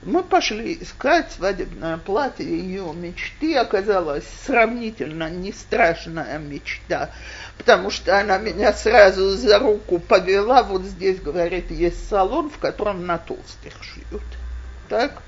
Мы 0.03 0.23
пошли 0.23 0.79
искать 0.81 1.31
свадебное 1.31 1.99
платье 1.99 2.47
ее 2.47 2.91
мечты. 2.95 3.57
Оказалась 3.57 4.25
сравнительно 4.47 5.29
не 5.29 5.53
страшная 5.53 6.39
мечта, 6.39 7.11
потому 7.59 7.91
что 7.91 8.19
она 8.19 8.39
меня 8.39 8.73
сразу 8.73 9.37
за 9.37 9.59
руку 9.59 9.99
повела. 9.99 10.63
Вот 10.63 10.83
здесь, 10.83 11.21
говорит, 11.21 11.71
есть 11.71 12.09
салон, 12.09 12.49
в 12.49 12.59
котором 12.59 13.05
на 13.05 13.19
толстых 13.19 13.75
шьют. 13.83 14.23
Так? 14.89 15.21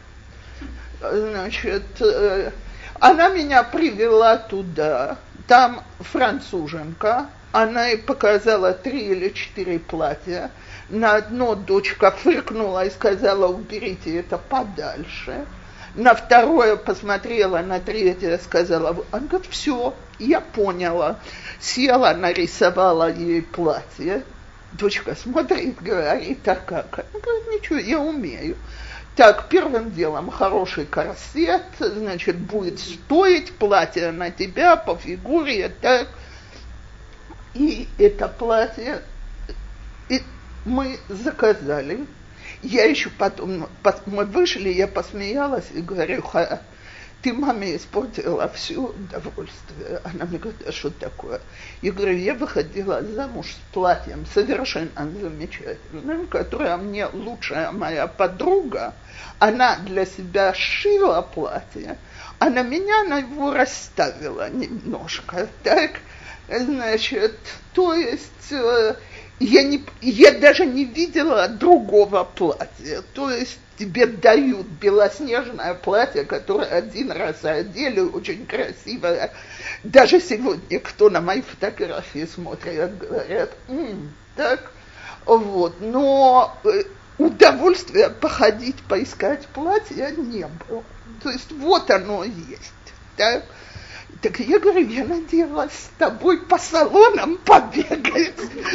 Значит, 1.00 2.00
э, 2.00 2.50
она 2.98 3.28
меня 3.28 3.64
привела 3.64 4.38
туда. 4.38 5.18
Там 5.48 5.82
француженка, 6.00 7.26
она 7.52 7.88
ей 7.88 7.98
показала 7.98 8.72
три 8.72 9.08
или 9.08 9.28
четыре 9.28 9.78
платья. 9.78 10.50
На 10.92 11.14
одно 11.14 11.54
дочка 11.54 12.10
фыркнула 12.10 12.84
и 12.84 12.90
сказала, 12.90 13.46
уберите 13.46 14.14
это 14.18 14.36
подальше. 14.36 15.46
На 15.94 16.14
второе 16.14 16.76
посмотрела, 16.76 17.62
на 17.62 17.80
третье 17.80 18.36
сказала, 18.36 18.90
она 19.10 19.26
говорит, 19.26 19.50
все, 19.50 19.94
я 20.18 20.42
поняла. 20.42 21.18
Села, 21.60 22.12
нарисовала 22.12 23.10
ей 23.10 23.40
платье. 23.40 24.22
Дочка 24.72 25.14
смотрит, 25.14 25.80
говорит, 25.80 26.46
а 26.46 26.56
как? 26.56 26.98
Она 26.98 27.20
говорит, 27.22 27.62
ничего, 27.62 27.78
я 27.78 27.98
умею. 27.98 28.58
Так, 29.16 29.48
первым 29.48 29.92
делом 29.92 30.30
хороший 30.30 30.84
корсет, 30.84 31.62
значит, 31.78 32.36
будет 32.36 32.78
стоить 32.78 33.50
платье 33.52 34.12
на 34.12 34.30
тебя 34.30 34.76
по 34.76 34.96
фигуре, 34.96 35.72
так. 35.80 36.08
И 37.54 37.88
это 37.98 38.28
платье 38.28 39.00
и 40.10 40.22
мы 40.64 40.98
заказали. 41.08 42.06
Я 42.62 42.84
еще 42.84 43.10
потом, 43.10 43.68
мы 44.06 44.24
вышли, 44.24 44.68
я 44.68 44.86
посмеялась 44.86 45.66
и 45.72 45.80
говорю, 45.80 46.22
ты 47.22 47.32
маме 47.32 47.76
испортила 47.76 48.48
все 48.48 48.78
удовольствие. 48.78 50.00
Она 50.04 50.26
мне 50.26 50.38
говорит, 50.38 50.60
а 50.66 50.72
что 50.72 50.90
такое? 50.90 51.40
Я 51.80 51.92
говорю, 51.92 52.16
я 52.16 52.34
выходила 52.34 53.02
замуж 53.02 53.46
с 53.46 53.74
платьем 53.74 54.26
совершенно 54.34 54.90
замечательным, 54.96 56.26
которое 56.26 56.76
мне 56.76 57.06
лучшая 57.06 57.70
моя 57.70 58.08
подруга, 58.08 58.94
она 59.38 59.76
для 59.76 60.04
себя 60.04 60.52
шила 60.54 61.22
платье, 61.22 61.96
а 62.38 62.50
на 62.50 62.62
меня 62.62 63.02
она 63.02 63.18
его 63.18 63.52
расставила 63.52 64.50
немножко, 64.50 65.48
так? 65.62 65.92
Значит, 66.48 67.38
то 67.72 67.94
есть 67.94 68.50
э, 68.50 68.96
я, 69.40 69.62
не, 69.62 69.84
я 70.00 70.32
даже 70.32 70.66
не 70.66 70.84
видела 70.84 71.48
другого 71.48 72.24
платья. 72.24 73.02
То 73.14 73.30
есть 73.30 73.58
тебе 73.78 74.06
дают 74.06 74.66
белоснежное 74.66 75.74
платье, 75.74 76.24
которое 76.24 76.68
один 76.68 77.10
раз 77.10 77.44
одели, 77.44 78.00
очень 78.00 78.46
красивое. 78.46 79.32
Даже 79.82 80.20
сегодня, 80.20 80.78
кто 80.80 81.10
на 81.10 81.20
мои 81.20 81.42
фотографии 81.42 82.26
смотрит, 82.26 82.98
говорят, 82.98 83.50
М, 83.68 84.12
так, 84.36 84.70
вот. 85.24 85.80
Но 85.80 86.56
э, 86.64 86.84
удовольствия 87.18 88.10
походить, 88.10 88.76
поискать 88.82 89.46
платье 89.48 90.12
не 90.16 90.46
было. 90.46 90.82
То 91.22 91.30
есть 91.30 91.52
вот 91.52 91.90
оно 91.90 92.24
есть. 92.24 92.72
Так? 93.16 93.44
Так 94.22 94.38
я 94.38 94.60
говорю, 94.60 94.88
я 94.88 95.04
надеялась 95.04 95.72
с 95.72 95.90
тобой 95.98 96.38
по 96.46 96.56
салонам 96.56 97.38
побегать, 97.38 98.32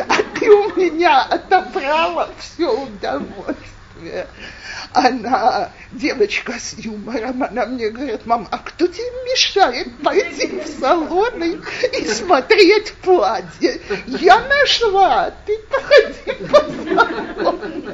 а 0.10 0.18
ты 0.38 0.52
у 0.52 0.76
меня 0.76 1.24
отобрала 1.24 2.30
все 2.38 2.70
удовольствие. 2.70 4.28
Она, 4.92 5.72
девочка 5.94 6.60
с 6.60 6.74
юмором, 6.74 7.44
она 7.44 7.66
мне 7.66 7.90
говорит, 7.90 8.26
мам, 8.26 8.46
а 8.52 8.58
кто 8.58 8.88
тебе 8.88 9.10
мешает 9.32 9.88
пойти 10.04 10.48
в 10.48 10.68
салоны 10.82 11.62
и 11.94 12.08
смотреть 12.10 12.92
платье? 12.96 13.80
Я 14.06 14.42
нашла, 14.42 15.32
ты 15.46 15.58
походи 15.60 16.46
по 16.52 16.60
салонам. 17.40 17.94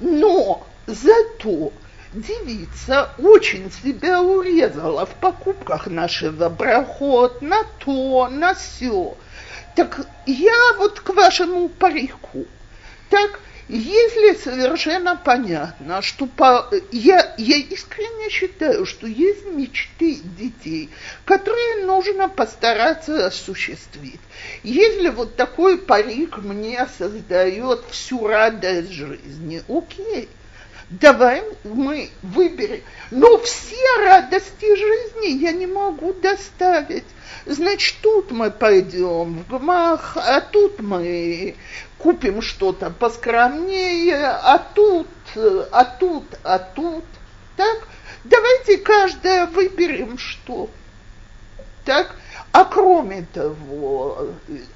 Но 0.00 0.66
зато 0.86 1.72
девица 2.14 3.10
очень 3.18 3.70
себя 3.70 4.22
урезала 4.22 5.04
в 5.04 5.14
покупках 5.16 5.88
нашего 5.88 6.48
брахот 6.48 7.42
на 7.42 7.64
то, 7.84 8.28
на 8.28 8.54
все. 8.54 9.16
Так 9.74 10.06
я 10.26 10.74
вот 10.78 11.00
к 11.00 11.10
вашему 11.10 11.68
парику. 11.68 12.46
Так, 13.10 13.40
если 13.68 14.34
совершенно 14.34 15.16
понятно, 15.16 16.02
что 16.02 16.26
по, 16.26 16.68
я, 16.92 17.34
я 17.38 17.56
искренне 17.56 18.28
считаю, 18.28 18.86
что 18.86 19.06
есть 19.06 19.46
мечты 19.46 20.20
детей, 20.22 20.90
которые 21.24 21.86
нужно 21.86 22.28
постараться 22.28 23.26
осуществить. 23.26 24.20
Если 24.62 25.08
вот 25.08 25.36
такой 25.36 25.78
парик 25.78 26.38
мне 26.38 26.86
создает 26.98 27.84
всю 27.90 28.26
радость 28.26 28.90
жизни, 28.90 29.62
окей 29.68 30.28
давай 31.00 31.42
мы 31.64 32.10
выберем. 32.22 32.82
Но 33.10 33.38
все 33.38 33.76
радости 34.04 34.76
жизни 34.76 35.42
я 35.42 35.52
не 35.52 35.66
могу 35.66 36.12
доставить. 36.12 37.04
Значит, 37.46 37.96
тут 38.00 38.30
мы 38.30 38.50
пойдем 38.50 39.44
в 39.44 39.48
гмах, 39.48 40.16
а 40.16 40.40
тут 40.40 40.80
мы 40.80 41.56
купим 41.98 42.42
что-то 42.42 42.90
поскромнее, 42.90 44.26
а 44.26 44.58
тут, 44.58 45.08
а 45.72 45.84
тут, 45.84 46.24
а 46.42 46.58
тут. 46.58 47.04
Так? 47.56 47.88
Давайте 48.24 48.78
каждая 48.78 49.46
выберем 49.46 50.18
что. 50.18 50.70
Так? 51.84 52.16
А 52.52 52.64
кроме 52.64 53.26
того, 53.32 54.28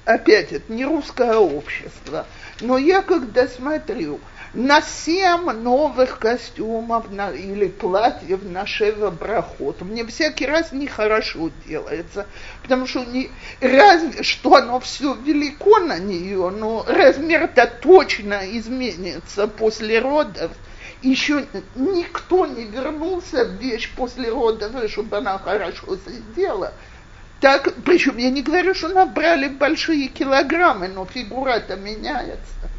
опять 0.03 0.51
это 0.51 0.71
не 0.71 0.83
русское 0.83 1.35
общество, 1.35 2.27
но 2.59 2.77
я 2.77 3.01
когда 3.01 3.47
смотрю, 3.47 4.19
на 4.53 4.81
семь 4.81 5.51
новых 5.51 6.17
костюмов 6.19 7.11
на, 7.11 7.31
или 7.31 7.67
платьев 7.67 8.41
на 8.43 8.65
Шева 8.65 9.11
Брахот. 9.11 9.81
Мне 9.81 10.05
всякий 10.05 10.45
раз 10.45 10.71
нехорошо 10.71 11.51
делается, 11.67 12.25
потому 12.63 12.87
что 12.87 13.03
не, 13.05 13.29
разве 13.61 14.23
что 14.23 14.55
оно 14.55 14.79
все 14.79 15.13
велико 15.13 15.79
на 15.79 15.99
нее, 15.99 16.49
но 16.49 16.83
размер-то 16.87 17.67
точно 17.81 18.41
изменится 18.57 19.47
после 19.47 19.99
родов. 19.99 20.51
Еще 21.01 21.45
никто 21.75 22.45
не 22.45 22.65
вернулся 22.65 23.45
в 23.45 23.53
вещь 23.53 23.89
после 23.95 24.29
родов, 24.29 24.71
чтобы 24.89 25.17
она 25.17 25.37
хорошо 25.37 25.97
сидела. 26.05 26.73
Так, 27.39 27.73
причем 27.85 28.17
я 28.17 28.29
не 28.29 28.41
говорю, 28.41 28.73
что 28.73 28.89
набрали 28.89 29.47
большие 29.47 30.07
килограммы, 30.09 30.89
но 30.89 31.05
фигура-то 31.05 31.77
меняется. 31.77 32.69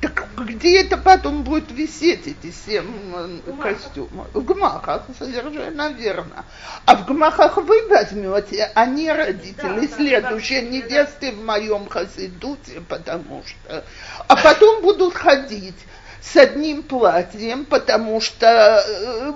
Так 0.00 0.28
где 0.36 0.82
это 0.82 0.96
потом 0.96 1.42
будет 1.42 1.72
висеть, 1.72 2.28
эти 2.28 2.52
семь 2.52 3.40
костюмов? 3.60 4.28
В 4.32 4.44
гмахах, 4.44 5.02
совершенно 5.18 5.90
верно. 5.90 6.44
А 6.84 6.96
в 6.96 7.06
гмахах 7.06 7.56
вы 7.56 7.88
возьмете, 7.88 8.70
а 8.74 8.86
не 8.86 9.12
родители 9.12 9.86
да, 9.86 9.96
следующие 9.96 10.62
да, 10.62 10.68
невесты 10.68 11.32
да. 11.32 11.36
в 11.36 11.44
моем 11.44 11.88
хасидуте, 11.88 12.80
потому 12.88 13.42
что... 13.44 13.84
А 14.28 14.36
потом 14.36 14.82
будут 14.82 15.14
ходить 15.14 15.78
с 16.22 16.36
одним 16.36 16.84
платьем, 16.84 17.64
потому 17.64 18.20
что 18.20 18.84
э, 18.86 19.32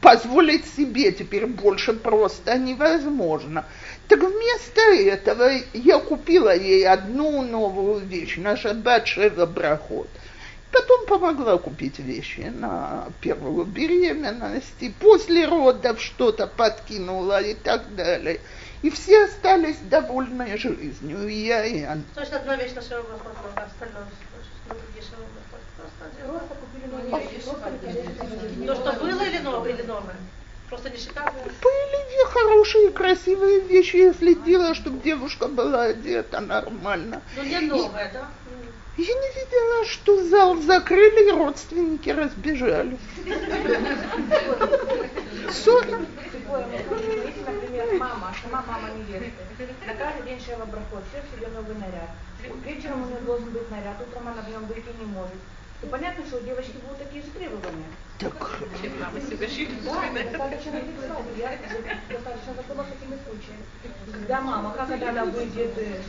позволить 0.00 0.66
себе 0.76 1.12
теперь 1.12 1.46
больше 1.46 1.94
просто 1.94 2.58
невозможно. 2.58 3.64
Так 4.10 4.18
вместо 4.18 4.80
этого 4.80 5.52
я 5.72 6.00
купила 6.00 6.52
ей 6.52 6.84
одну 6.88 7.42
новую 7.42 8.00
вещь 8.00 8.38
на 8.38 8.56
шаббат 8.56 9.06
Шева 9.06 9.46
Брахот. 9.46 10.08
Потом 10.72 11.06
помогла 11.06 11.58
купить 11.58 12.00
вещи 12.00 12.52
на 12.52 13.06
первую 13.20 13.66
беременность, 13.66 14.74
и 14.80 14.90
после 14.90 15.46
родов 15.46 16.02
что-то 16.02 16.48
подкинула 16.48 17.40
и 17.40 17.54
так 17.54 17.94
далее. 17.94 18.40
И 18.82 18.90
все 18.90 19.26
остались 19.26 19.78
довольны 19.78 20.58
жизнью, 20.58 21.28
и 21.28 21.34
я, 21.34 21.64
и 21.64 21.84
она. 21.84 22.02
То 22.12 22.22
есть 22.22 22.32
одна 22.32 22.56
вещь 22.56 22.72
на 22.72 22.80
Брахот, 22.80 23.36
а 23.54 23.62
остальное 23.62 24.06
То, 28.66 28.74
что 28.74 28.92
было 29.04 29.22
или 29.22 29.38
новое? 29.38 29.70
Или 29.70 29.82
новое? 29.82 30.16
Просто 30.70 30.88
не 30.90 30.96
считала? 30.98 31.32
Были 31.34 32.24
хорошие, 32.30 32.90
красивые 32.90 33.60
вещи. 33.60 33.96
Я 33.96 34.14
следила, 34.14 34.74
чтобы 34.74 35.00
девушка 35.00 35.48
была 35.48 35.82
одета 35.82 36.40
нормально. 36.40 37.22
Но 37.36 37.42
не 37.42 37.60
новая, 37.60 38.10
да? 38.12 38.28
Я 38.96 39.14
не 39.14 39.28
видела, 39.34 39.84
что 39.86 40.24
зал 40.28 40.56
закрыли 40.62 41.28
и 41.28 41.32
родственники 41.32 42.10
разбежались. 42.10 42.98
Ссора. 45.50 46.00
Например, 47.46 47.86
мама, 47.98 48.34
сама 48.42 48.64
мама 48.68 48.90
невесты. 48.90 49.32
На 49.86 49.94
каждый 49.94 50.22
день 50.24 50.40
шева 50.40 50.66
брахот, 50.66 51.02
все 51.10 51.22
себе 51.34 51.48
новый 51.48 51.74
наряд. 51.76 52.10
Вечером 52.64 53.02
у 53.02 53.06
нее 53.06 53.20
должен 53.20 53.50
быть 53.50 53.70
наряд, 53.70 53.96
утром 54.00 54.28
она 54.28 54.42
в 54.42 54.48
нем 54.48 54.66
выйти 54.66 54.88
не 54.98 55.06
может. 55.06 55.34
То 55.80 55.86
понятно, 55.86 56.24
что 56.26 56.36
у 56.36 56.40
девочки 56.40 56.74
будут 56.84 56.98
такие 56.98 57.22
же 57.22 57.30
требования. 57.30 57.86
Так, 58.18 58.58
Мама 59.00 59.20
себя 59.20 59.48
шили. 59.48 59.70
Да, 59.82 60.22
достаточно 60.22 60.72
свадеб. 60.72 61.36
Я 61.38 61.58
достаточно 62.10 62.52
знакома 62.54 62.84
с 62.84 62.92
такими 62.92 63.16
случаями. 63.24 63.64
Когда 64.12 64.40
мама, 64.42 64.74
как 64.76 64.88
когда 64.88 65.08
она 65.10 65.24
выйдет, 65.24 65.72
э, 65.78 66.00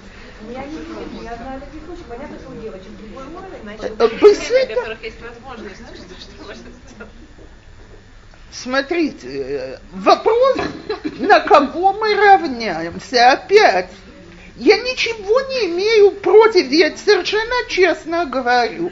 у 0.41 0.49
меня 0.49 0.65
не 0.65 0.75
видно, 0.77 1.23
я 1.23 1.35
знаю 1.37 1.61
такие 1.61 1.83
случаи. 1.85 2.03
Понятно, 2.09 2.37
что 2.39 2.49
у 2.49 2.61
девочек 2.61 2.91
другой 2.97 3.23
уровень, 3.27 3.61
Значит, 3.63 3.93
Э, 3.97 4.05
у 4.05 4.19
быстренько. 4.19 4.71
у 4.73 4.75
которых 4.75 5.03
есть 5.03 5.21
возможность, 5.21 5.75
что, 5.77 6.21
что 6.21 6.43
можно 6.43 6.55
сделать. 6.89 7.11
смотрите, 8.51 9.27
э, 9.27 9.77
вопрос, 9.93 10.57
на 11.19 11.39
кого 11.39 11.93
мы 11.93 12.13
равняемся 12.15 13.31
опять. 13.31 13.89
Я 14.57 14.77
ничего 14.79 15.39
не 15.41 15.67
имею 15.67 16.11
против, 16.11 16.69
я 16.71 16.95
совершенно 16.97 17.55
честно 17.69 18.25
говорю, 18.25 18.91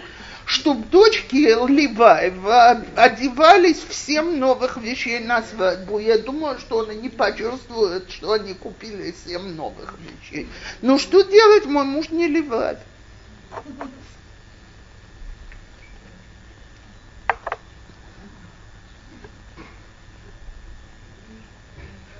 чтобы 0.49 0.83
дочки 0.85 1.35
Ливаева 1.35 2.83
одевались 2.95 3.83
в 3.87 3.93
семь 3.93 4.37
новых 4.37 4.77
вещей 4.77 5.19
на 5.19 5.43
свадьбу. 5.43 5.99
Я 5.99 6.17
думаю, 6.17 6.57
что 6.57 6.79
они 6.79 7.01
не 7.01 7.09
почувствуют, 7.09 8.09
что 8.09 8.31
они 8.31 8.55
купили 8.55 9.13
семь 9.27 9.53
новых 9.53 9.93
вещей. 9.99 10.49
Ну 10.81 10.97
что 10.97 11.21
делать, 11.21 11.65
мой 11.65 11.83
муж 11.83 12.09
не 12.09 12.27
Ливаев. 12.27 12.79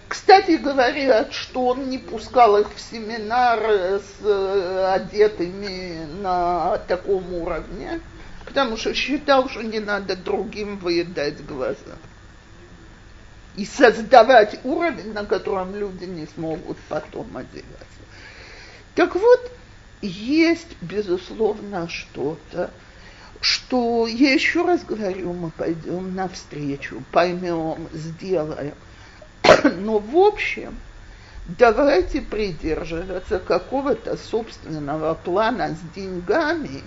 Кстати, 0.08 0.58
говорят, 0.58 1.34
что 1.34 1.66
он 1.66 1.90
не 1.90 1.98
пускал 1.98 2.58
их 2.60 2.68
в 2.76 2.80
семинар 2.80 3.60
э, 3.64 4.00
с 4.00 4.24
э, 4.24 4.92
одетыми 4.94 6.06
на 6.22 6.78
таком 6.88 7.34
уровне, 7.34 8.00
потому 8.50 8.78
что 8.78 8.94
считал, 8.94 9.48
что 9.48 9.62
не 9.62 9.80
надо 9.80 10.16
другим 10.16 10.78
выедать 10.78 11.46
глаза. 11.46 11.98
И 13.56 13.66
создавать 13.66 14.60
уровень, 14.64 15.14
на 15.14 15.26
котором 15.26 15.76
люди 15.76 16.06
не 16.06 16.26
смогут 16.26 16.78
потом 16.90 17.38
одеваться. 17.38 17.86
Так 18.96 19.16
вот, 19.16 19.52
есть, 20.02 20.76
безусловно, 20.82 21.88
что-то, 21.88 22.72
что, 23.40 24.08
я 24.08 24.34
еще 24.34 24.66
раз 24.66 24.84
говорю, 24.84 25.34
мы 25.34 25.52
пойдем 25.52 26.16
навстречу, 26.16 27.04
поймем, 27.12 27.88
сделаем. 27.94 28.74
Но 29.64 30.00
в 30.00 30.18
общем, 30.18 30.76
давайте 31.48 32.22
придерживаться 32.22 33.40
какого-то 33.40 34.18
собственного 34.18 35.14
плана 35.14 35.76
с 35.76 35.96
деньгами, 35.96 36.82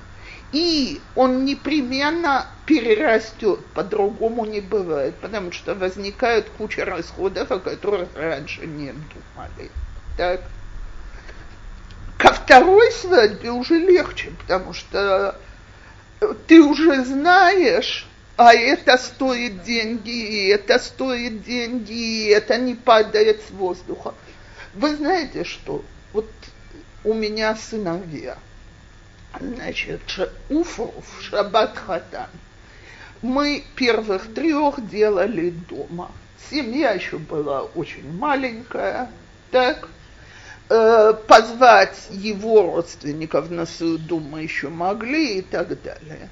и 0.52 1.00
он 1.16 1.44
непременно 1.44 2.46
перерастет, 2.66 3.64
по-другому 3.74 4.44
не 4.44 4.60
бывает, 4.60 5.14
потому 5.16 5.50
что 5.50 5.74
возникает 5.74 6.48
куча 6.50 6.84
расходов, 6.84 7.50
о 7.50 7.58
которых 7.58 8.08
раньше 8.14 8.66
не 8.66 8.92
думали. 8.92 9.70
Так. 10.16 10.42
Ко 12.18 12.32
второй 12.32 12.92
свадьбе 12.92 13.50
уже 13.50 13.78
легче, 13.78 14.30
потому 14.42 14.74
что 14.74 15.36
ты 16.46 16.60
уже 16.60 17.04
знаешь, 17.04 18.06
а 18.36 18.54
это 18.54 18.96
стоит 18.98 19.62
деньги, 19.64 20.10
и 20.10 20.46
это 20.48 20.78
стоит 20.78 21.42
деньги, 21.42 21.92
и 21.92 22.26
это 22.26 22.58
не 22.58 22.74
падает 22.74 23.40
с 23.48 23.50
воздуха. 23.50 24.14
Вы 24.74 24.96
знаете 24.96 25.44
что? 25.44 25.82
Вот 26.12 26.28
у 27.04 27.14
меня 27.14 27.56
сыновья, 27.56 28.36
значит, 29.40 30.00
Уфруф, 30.48 31.04
Шаббат 31.20 31.76
Хатан. 31.76 32.28
Мы 33.22 33.64
первых 33.76 34.34
трех 34.34 34.88
делали 34.88 35.50
дома. 35.50 36.10
Семья 36.50 36.92
еще 36.92 37.18
была 37.18 37.62
очень 37.62 38.10
маленькая, 38.16 39.10
так? 39.50 39.88
Э, 40.68 41.12
позвать 41.28 42.08
его 42.10 42.62
родственников 42.62 43.50
на 43.50 43.66
суду 43.66 44.20
мы 44.20 44.42
еще 44.42 44.68
могли 44.68 45.38
и 45.38 45.42
так 45.42 45.80
далее. 45.82 46.30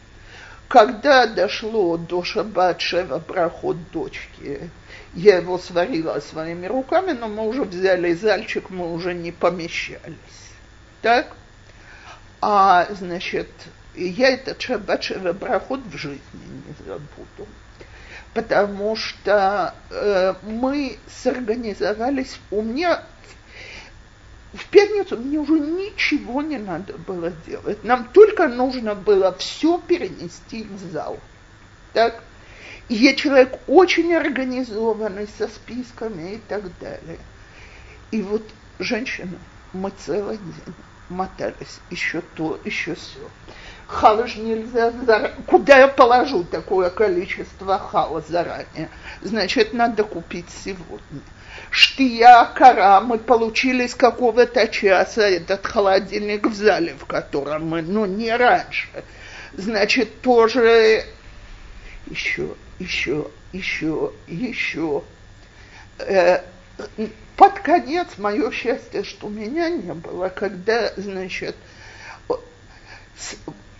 Когда 0.66 1.26
дошло 1.26 1.96
до 1.96 2.22
шаббат 2.22 2.80
шева 2.80 3.18
проход 3.18 3.76
дочки, 3.92 4.70
я 5.14 5.38
его 5.38 5.58
сварила 5.58 6.20
своими 6.20 6.66
руками, 6.66 7.12
но 7.12 7.28
мы 7.28 7.48
уже 7.48 7.64
взяли 7.64 8.14
зальчик, 8.14 8.70
мы 8.70 8.92
уже 8.92 9.12
не 9.12 9.32
помещались. 9.32 10.14
Так? 11.02 11.36
А, 12.40 12.86
значит, 12.90 13.50
я 13.94 14.30
этот 14.30 14.60
шаббат 14.62 15.02
шева 15.02 15.32
проход 15.32 15.80
в 15.80 15.96
жизни 15.96 16.20
не 16.34 16.86
забуду. 16.86 17.46
Потому 18.32 18.96
что 18.96 19.74
э, 19.90 20.34
мы 20.42 20.98
сорганизовались, 21.08 22.38
у 22.50 22.62
меня 22.62 23.02
в 24.52 24.66
пятницу 24.66 25.16
мне 25.16 25.38
уже 25.38 25.58
ничего 25.58 26.40
не 26.40 26.58
надо 26.58 26.96
было 26.96 27.32
делать. 27.46 27.84
Нам 27.84 28.08
только 28.12 28.48
нужно 28.48 28.94
было 28.94 29.34
все 29.36 29.78
перенести 29.78 30.64
в 30.64 30.92
зал. 30.92 31.18
Так? 31.92 32.22
И 32.88 32.94
я 32.94 33.14
человек 33.14 33.58
очень 33.66 34.14
организованный, 34.14 35.28
со 35.38 35.46
списками 35.48 36.34
и 36.34 36.38
так 36.48 36.62
далее. 36.78 37.18
И 38.10 38.22
вот 38.22 38.42
женщина, 38.78 39.38
мы 39.72 39.92
целый 40.04 40.38
день 40.38 40.74
мотались, 41.10 41.80
еще 41.90 42.22
то, 42.36 42.58
еще 42.64 42.94
все. 42.94 43.20
Хала 43.86 44.26
же 44.26 44.40
нельзя 44.40 44.92
заранее. 44.92 45.36
Куда 45.46 45.78
я 45.78 45.88
положу 45.88 46.44
такое 46.44 46.90
количество 46.90 47.78
хала 47.78 48.22
заранее? 48.28 48.88
Значит, 49.20 49.72
надо 49.72 50.04
купить 50.04 50.46
сегодня 50.64 51.20
штия, 51.70 52.44
кора, 52.54 53.00
мы 53.00 53.18
получили 53.18 53.86
с 53.86 53.94
какого-то 53.94 54.68
часа 54.68 55.22
этот 55.28 55.66
холодильник 55.66 56.46
в 56.46 56.54
зале, 56.54 56.94
в 56.98 57.06
котором 57.06 57.68
мы, 57.68 57.82
ну, 57.82 58.06
не 58.06 58.34
раньше. 58.34 58.88
Значит, 59.52 60.20
тоже 60.20 61.04
еще, 62.06 62.48
еще, 62.78 63.30
еще, 63.52 64.12
еще. 64.26 65.02
Э, 65.98 66.40
под 67.40 67.58
конец 67.60 68.06
мое 68.18 68.50
счастье, 68.50 69.02
что 69.02 69.30
меня 69.30 69.70
не 69.70 69.94
было, 69.94 70.28
когда, 70.28 70.92
значит, 70.98 71.56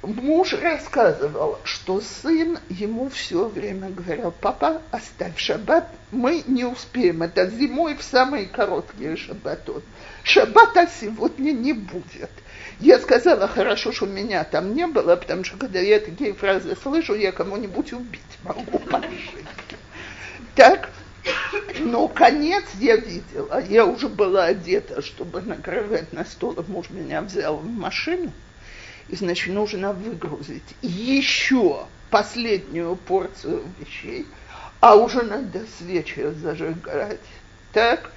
муж 0.03 0.55
рассказывал, 0.55 1.59
что 1.65 2.01
сын 2.01 2.59
ему 2.71 3.11
все 3.11 3.49
время 3.49 3.91
говорил, 3.91 4.33
папа, 4.41 4.81
оставь 4.91 5.39
шаббат, 5.39 5.87
мы 6.11 6.43
не 6.47 6.65
успеем, 6.65 7.23
это 7.23 7.51
зимой 7.51 7.97
в 7.97 8.03
самые 8.03 8.47
короткие 8.47 9.19
шаббатон. 9.19 9.83
Шаббата 10.23 10.89
сегодня 10.99 11.53
не 11.53 11.75
будет. 11.75 12.31
Я 12.79 12.99
сказала, 12.99 13.47
хорошо, 13.47 13.93
что 13.93 14.07
меня 14.07 14.43
там 14.45 14.75
не 14.75 14.87
было, 14.87 15.17
потому 15.17 15.45
что 15.45 15.59
когда 15.59 15.81
я 15.81 16.01
такие 16.01 16.33
фразы 16.33 16.75
слышу, 16.83 17.15
я 17.15 17.31
кому-нибудь 17.31 17.93
убить 17.93 18.23
могу 18.43 18.79
по 18.91 19.03
Так, 20.57 20.89
но 21.81 22.09
конец 22.09 22.65
я 22.79 22.97
видела. 22.97 23.63
Я 23.69 23.87
уже 23.87 24.09
была 24.09 24.47
одета, 24.47 25.03
чтобы 25.03 25.43
накрывать 25.43 26.13
на 26.13 26.25
стол, 26.25 26.57
муж 26.69 26.91
меня 26.91 27.23
взял 27.23 27.57
в 27.57 27.67
машину 27.67 28.33
и, 29.09 29.17
значит, 29.17 29.53
нужно 29.53 29.93
выгрузить 29.93 30.63
еще 30.83 31.87
последнюю 32.11 32.97
порцию 32.97 33.65
вещей, 33.79 34.27
а 34.81 34.97
уже 34.97 35.23
надо 35.23 35.63
свечи 35.79 36.31
зажигать. 36.43 37.21
Так? 37.73 38.13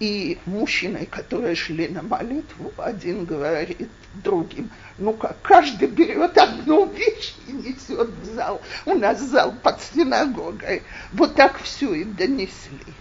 И 0.00 0.38
мужчины, 0.46 1.06
которые 1.06 1.54
шли 1.54 1.88
на 1.88 2.02
молитву, 2.02 2.72
один 2.76 3.24
говорит 3.24 3.88
другим, 4.14 4.70
ну 4.98 5.12
как, 5.12 5.40
каждый 5.42 5.88
берет 5.88 6.36
одну 6.36 6.86
вещь 6.86 7.34
и 7.46 7.52
несет 7.52 8.10
в 8.10 8.34
зал. 8.34 8.60
У 8.84 8.94
нас 8.94 9.20
зал 9.20 9.54
под 9.62 9.80
синагогой. 9.80 10.82
Вот 11.12 11.34
так 11.34 11.60
все 11.62 11.94
и 11.94 12.04
донесли. 12.04 12.94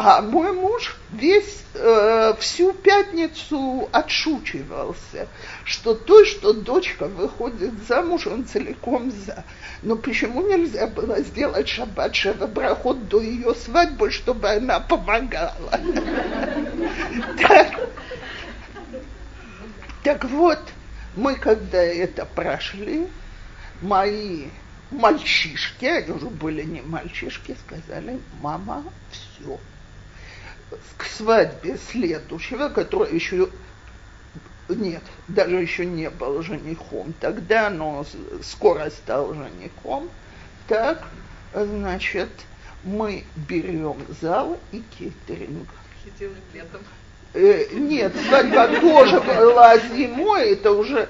А 0.00 0.22
мой 0.22 0.52
муж 0.52 0.96
весь 1.10 1.64
э, 1.74 2.34
всю 2.38 2.72
пятницу 2.72 3.88
отшучивался, 3.90 5.26
что 5.64 5.92
то, 5.92 6.24
что 6.24 6.52
дочка 6.52 7.06
выходит 7.06 7.72
замуж, 7.88 8.28
он 8.28 8.46
целиком 8.46 9.10
за. 9.10 9.42
Но 9.82 9.96
почему 9.96 10.46
нельзя 10.46 10.86
было 10.86 11.20
сделать 11.22 11.68
шаббат 11.68 12.14
проход 12.54 13.08
до 13.08 13.20
ее 13.20 13.56
свадьбы, 13.56 14.12
чтобы 14.12 14.48
она 14.48 14.78
помогала? 14.78 15.80
Так 20.04 20.24
вот, 20.26 20.60
мы 21.16 21.34
когда 21.34 21.82
это 21.82 22.24
прошли, 22.24 23.08
мои 23.82 24.44
мальчишки, 24.92 25.86
они 25.86 26.12
уже 26.12 26.26
были 26.26 26.62
не 26.62 26.82
мальчишки, 26.82 27.56
сказали, 27.66 28.20
мама, 28.40 28.84
все 29.10 29.58
к 30.96 31.04
свадьбе 31.04 31.78
следующего, 31.90 32.68
которая 32.68 33.12
еще 33.12 33.48
нет, 34.68 35.02
даже 35.28 35.56
еще 35.56 35.86
не 35.86 36.10
был 36.10 36.42
женихом, 36.42 37.14
тогда, 37.20 37.70
но 37.70 38.04
скоро 38.42 38.90
стал 38.90 39.34
женихом, 39.34 40.10
так, 40.66 41.02
значит, 41.54 42.28
мы 42.84 43.24
берем 43.48 43.96
зал 44.20 44.58
и 44.72 44.82
кейтеринг. 44.98 45.68
летом. 46.52 46.80
Э, 47.34 47.66
нет, 47.72 48.12
свадьба 48.26 48.68
тоже 48.80 49.20
была 49.20 49.78
зимой, 49.78 50.52
это 50.52 50.72
уже 50.72 51.08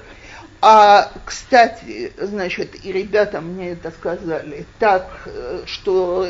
а, 0.61 1.09
кстати, 1.23 2.11
значит, 2.17 2.83
и 2.83 2.91
ребята 2.91 3.39
мне 3.39 3.71
это 3.71 3.91
сказали 3.91 4.65
так, 4.77 5.21
э, 5.25 5.63
что 5.65 6.27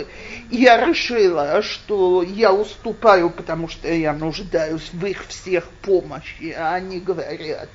я 0.51 0.85
решила, 0.85 1.64
что 1.64 2.22
я 2.22 2.53
уступаю, 2.53 3.31
потому 3.31 3.68
что 3.68 3.91
я 3.91 4.14
нуждаюсь 4.14 4.89
в 4.93 5.03
их 5.06 5.26
всех 5.27 5.68
помощи, 5.81 6.56
а 6.56 6.76
они 6.76 6.99
говорят, 6.99 7.69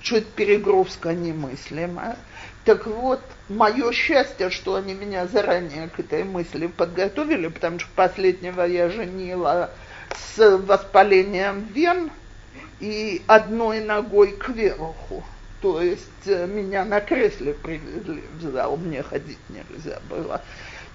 что 0.00 0.16
это 0.16 0.26
перегрузка 0.34 1.12
немыслимая. 1.12 2.16
Так 2.64 2.86
вот, 2.86 3.20
мое 3.50 3.92
счастье, 3.92 4.48
что 4.48 4.76
они 4.76 4.94
меня 4.94 5.26
заранее 5.26 5.88
к 5.88 6.00
этой 6.00 6.24
мысли 6.24 6.66
подготовили, 6.66 7.48
потому 7.48 7.78
что 7.78 7.88
последнего 7.94 8.62
я 8.62 8.88
женила 8.88 9.70
с 10.16 10.56
воспалением 10.56 11.66
вен 11.74 12.10
и 12.80 13.20
одной 13.26 13.80
ногой 13.80 14.32
кверху. 14.32 15.24
То 15.60 15.82
есть 15.82 16.26
э, 16.26 16.46
меня 16.46 16.84
на 16.84 17.00
кресле 17.00 17.52
привезли 17.54 18.22
в 18.38 18.42
зал, 18.50 18.76
мне 18.76 19.02
ходить 19.02 19.38
нельзя 19.48 20.00
было. 20.08 20.42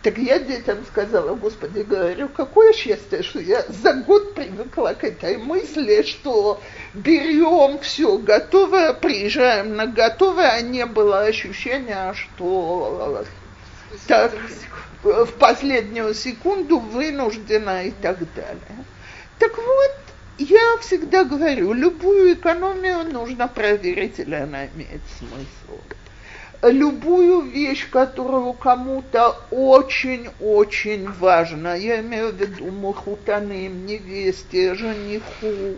Так 0.01 0.17
я 0.19 0.39
детям 0.39 0.85
сказала, 0.85 1.33
Господи, 1.35 1.79
говорю, 1.79 2.29
какое 2.29 2.73
счастье, 2.73 3.23
что 3.23 3.39
я 3.39 3.63
за 3.69 3.93
год 3.93 4.35
привыкла 4.35 4.95
к 4.99 5.03
этой 5.03 5.37
мысли, 5.37 6.03
что 6.03 6.61
берем 6.93 7.79
все 7.79 8.17
готовое, 8.17 8.93
приезжаем 8.93 9.75
на 9.75 9.87
готовое, 9.87 10.49
а 10.49 10.61
не 10.61 10.85
было 10.85 11.21
ощущения, 11.21 12.13
что 12.13 13.25
так, 14.07 14.31
в 15.01 15.31
последнюю 15.39 16.13
секунду 16.13 16.79
вынуждена 16.79 17.85
и 17.85 17.91
так 17.91 18.19
далее. 18.35 18.85
Так 19.39 19.57
вот, 19.57 19.91
я 20.37 20.77
всегда 20.81 21.23
говорю, 21.23 21.73
любую 21.73 22.33
экономию 22.33 23.03
нужно 23.11 23.47
проверить, 23.47 24.19
или 24.19 24.35
она 24.35 24.65
имеет 24.67 25.01
смысл. 25.17 25.79
Любую 26.61 27.41
вещь, 27.41 27.87
которую 27.89 28.53
кому-то 28.53 29.37
очень-очень 29.51 31.11
важна, 31.11 31.75
я 31.75 31.99
имею 32.01 32.31
в 32.31 32.35
виду 32.35 32.71
мухутаным, 32.71 33.85
невесте, 33.85 34.73
жениху, 34.73 35.77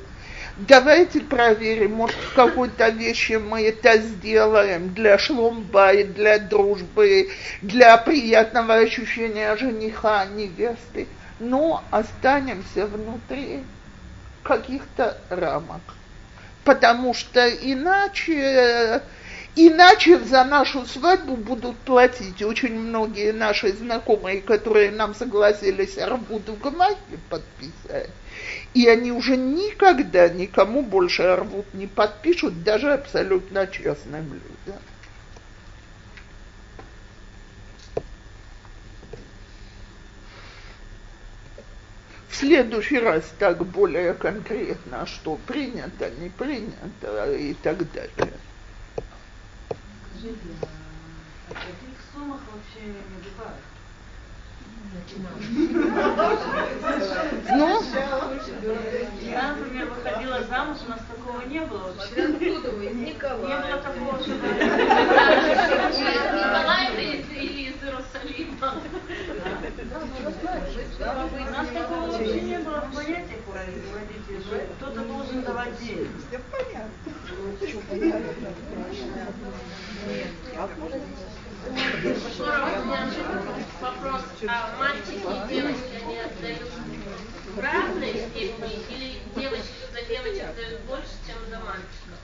давайте 0.58 1.20
проверим, 1.22 1.94
может, 1.94 2.16
в 2.16 2.34
какой-то 2.34 2.90
вещи 2.90 3.34
мы 3.34 3.64
это 3.68 3.98
сделаем 3.98 4.94
для 4.94 5.18
шломба 5.18 5.92
и 5.92 6.04
для 6.04 6.40
дружбы, 6.40 7.30
для 7.62 7.98
приятного 7.98 8.76
ощущения 8.76 9.56
жениха, 9.58 10.26
невесты, 10.26 11.08
но 11.40 11.84
останемся 11.92 12.86
внутри 12.86 13.62
каких-то 14.48 15.18
рамок. 15.30 15.82
Потому 16.64 17.14
что 17.14 17.48
иначе, 17.50 19.02
иначе 19.56 20.20
за 20.20 20.44
нашу 20.46 20.86
свадьбу 20.86 21.36
будут 21.36 21.78
платить 21.78 22.42
очень 22.42 22.74
многие 22.74 23.32
наши 23.32 23.74
знакомые, 23.74 24.42
которые 24.42 24.92
нам 24.92 25.14
согласились 25.16 25.98
арбуд 25.98 26.48
в 26.48 26.60
гамаке 26.60 27.20
подписать. 27.30 28.10
И 28.74 28.88
они 28.88 29.12
уже 29.12 29.36
никогда 29.36 30.30
никому 30.30 30.82
больше 30.82 31.24
арбуд 31.24 31.66
не 31.74 31.88
подпишут, 31.88 32.64
даже 32.64 32.94
абсолютно 32.94 33.68
честным 33.68 34.34
людям. 34.34 34.82
В 42.38 42.40
следующий 42.40 43.00
раз 43.00 43.24
так 43.40 43.66
более 43.66 44.14
конкретно, 44.14 45.08
что 45.08 45.40
принято, 45.48 46.08
не 46.20 46.30
принято 46.30 47.34
и 47.34 47.56
так 47.56 47.78
далее. 47.92 48.34
Скажите, 50.12 50.38
а 50.62 50.68
о 51.50 51.54
каких 51.56 51.98
суммах 52.14 52.42
вообще 52.54 52.86
не 52.86 52.94
бывает? 52.94 53.58
Ну? 57.50 57.82
Я, 59.22 59.56
например, 59.56 59.86
выходила 59.88 60.44
замуж, 60.44 60.78
у 60.86 60.90
нас 60.92 61.00
такого 61.10 61.42
не 61.42 61.62
было 61.62 61.92
вообще. 61.92 62.28
Никого. 62.94 63.48
Не 63.48 63.58
было 63.58 63.78
такого, 63.82 64.20
что 64.20 64.32
Николаев 66.36 67.00
или 67.00 67.70
из 67.70 67.84
Иерусалима. 67.84 68.82
У 70.28 71.52
нас 71.52 71.68
такого 71.70 72.08
вообще 72.12 72.42
не 72.42 72.60
было 72.60 72.82
в 72.82 72.94
понятиях 72.94 73.40
что 74.42 74.58
кто-то 74.78 75.02
должен 75.06 75.42
давать 75.42 75.80
деньги. 75.80 76.10
Вопрос, 83.82 84.22
а 84.48 84.76
мальчики 84.78 85.16
и 85.16 85.48
девочки, 85.50 85.96
они 86.04 86.20
отдают 86.20 86.72
или 88.90 89.20
девочки 89.36 89.74
за 89.94 90.02
девочек 90.08 90.56
дают 90.56 90.82
больше, 90.82 91.16
чем 91.26 91.38
за 91.50 91.60
мальчиков? 91.60 92.18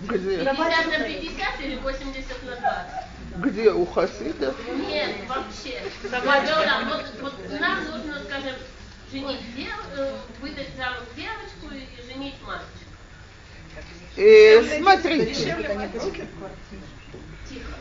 Где? 0.00 0.44
50 0.44 0.86
на 0.86 1.04
50 1.04 1.60
или 1.60 1.76
80 1.76 2.42
на 2.44 2.56
20? 2.56 3.15
Где 3.38 3.72
у 3.72 3.84
хасидов? 3.86 4.54
Нет, 4.88 5.16
вообще. 5.28 5.80
Вот, 6.02 7.04
вот 7.20 7.60
нам 7.60 7.84
нужно, 7.84 8.20
скажем, 8.24 8.54
женить 9.12 9.54
дев, 9.54 9.78
э, 9.96 10.14
выдать 10.40 10.68
замуж 10.76 11.04
девочку 11.14 11.74
и, 11.74 12.10
женить 12.10 12.34
мальчика. 12.46 12.66
Э, 14.16 14.78
смотрите, 14.78 15.34
Тихо. 17.48 17.74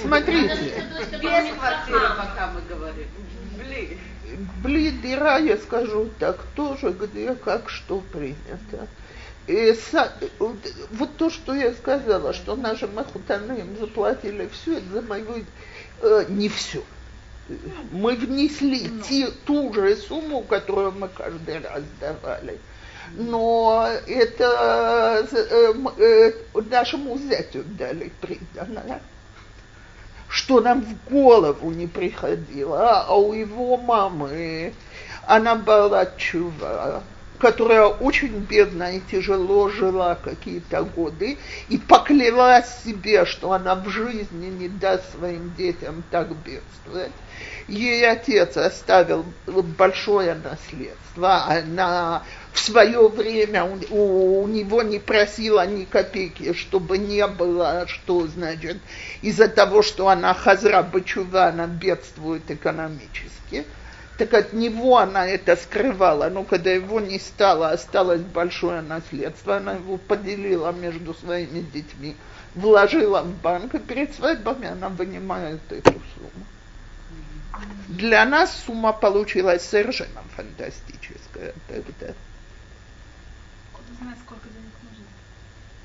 смотрите. 0.00 0.84
Без 1.12 1.54
квартиры, 1.54 2.08
пока 2.18 2.52
мы 2.54 2.60
говорим. 2.62 3.08
Блин. 3.58 3.98
Блидера, 4.62 5.38
я 5.38 5.56
скажу 5.58 6.10
так, 6.18 6.42
тоже 6.54 6.90
где, 6.90 7.34
как, 7.34 7.68
что 7.68 8.00
принято. 8.00 8.88
И 9.46 9.74
вот, 10.38 11.16
то, 11.16 11.30
что 11.30 11.54
я 11.54 11.72
сказала, 11.72 12.32
что 12.32 12.54
наши 12.54 12.86
махутаны 12.86 13.58
им 13.58 13.76
заплатили 13.78 14.48
все, 14.52 14.78
это 14.78 14.88
за 14.92 15.02
мою, 15.02 15.44
э, 16.02 16.24
не 16.28 16.48
все. 16.48 16.82
Мы 17.90 18.14
внесли 18.14 18.88
те, 19.02 19.28
ту 19.44 19.72
же 19.74 19.96
сумму, 19.96 20.42
которую 20.42 20.92
мы 20.92 21.08
каждый 21.08 21.58
раз 21.58 21.82
давали. 22.00 22.58
Но 23.16 23.88
это 24.06 25.26
э, 25.32 25.74
э, 25.98 26.32
нашему 26.70 27.18
зятю 27.18 27.64
дали 27.64 28.12
приданное 28.20 29.00
что 30.32 30.62
нам 30.62 30.80
в 30.80 31.10
голову 31.10 31.70
не 31.72 31.86
приходило, 31.86 33.02
а 33.02 33.14
у 33.14 33.34
его 33.34 33.76
мамы 33.76 34.72
она 35.26 35.56
была 35.56 36.06
чува, 36.16 37.02
которая 37.38 37.86
очень 37.86 38.38
бедно 38.38 38.96
и 38.96 39.00
тяжело 39.00 39.68
жила 39.68 40.14
какие-то 40.14 40.84
годы 40.84 41.38
и 41.68 41.78
поклялась 41.78 42.82
себе, 42.84 43.24
что 43.24 43.52
она 43.52 43.74
в 43.74 43.88
жизни 43.88 44.46
не 44.46 44.68
даст 44.68 45.04
своим 45.16 45.52
детям 45.56 46.04
так 46.10 46.28
бедствовать. 46.36 47.12
Ей 47.68 48.08
отец 48.08 48.56
оставил 48.56 49.24
большое 49.46 50.34
наследство, 50.34 51.44
она 51.46 52.22
в 52.52 52.58
свое 52.60 53.08
время 53.08 53.64
у, 53.64 54.42
у 54.42 54.46
него 54.46 54.82
не 54.82 54.98
просила 54.98 55.66
ни 55.66 55.84
копейки, 55.84 56.52
чтобы 56.52 56.98
не 56.98 57.26
было, 57.26 57.86
что 57.88 58.26
значит, 58.26 58.78
из-за 59.22 59.48
того, 59.48 59.82
что 59.82 60.08
она 60.08 60.34
хазра 60.34 60.82
бачува, 60.82 61.46
она 61.46 61.66
бедствует 61.66 62.50
экономически. 62.50 63.64
Так 64.18 64.34
от 64.34 64.52
него 64.52 64.98
она 64.98 65.26
это 65.26 65.56
скрывала, 65.56 66.28
но 66.28 66.44
когда 66.44 66.70
его 66.70 67.00
не 67.00 67.18
стало, 67.18 67.70
осталось 67.70 68.20
большое 68.20 68.82
наследство, 68.82 69.56
она 69.56 69.74
его 69.74 69.96
поделила 69.96 70.70
между 70.70 71.14
своими 71.14 71.60
детьми, 71.60 72.14
вложила 72.54 73.22
в 73.22 73.34
банк, 73.40 73.74
и 73.74 73.78
перед 73.78 74.14
свадьбами 74.14 74.68
она 74.68 74.90
вынимает 74.90 75.60
эту 75.70 75.92
сумму. 75.92 76.46
Для 77.88 78.24
нас 78.24 78.54
сумма 78.66 78.92
получилась 78.92 79.62
совершенно 79.62 80.22
фантастическая 80.36 81.54
тогда. 81.68 82.14
знает, 83.98 84.18
сколько 84.24 84.48
денег 84.48 84.71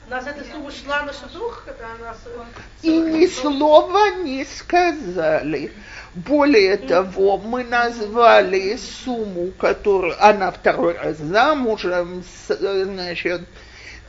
нас 0.09 0.25
эта 0.25 0.43
сумма 0.51 0.71
шла 0.71 1.03
на 1.03 1.13
шедух, 1.13 1.63
когда 1.65 1.87
нас... 1.99 2.17
э, 2.25 2.43
И 2.81 2.97
ни 2.97 3.27
слова 3.27 4.11
не 4.23 4.45
сказали. 4.45 5.71
Более 6.15 6.77
того, 6.77 7.37
мы 7.37 7.63
назвали 7.63 8.77
сумму, 8.77 9.51
которую 9.59 10.15
она 10.23 10.51
второй 10.51 10.97
раз 10.97 11.17
замужем, 11.17 12.23
э, 12.49 12.83
значит, 12.85 13.41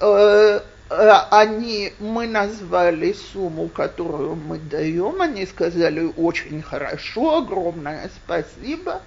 э, 0.01 0.61
они, 0.91 1.93
мы 1.99 2.27
назвали 2.27 3.13
сумму, 3.13 3.69
которую 3.69 4.37
мы 4.37 4.59
даем, 4.59 5.21
они 5.21 5.45
сказали 5.47 6.11
очень 6.17 6.63
хорошо, 6.63 7.39
огромное 7.39 8.11
спасибо. 8.25 9.03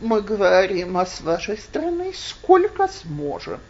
Мы 0.00 0.20
говорим, 0.20 0.98
а 0.98 1.06
с 1.06 1.20
вашей 1.20 1.56
стороны 1.56 2.12
сколько 2.14 2.88
сможем. 2.88 3.60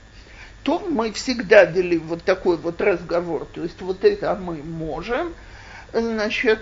То 0.65 0.81
мы 0.81 1.13
всегда 1.13 1.65
вели 1.65 1.99
вот 1.99 2.25
такой 2.25 2.57
вот 2.57 2.81
разговор, 2.81 3.47
то 3.53 3.63
есть 3.63 3.81
вот 3.83 4.03
это 4.03 4.35
мы 4.35 4.63
можем, 4.63 5.35
значит, 5.93 6.61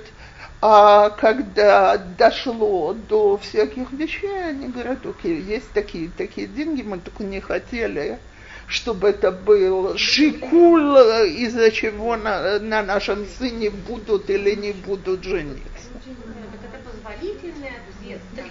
а 0.61 1.11
когда 1.11 1.97
дошло 1.97 2.95
до 2.95 3.37
всяких 3.39 3.93
вещей, 3.93 4.45
они 4.45 4.69
говорят, 4.69 5.07
окей, 5.07 5.41
есть 5.41 5.71
такие, 5.73 6.11
такие 6.17 6.49
деньги, 6.49 6.83
мы 6.83 6.99
только 6.99 7.23
не 7.23 7.41
хотели, 7.41 8.19
чтобы 8.67 9.09
это 9.09 9.31
был 9.31 9.97
шикул, 9.97 10.97
из-за 11.25 11.71
чего 11.71 12.17
на, 12.17 12.59
на 12.59 12.83
нашем 12.83 13.25
сыне 13.27 13.71
будут 13.71 14.31
или 14.31 14.55
не 14.57 14.73
будут 14.73 15.23
жениться. 15.23 15.63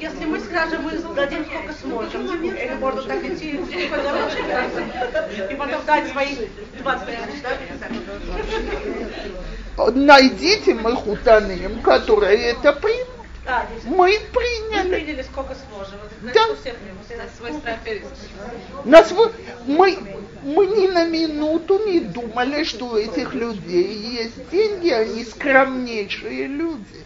Если 0.02 0.26
мы 0.26 0.40
скажем, 0.40 0.82
мы 0.82 0.92
дадим 1.14 1.46
сколько 1.46 1.72
сможем, 1.74 2.26
или 2.44 2.74
можно 2.80 3.04
так 3.04 3.24
идти 3.24 3.52
и 3.52 3.58
потом 5.56 5.86
дать 5.86 6.10
свои 6.10 6.36
20 6.80 7.06
тысяч, 7.06 7.44
да? 9.78 9.92
Найдите 9.92 10.74
мы 10.74 10.96
хутаним, 10.96 11.82
которые 11.82 12.50
это 12.50 12.74
примут. 12.74 13.10
А, 13.46 13.68
мы 13.86 14.20
приняли. 14.34 14.84
Мы 14.84 14.90
приняли 14.96 15.22
сколько 15.22 15.56
сможем. 15.56 16.00
Да. 16.34 16.48
На 16.48 16.56
свой 17.38 17.54
страх 17.60 17.78
на 18.86 19.04
свой... 19.04 19.32
мы, 19.68 20.00
мы 20.44 20.66
ни 20.66 20.88
на 20.88 21.06
минуту 21.06 21.78
не 21.86 22.00
думали, 22.00 22.64
что 22.64 22.88
у 22.88 22.96
этих 22.96 23.36
людей 23.36 24.24
есть 24.24 24.50
деньги, 24.50 24.90
они 24.90 25.24
скромнейшие 25.26 26.48
люди. 26.48 27.06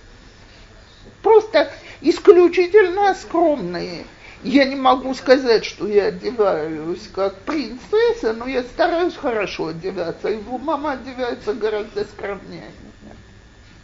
Просто 1.21 1.69
исключительно 2.05 3.15
скромные. 3.15 4.05
Я 4.43 4.65
не 4.65 4.75
могу 4.75 5.15
сказать, 5.15 5.65
что 5.65 5.87
я 5.87 6.05
одеваюсь 6.05 7.09
как 7.11 7.35
принцесса, 7.39 8.33
но 8.33 8.45
я 8.45 8.61
стараюсь 8.61 9.15
хорошо 9.15 9.67
одеваться. 9.67 10.27
Его 10.27 10.59
мама 10.59 10.91
одевается 10.93 11.53
гораздо 11.53 12.03
скромнее. 12.05 12.71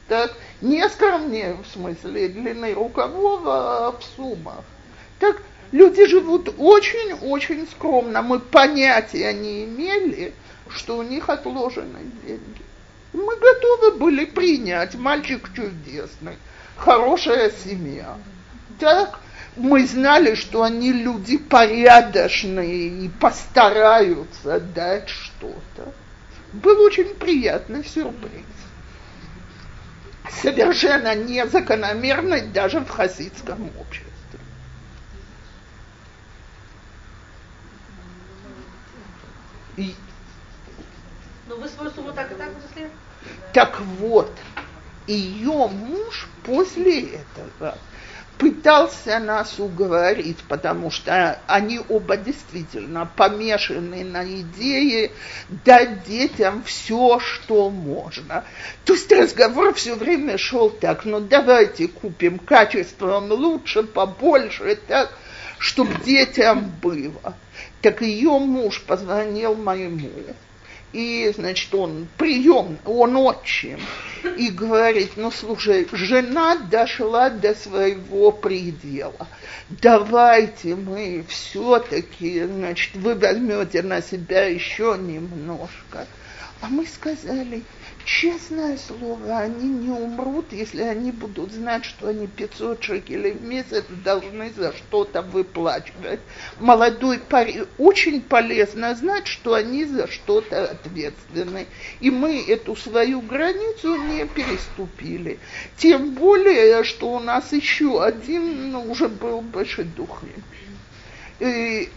Так, 0.08 0.34
не 0.62 0.88
скромнее 0.90 1.58
в 1.64 1.68
смысле 1.74 2.28
длины 2.28 2.74
рукавов, 2.76 3.42
а 3.46 3.92
в 3.92 4.04
суммах. 4.16 4.64
Так, 5.20 5.42
люди 5.72 6.06
живут 6.06 6.54
очень-очень 6.60 7.68
скромно. 7.68 8.22
Мы 8.22 8.40
понятия 8.40 9.34
не 9.34 9.66
имели, 9.66 10.34
что 10.70 10.98
у 10.98 11.02
них 11.02 11.28
отложены 11.30 12.00
деньги. 12.24 12.62
Мы 13.14 13.36
готовы 13.36 13.92
были 13.98 14.26
принять, 14.26 14.94
мальчик 14.94 15.50
чудесный 15.56 16.36
хорошая 16.82 17.52
семья. 17.52 18.18
Так, 18.80 19.20
мы 19.56 19.86
знали, 19.86 20.36
что 20.36 20.64
они 20.64 20.92
люди 20.92 21.38
порядочные 21.38 23.06
и 23.06 23.10
постараются 23.10 24.60
дать 24.60 25.08
что-то. 25.10 25.94
Был 26.54 26.82
очень 26.82 27.14
приятный 27.16 27.86
сюрприз. 27.86 28.46
Совершенно 30.42 31.16
незакономерный 31.16 32.42
даже 32.42 32.80
в 32.80 32.90
хасидском 32.90 33.70
обществе. 33.80 34.10
И... 39.78 39.96
Но 41.48 41.56
ну, 41.56 41.62
вы 41.62 41.68
свою 41.68 41.92
сумму 41.92 42.12
так 42.14 42.32
и 42.32 42.36
так 42.36 42.50
внесли? 42.50 42.90
Так 43.54 43.80
вот, 44.00 44.32
ее 45.14 45.68
муж 45.68 46.28
после 46.44 47.02
этого 47.02 47.78
пытался 48.42 49.20
нас 49.20 49.60
уговорить, 49.60 50.40
потому 50.48 50.90
что 50.90 51.40
они 51.46 51.80
оба 51.90 52.18
действительно 52.18 53.08
помешаны 53.16 54.04
на 54.04 54.26
идее 54.26 55.12
дать 55.64 56.06
детям 56.06 56.64
все, 56.64 57.20
что 57.20 57.70
можно. 57.70 58.44
То 58.84 58.94
есть 58.94 59.12
разговор 59.12 59.76
все 59.76 59.94
время 59.94 60.40
шел 60.40 60.72
так, 60.72 61.06
ну 61.06 61.20
давайте 61.20 61.88
купим 61.88 62.40
качеством 62.40 63.32
лучше, 63.32 63.84
побольше, 63.84 64.76
так, 64.88 65.16
чтобы 65.60 65.94
детям 66.04 66.74
было. 66.82 67.36
Так 67.84 68.02
ее 68.02 68.40
муж 68.40 68.82
позвонил 68.82 69.54
моему 69.54 70.10
и, 70.94 71.32
значит, 71.36 71.74
он 71.74 72.08
прием, 72.18 72.78
он 72.86 73.16
отчим, 73.18 73.80
и 74.38 74.50
говорит, 74.50 75.14
ну, 75.16 75.32
слушай, 75.32 75.88
жена 75.92 76.58
дошла 76.58 77.30
до 77.30 77.56
своего 77.56 78.32
предела, 78.32 79.28
давайте 79.70 80.76
мы 80.76 81.26
все-таки, 81.28 82.44
значит, 82.44 82.96
вы 82.96 83.16
возьмете 83.16 83.82
на 83.82 84.02
себя 84.02 84.46
еще 84.46 84.98
немножко. 85.00 86.08
А 86.62 86.68
мы 86.68 86.86
сказали, 86.86 87.64
Честное 88.06 88.78
слово, 88.78 89.40
они 89.40 89.68
не 89.68 89.90
умрут, 89.90 90.52
если 90.52 90.82
они 90.82 91.12
будут 91.12 91.52
знать, 91.52 91.86
что 91.86 92.08
они 92.08 92.28
500 92.28 92.84
шекелей 92.84 93.34
в 93.34 93.44
месяц 93.44 93.86
должны 94.04 94.52
за 94.52 94.74
что-то 94.74 95.22
выплачивать. 95.22 96.20
Молодой 96.60 97.20
парень, 97.20 97.68
очень 97.78 98.22
полезно 98.22 98.96
знать, 98.96 99.28
что 99.28 99.54
они 99.54 99.86
за 99.86 100.08
что-то 100.08 100.72
ответственны. 100.72 101.68
И 102.00 102.10
мы 102.10 102.44
эту 102.48 102.76
свою 102.76 103.22
границу 103.22 103.96
не 103.96 104.26
переступили. 104.26 105.40
Тем 105.78 106.16
более, 106.16 106.84
что 106.84 107.12
у 107.14 107.20
нас 107.20 107.54
еще 107.54 108.04
один 108.04 108.72
ну, 108.72 108.92
уже 108.92 109.10
был 109.10 109.42
больше 109.42 109.84
духи. 109.84 110.28
И, 111.40 111.90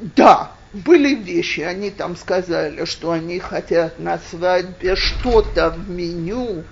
да, 0.00 0.52
были 0.76 1.14
вещи, 1.14 1.60
они 1.60 1.90
там 1.90 2.16
сказали, 2.16 2.84
что 2.84 3.12
они 3.12 3.38
хотят 3.38 3.98
на 3.98 4.18
свадьбе 4.30 4.94
что-то 4.96 5.70
в 5.70 5.88
меню. 5.88 6.64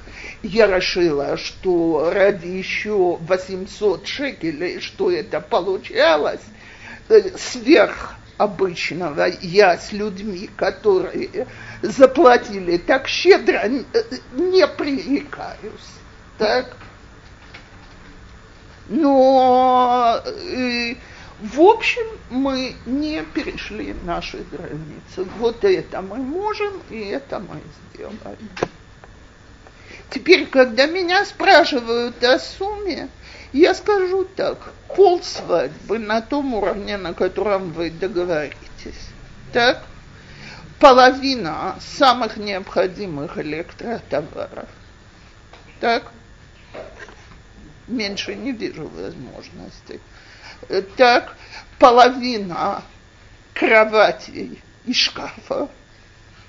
Я 0.43 0.67
решила, 0.67 1.37
что 1.37 2.11
ради 2.15 2.49
еще 2.49 3.17
800 3.17 4.07
шекелей, 4.07 4.81
что 4.81 5.11
это 5.11 5.41
получалось, 5.41 6.43
э, 7.09 7.37
сверх 7.39 8.15
обычного 8.37 9.27
я 9.41 9.79
с 9.79 9.93
людьми, 9.93 10.51
которые 10.57 11.47
заплатили 11.83 12.77
так 12.77 13.09
щедро, 13.09 13.63
э, 13.65 13.81
не 14.35 14.67
пререкаюсь. 14.67 15.95
Так? 16.37 16.77
Но 18.89 20.21
э, 20.27 20.84
в 21.55 21.61
общем, 21.61 22.05
мы 22.31 22.75
не 22.85 23.23
перешли 23.23 23.95
наши 24.05 24.39
границы. 24.51 25.31
Вот 25.39 25.65
это 25.65 26.03
мы 26.03 26.17
можем, 26.17 26.73
и 26.91 26.99
это 26.99 27.39
мы 27.39 27.61
сделали. 27.93 28.39
Теперь, 30.11 30.47
когда 30.47 30.87
меня 30.87 31.25
спрашивают 31.25 32.23
о 32.25 32.39
сумме, 32.39 33.09
я 33.53 33.75
скажу 33.75 34.25
так, 34.25 34.73
пол 34.97 35.23
свадьбы 35.23 35.99
на 35.99 36.21
том 36.21 36.55
уровне, 36.55 36.97
на 36.97 37.15
котором 37.15 37.71
вы 37.71 37.91
договоритесь. 37.91 39.09
Так? 39.53 39.85
Половина 40.81 41.77
самых 41.81 42.37
необходимых 42.37 43.39
электротоваров. 43.39 44.69
Так? 45.81 46.11
Меньше 47.87 48.35
не 48.35 48.51
вижу 48.51 48.89
возможностей. 48.89 50.01
Э, 50.69 50.82
так 50.97 51.36
половина 51.78 52.82
кроватей 53.53 54.62
и 54.85 54.93
шкафа, 54.93 55.69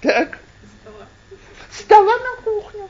так, 0.02 0.40
стола 1.72 2.18
на 2.18 2.42
кухню 2.44 2.90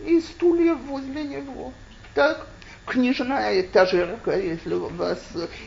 и 0.00 0.20
стулья 0.20 0.74
возле 0.74 1.24
него, 1.24 1.72
так, 2.14 2.46
книжная 2.86 3.60
этажерка, 3.60 4.38
если 4.38 4.74
у 4.74 4.88
вас 4.88 5.18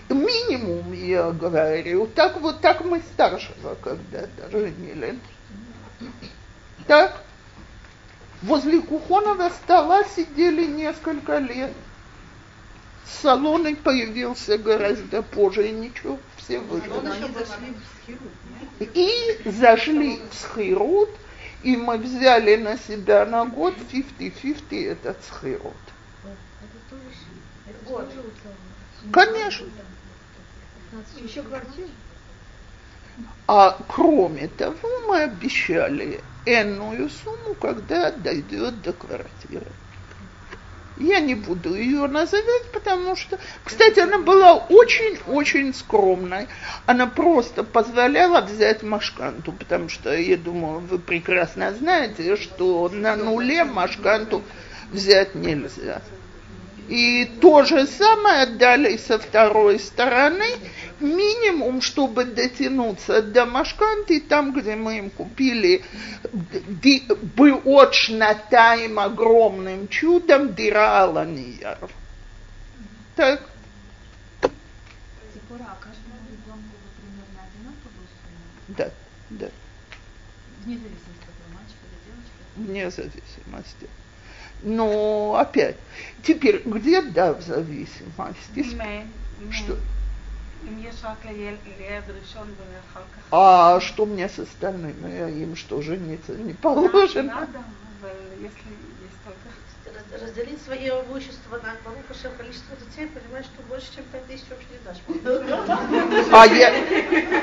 минимум, 0.09 0.91
я 0.93 1.31
говорю, 1.31 2.07
так 2.07 2.39
вот 2.41 2.61
так 2.61 2.83
мы 2.83 3.01
старшего 3.13 3.75
когда-то 3.75 4.51
женили. 4.51 5.19
Так, 6.87 7.21
возле 8.41 8.81
кухонного 8.81 9.49
стола 9.49 10.03
сидели 10.03 10.65
несколько 10.65 11.37
лет 11.39 11.71
салоны 13.05 13.75
появился 13.75 14.57
гораздо 14.57 15.21
позже, 15.21 15.69
и 15.69 15.71
ничего, 15.71 16.19
все 16.37 16.59
выжили. 16.59 16.91
И 18.79 19.39
зашли 19.45 20.19
в 20.29 20.33
схирут, 20.33 21.09
и 21.63 21.75
мы 21.77 21.97
взяли 21.97 22.55
на 22.57 22.77
себя 22.77 23.25
на 23.25 23.45
год 23.45 23.75
50-50 23.91 24.91
этот 24.91 25.17
схирут. 25.23 25.73
Конечно. 29.11 29.67
Еще 31.21 31.41
квартиру? 31.43 31.89
А 33.47 33.77
кроме 33.87 34.47
того, 34.47 34.89
мы 35.07 35.23
обещали 35.23 36.21
энную 36.45 37.09
сумму, 37.09 37.55
когда 37.55 38.11
дойдет 38.11 38.81
до 38.81 38.93
квартиры. 38.93 39.71
Я 40.97 41.19
не 41.19 41.35
буду 41.35 41.75
ее 41.75 42.07
называть, 42.07 42.71
потому 42.71 43.17
что, 43.17 43.37
кстати, 43.65 43.99
она 43.99 44.17
была 44.17 44.53
очень-очень 44.53 45.73
скромной. 45.73 46.47
Она 46.85 47.05
просто 47.05 47.63
позволяла 47.63 48.41
взять 48.41 48.81
машканту, 48.81 49.51
потому 49.51 49.89
что, 49.89 50.15
я 50.15 50.37
думаю, 50.37 50.79
вы 50.79 50.99
прекрасно 50.99 51.73
знаете, 51.73 52.37
что 52.37 52.87
на 52.89 53.17
нуле 53.17 53.65
машканту 53.65 54.41
взять 54.91 55.35
нельзя. 55.35 56.01
И 56.87 57.29
то 57.41 57.63
же 57.63 57.87
самое 57.87 58.45
дали 58.45 58.95
со 58.97 59.19
второй 59.19 59.79
стороны, 59.79 60.47
минимум, 60.99 61.81
чтобы 61.81 62.25
дотянуться 62.25 63.21
до 63.21 63.45
Машканты, 63.45 64.19
там, 64.21 64.53
где 64.53 64.75
мы 64.75 64.97
им 64.97 65.09
купили 65.09 65.83
очень 67.63 68.23
тайм 68.49 68.99
огромным 68.99 69.87
чудом 69.87 70.53
дыра 70.53 71.03
Аланияр. 71.03 71.89
Так. 73.15 73.49
Да, 78.67 78.89
да. 79.29 79.49
Вне 80.65 80.77
зависимости 80.77 81.27
от 81.27 81.53
мальчика 81.53 81.85
или 81.85 81.99
девочка? 82.05 82.33
Вне 82.55 82.89
зависимости. 82.89 83.89
Но 84.63 85.35
опять, 85.35 85.77
теперь 86.23 86.63
где 86.65 87.01
да 87.01 87.33
в 87.33 87.41
зависимости? 87.41 88.63
Что? 89.51 89.77
А 93.31 93.79
что 93.79 94.05
мне 94.05 94.27
с 94.29 94.39
остальными? 94.39 95.41
Им 95.41 95.55
что, 95.55 95.81
жениться 95.81 96.33
не 96.33 96.53
положено? 96.53 97.23
Надо, 97.23 97.63
если 98.39 98.69
есть 99.01 99.19
только 99.23 99.49
разделить 100.25 100.61
свое 100.63 100.93
имущество 101.07 101.57
на 101.57 101.75
большое 102.07 102.33
количество 102.35 102.75
детей, 102.77 103.07
понимаешь, 103.07 103.45
что 103.45 103.61
больше, 103.63 103.87
чем 103.95 104.03
5 104.11 104.27
тысяч 104.27 104.43
вообще 104.49 104.67
не 104.71 104.79
дашь. 104.85 105.01
А 106.31 106.45
я, 106.47 106.73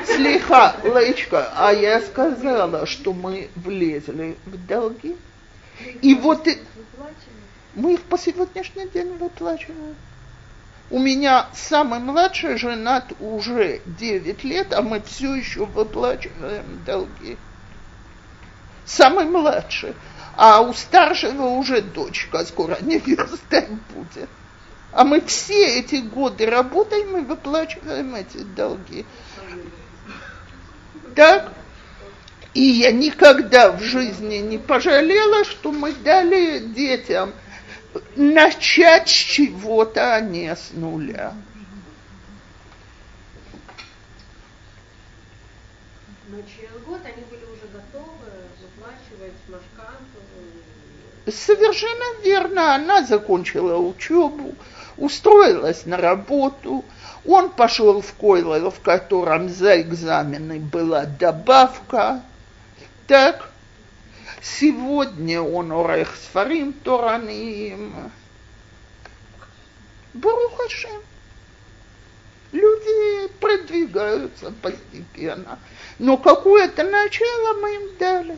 слегка, 0.05 0.75
Лечка, 0.83 1.51
а 1.55 1.71
я 1.71 2.01
сказала, 2.01 2.85
что 2.85 3.13
мы 3.13 3.49
влезли 3.55 4.35
в 4.45 4.67
долги. 4.67 5.15
И 6.01 6.15
вот 6.15 6.47
мы 7.75 7.93
их 7.95 8.01
по 8.03 8.17
сегодняшний 8.17 8.87
день 8.87 9.17
выплачиваем. 9.17 9.95
У 10.89 10.99
меня 10.99 11.47
самый 11.53 11.99
младший 11.99 12.57
женат 12.57 13.13
уже 13.19 13.81
9 13.85 14.43
лет, 14.43 14.73
а 14.73 14.81
мы 14.81 15.01
все 15.01 15.33
еще 15.33 15.65
выплачиваем 15.65 16.83
долги. 16.85 17.37
Самый 18.85 19.25
младший. 19.25 19.95
А 20.35 20.61
у 20.61 20.73
старшего 20.73 21.45
уже 21.45 21.81
дочка 21.81 22.43
скоро 22.45 22.77
невеста 22.81 23.65
будет. 23.93 24.29
А 24.91 25.03
мы 25.03 25.21
все 25.21 25.79
эти 25.79 25.95
годы 25.95 26.45
работаем 26.45 27.17
и 27.17 27.21
выплачиваем 27.21 28.13
эти 28.15 28.37
долги. 28.37 29.05
Так? 31.15 31.51
И 32.53 32.61
я 32.61 32.91
никогда 32.91 33.71
в 33.71 33.81
жизни 33.81 34.37
не 34.37 34.59
пожалела, 34.59 35.43
что 35.43 35.71
мы 35.71 35.91
дали 35.93 36.59
детям 36.59 37.33
начать 38.15 39.09
с 39.09 39.11
чего-то, 39.11 40.15
а 40.15 40.21
не 40.21 40.55
с 40.55 40.71
нуля. 40.73 41.33
Но 46.27 46.37
через 46.41 46.81
год 46.85 47.01
они 47.03 47.23
были 47.29 47.43
уже 47.45 47.67
готовы 47.71 48.25
выплачивать 48.61 49.33
машканту. 49.47 50.23
Совершенно 51.31 52.21
верно. 52.23 52.75
Она 52.75 53.03
закончила 53.03 53.77
учебу, 53.77 54.55
устроилась 54.97 55.85
на 55.85 55.97
работу. 55.97 56.83
Он 57.25 57.49
пошел 57.49 58.01
в 58.01 58.13
Койлер, 58.15 58.69
в 58.69 58.79
котором 58.81 59.47
за 59.47 59.79
экзамены 59.81 60.59
была 60.59 61.05
добавка. 61.05 62.21
Так, 63.07 63.52
Сегодня 64.43 65.41
он 65.41 65.71
орех 65.71 66.13
сфарим 66.17 66.73
Тораным. 66.73 68.11
Барухашем. 70.13 71.01
Люди 72.51 73.29
продвигаются 73.39 74.53
постепенно. 74.61 75.59
Но 75.97 76.17
какое-то 76.17 76.83
начало 76.83 77.61
мы 77.61 77.75
им 77.75 77.97
дали. 77.97 78.37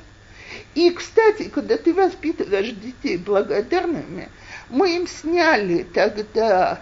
И, 0.76 0.91
кстати, 0.91 1.49
когда 1.49 1.76
ты 1.76 1.91
воспитываешь 1.91 2.69
детей 2.69 3.18
благодарными, 3.18 4.30
мы 4.69 4.95
им 4.95 5.07
сняли 5.07 5.84
тогда 5.84 6.82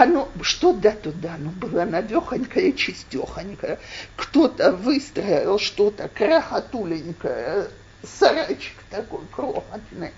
оно, 0.00 0.28
что 0.40 0.72
да 0.72 0.92
туда, 0.92 1.34
оно 1.34 1.50
было 1.50 1.84
навехонькое, 1.84 2.72
чистехонькое. 2.72 3.78
Кто-то 4.16 4.72
выстроил 4.72 5.58
что-то 5.58 6.08
крохотуленькое, 6.08 7.68
сарайчик 8.02 8.76
такой 8.88 9.20
крохотный. 9.30 10.12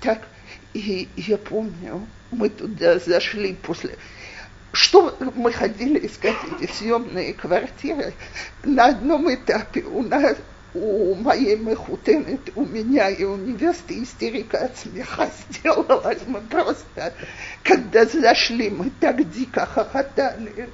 Так, 0.00 0.26
и 0.72 1.08
я 1.16 1.36
помню, 1.36 2.06
мы 2.30 2.48
туда 2.48 2.98
зашли 2.98 3.54
после... 3.54 3.96
Что 4.72 5.16
мы 5.34 5.52
ходили 5.52 6.06
искать 6.06 6.36
эти 6.58 6.70
съемные 6.72 7.34
квартиры? 7.34 8.14
На 8.62 8.86
одном 8.86 9.32
этапе 9.34 9.82
у 9.82 10.02
нас 10.02 10.36
у 10.74 11.14
моей 11.14 11.56
мехутены, 11.56 12.38
у 12.54 12.64
меня 12.64 13.08
и 13.10 13.24
у 13.24 13.36
невесты 13.36 14.02
истерика 14.02 14.66
от 14.66 14.78
смеха 14.78 15.30
сделалась. 15.50 16.20
Мы 16.26 16.40
просто, 16.40 17.14
когда 17.62 18.04
зашли, 18.04 18.70
мы 18.70 18.90
так 19.00 19.28
дико 19.30 19.66
хохотали. 19.66 20.70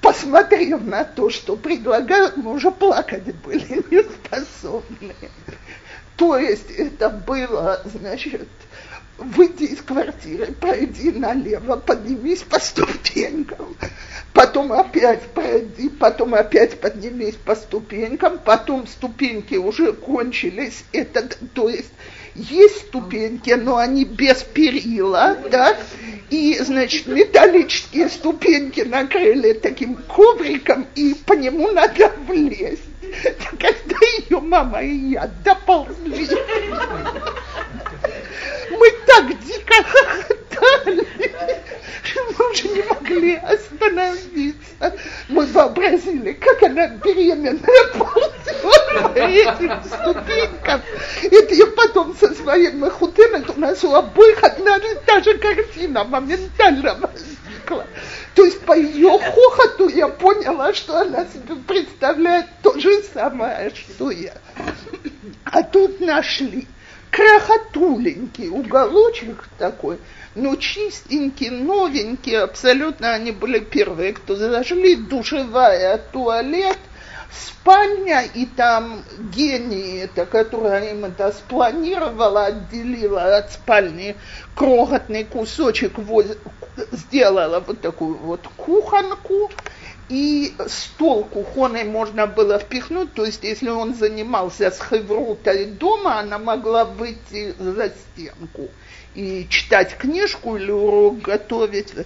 Посмотрев 0.00 0.82
на 0.82 1.04
то, 1.04 1.30
что 1.30 1.56
предлагают, 1.56 2.36
мы 2.36 2.52
уже 2.52 2.70
плакать 2.70 3.34
были 3.36 3.84
не 3.90 4.02
способны. 4.02 5.14
То 6.16 6.36
есть 6.36 6.70
это 6.70 7.08
было, 7.08 7.80
значит, 7.84 8.48
выйди 9.22 9.64
из 9.64 9.80
квартиры, 9.82 10.52
пройди 10.52 11.10
налево, 11.10 11.76
поднимись 11.76 12.42
по 12.42 12.58
ступенькам, 12.58 13.76
потом 14.32 14.72
опять 14.72 15.22
пройди, 15.28 15.88
потом 15.88 16.34
опять 16.34 16.80
поднимись 16.80 17.36
по 17.36 17.54
ступенькам, 17.54 18.38
потом 18.44 18.86
ступеньки 18.86 19.54
уже 19.54 19.92
кончились, 19.92 20.84
это, 20.92 21.28
то 21.54 21.68
есть 21.68 21.92
есть 22.34 22.88
ступеньки, 22.88 23.50
но 23.50 23.76
они 23.76 24.04
без 24.04 24.42
перила, 24.42 25.36
да, 25.50 25.76
и, 26.30 26.58
значит, 26.60 27.06
металлические 27.06 28.08
ступеньки 28.08 28.80
накрыли 28.80 29.52
таким 29.52 29.96
ковриком, 29.96 30.86
и 30.94 31.14
по 31.14 31.34
нему 31.34 31.70
надо 31.70 32.12
влезть. 32.26 32.91
Когда 33.58 33.96
ее 34.18 34.40
мама 34.40 34.82
и 34.82 35.10
я 35.10 35.30
доползли, 35.44 36.28
мы 38.70 38.90
так 39.06 39.38
дико 39.44 39.74
хохотали, 39.84 41.06
мы 42.38 42.50
уже 42.50 42.68
не 42.68 42.82
могли 42.82 43.34
остановиться. 43.36 44.96
Мы 45.28 45.46
вообразили, 45.46 46.32
как 46.32 46.62
она 46.62 46.88
беременная 46.88 47.84
ползет 47.98 48.62
по 48.62 49.18
этим 49.18 49.82
ступенькам. 49.84 50.82
Это 51.22 51.54
я 51.54 51.66
потом 51.66 52.16
со 52.16 52.34
своим 52.34 52.80
махутеном, 52.80 53.44
у 53.54 53.60
нас 53.60 53.84
у 53.84 53.94
обоих 53.94 54.42
одна 54.42 54.76
и 54.76 54.94
та 55.06 55.20
же 55.20 55.36
картина 55.38 56.04
моментально 56.04 56.94
возникла. 56.94 57.41
То 58.34 58.44
есть 58.44 58.60
по 58.60 58.76
ее 58.76 59.18
хохоту 59.18 59.88
я 59.88 60.08
поняла, 60.08 60.72
что 60.74 61.00
она 61.00 61.26
себе 61.26 61.56
представляет 61.66 62.46
то 62.62 62.78
же 62.78 63.02
самое, 63.02 63.72
что 63.74 64.10
я. 64.10 64.34
А 65.44 65.62
тут 65.62 66.00
нашли 66.00 66.66
крохотуленький 67.10 68.48
уголочек 68.48 69.48
такой, 69.58 69.98
но 70.34 70.56
чистенький, 70.56 71.50
новенький, 71.50 72.38
абсолютно 72.38 73.12
они 73.12 73.32
были 73.32 73.58
первые, 73.58 74.14
кто 74.14 74.34
зажгли, 74.34 74.96
душевая, 74.96 75.98
туалет, 75.98 76.78
спальня, 77.32 78.22
и 78.22 78.46
там 78.46 79.04
гений, 79.32 79.98
это, 79.98 80.26
которая 80.26 80.92
им 80.92 81.04
это 81.04 81.32
спланировала, 81.32 82.46
отделила 82.46 83.36
от 83.36 83.52
спальни 83.52 84.16
крохотный 84.54 85.24
кусочек, 85.24 85.98
воз, 85.98 86.26
сделала 86.92 87.60
вот 87.60 87.80
такую 87.80 88.16
вот 88.16 88.46
кухонку, 88.56 89.50
и 90.08 90.54
стол 90.66 91.24
кухонный 91.24 91.84
можно 91.84 92.26
было 92.26 92.58
впихнуть, 92.58 93.14
то 93.14 93.24
есть 93.24 93.44
если 93.44 93.70
он 93.70 93.94
занимался 93.94 94.70
с 94.70 94.78
хеврутой 94.80 95.66
дома, 95.66 96.18
она 96.18 96.38
могла 96.38 96.84
выйти 96.84 97.54
за 97.58 97.88
стенку 97.90 98.68
и 99.14 99.46
читать 99.48 99.96
книжку 99.96 100.56
или 100.56 100.70
урок 100.70 101.20
готовить. 101.20 101.94
Э, 101.96 102.04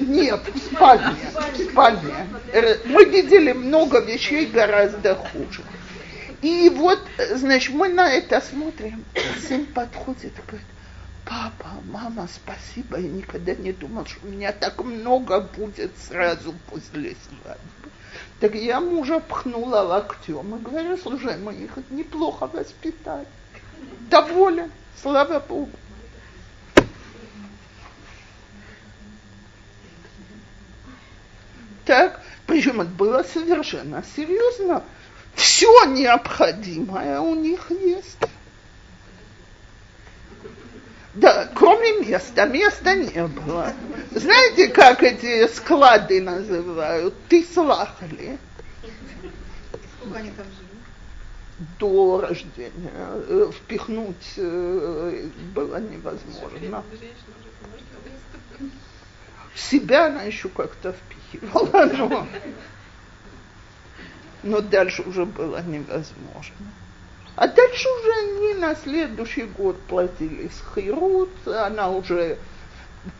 нет, 0.00 0.40
в 0.54 0.58
спальне, 0.58 1.16
в 1.52 1.70
спальне. 1.70 2.14
Э, 2.52 2.76
мы 2.86 3.04
видели 3.04 3.52
много 3.52 4.00
вещей 4.00 4.46
гораздо 4.46 5.14
хуже. 5.14 5.62
И 6.42 6.68
вот, 6.70 7.00
значит, 7.34 7.72
мы 7.74 7.88
на 7.88 8.12
это 8.12 8.40
смотрим. 8.40 9.04
Сын 9.46 9.64
подходит 9.66 10.32
и 10.38 10.42
говорит, 10.46 10.66
папа, 11.24 11.68
мама, 11.86 12.28
спасибо, 12.32 12.98
я 12.98 13.08
никогда 13.08 13.54
не 13.54 13.72
думал, 13.72 14.06
что 14.06 14.26
у 14.26 14.30
меня 14.30 14.52
так 14.52 14.82
много 14.84 15.40
будет 15.40 15.92
сразу 16.08 16.54
после 16.68 17.16
свадьбы. 17.28 17.90
Так 18.40 18.54
я 18.56 18.80
мужа 18.80 19.20
пхнула 19.20 19.82
локтем 19.82 20.56
и 20.56 20.58
говорю, 20.58 20.96
слушай, 20.96 21.36
мы 21.38 21.54
их 21.54 21.70
неплохо 21.90 22.48
воспитали. 22.48 23.26
Доволен, 24.10 24.70
слава 25.00 25.38
Богу. 25.38 25.70
Так, 31.92 32.22
причем 32.46 32.80
это 32.80 32.90
было 32.92 33.22
совершенно 33.22 34.02
серьезно. 34.16 34.82
Все 35.34 35.84
необходимое 35.84 37.20
у 37.20 37.34
них 37.34 37.70
есть. 37.70 38.16
Да, 41.12 41.50
кроме 41.54 41.98
места, 41.98 42.46
места 42.46 42.94
не 42.94 43.26
было. 43.26 43.74
Знаете, 44.10 44.68
как 44.68 45.02
эти 45.02 45.46
склады 45.48 46.22
называют? 46.22 47.12
Ты 47.28 47.44
слахали. 47.44 48.38
Сколько 50.00 50.18
они 50.18 50.30
там 50.30 50.46
жили? 50.46 51.68
До 51.78 52.22
рождения. 52.22 52.90
Э, 52.94 53.50
впихнуть 53.54 54.32
э, 54.38 55.28
было 55.54 55.76
невозможно. 55.76 56.84
Себя 59.54 60.06
она 60.06 60.22
еще 60.22 60.48
как-то 60.48 60.92
впихивала, 60.94 61.21
но, 61.40 62.26
но 64.42 64.60
дальше 64.60 65.02
уже 65.02 65.24
было 65.24 65.62
невозможно. 65.62 66.56
А 67.34 67.48
дальше 67.48 67.88
уже 67.88 68.12
они 68.12 68.54
на 68.54 68.74
следующий 68.74 69.44
год 69.44 69.80
платили 69.82 70.48
схирут, 70.48 71.30
она 71.46 71.90
уже, 71.90 72.38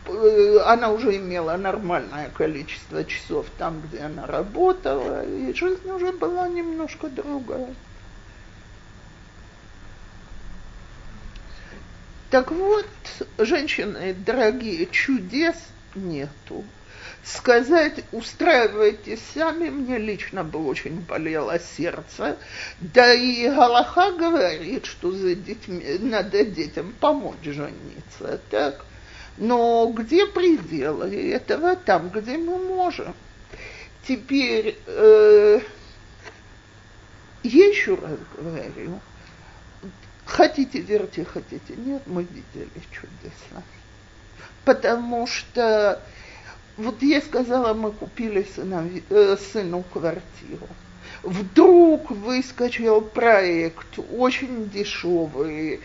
э, 0.05 0.57
она 0.65 0.91
уже 0.91 1.17
имела 1.17 1.57
нормальное 1.57 2.29
количество 2.29 3.03
часов 3.03 3.47
там, 3.57 3.81
где 3.81 4.01
она 4.01 4.27
работала, 4.27 5.25
и 5.25 5.53
жизнь 5.53 5.89
уже 5.89 6.11
была 6.11 6.47
немножко 6.47 7.09
другая. 7.09 7.73
Так 12.29 12.51
вот, 12.51 12.87
женщины, 13.37 14.13
дорогие, 14.13 14.87
чудес 14.87 15.55
нету 15.95 16.63
сказать, 17.23 18.03
устраивайтесь 18.11 19.21
сами, 19.33 19.69
мне 19.69 19.97
лично 19.97 20.43
бы 20.43 20.65
очень 20.65 20.99
болело 20.99 21.57
сердце. 21.59 22.37
Да 22.79 23.13
и 23.13 23.47
Галаха 23.47 24.11
говорит, 24.11 24.85
что 24.85 25.11
за 25.11 25.35
детьми, 25.35 25.97
надо 25.99 26.43
детям 26.43 26.93
помочь 26.99 27.43
жениться. 27.43 28.41
Так? 28.49 28.85
Но 29.37 29.91
где 29.95 30.25
пределы 30.27 31.31
этого? 31.31 31.75
Там, 31.75 32.09
где 32.09 32.37
мы 32.37 32.57
можем. 32.57 33.15
Теперь, 34.05 34.77
э, 34.85 35.61
я 37.43 37.67
еще 37.67 37.95
раз 37.95 38.19
говорю, 38.37 38.99
хотите 40.25 40.81
верьте, 40.81 41.23
хотите 41.23 41.73
нет, 41.77 42.03
мы 42.05 42.23
видели 42.23 42.69
чудеса. 42.91 43.63
Потому 44.65 45.25
что 45.25 46.01
вот 46.77 47.01
я 47.01 47.21
сказала, 47.21 47.73
мы 47.73 47.91
купили 47.91 48.45
сынови, 48.55 49.03
э, 49.09 49.37
сыну 49.51 49.83
квартиру. 49.93 50.67
Вдруг 51.21 52.11
выскочил 52.11 53.01
проект 53.01 53.99
очень 54.11 54.69
дешевый, 54.69 55.79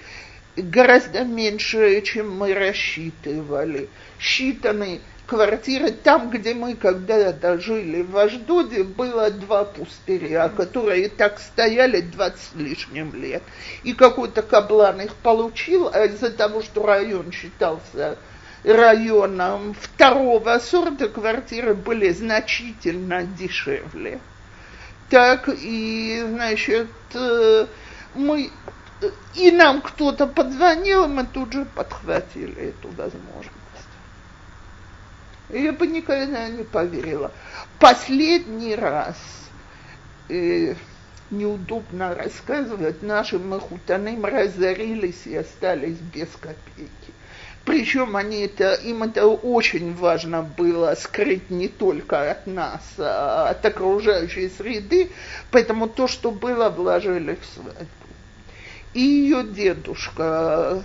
гораздо 0.56 1.24
меньше, 1.24 2.00
чем 2.02 2.36
мы 2.36 2.54
рассчитывали. 2.54 3.88
Считаны 4.18 5.00
квартиры 5.26 5.90
там, 5.92 6.30
где 6.30 6.54
мы 6.54 6.74
когда-то 6.74 7.60
жили 7.60 8.02
в 8.02 8.16
Аждоде, 8.16 8.82
было 8.82 9.30
два 9.30 9.64
пустыря, 9.64 10.48
которые 10.48 11.10
так 11.10 11.38
стояли 11.38 12.00
20 12.00 12.40
с 12.40 12.54
лишним 12.56 13.14
лет. 13.14 13.42
И 13.84 13.92
какой-то 13.92 14.42
каблан 14.42 15.02
их 15.02 15.14
получил, 15.16 15.90
а 15.92 16.06
из-за 16.06 16.30
того, 16.30 16.62
что 16.62 16.84
район 16.84 17.30
считался 17.30 18.16
районам 18.64 19.74
второго 19.74 20.58
сорта 20.58 21.08
квартиры 21.08 21.74
были 21.74 22.10
значительно 22.10 23.22
дешевле. 23.24 24.20
Так, 25.10 25.48
и, 25.48 26.22
значит, 26.26 26.90
э, 27.14 27.66
мы, 28.14 28.50
и 29.34 29.50
нам 29.50 29.80
кто-то 29.80 30.26
подзвонил, 30.26 31.04
и 31.04 31.08
мы 31.08 31.24
тут 31.24 31.52
же 31.52 31.64
подхватили 31.64 32.70
эту 32.70 32.88
возможность. 32.88 33.54
Я 35.48 35.72
бы 35.72 35.86
никогда 35.86 36.48
не 36.48 36.62
поверила. 36.62 37.32
Последний 37.78 38.74
раз 38.74 39.16
э, 40.28 40.74
неудобно 41.30 42.14
рассказывать, 42.14 43.02
наши 43.02 43.38
махутаным 43.38 44.26
разорились 44.26 45.26
и 45.26 45.36
остались 45.36 45.96
без 45.96 46.28
копейки. 46.40 47.17
Причем 47.68 48.16
они 48.16 48.46
это, 48.46 48.72
им 48.76 49.02
это 49.02 49.26
очень 49.26 49.94
важно 49.94 50.40
было 50.40 50.94
скрыть 50.94 51.50
не 51.50 51.68
только 51.68 52.30
от 52.30 52.46
нас, 52.46 52.80
а 52.96 53.50
от 53.50 53.62
окружающей 53.62 54.48
среды, 54.48 55.10
поэтому 55.50 55.86
то, 55.86 56.08
что 56.08 56.30
было, 56.30 56.70
вложили 56.70 57.34
в 57.38 57.44
свадьбу. 57.44 57.86
И 58.94 59.00
ее 59.00 59.42
дедушка, 59.44 60.82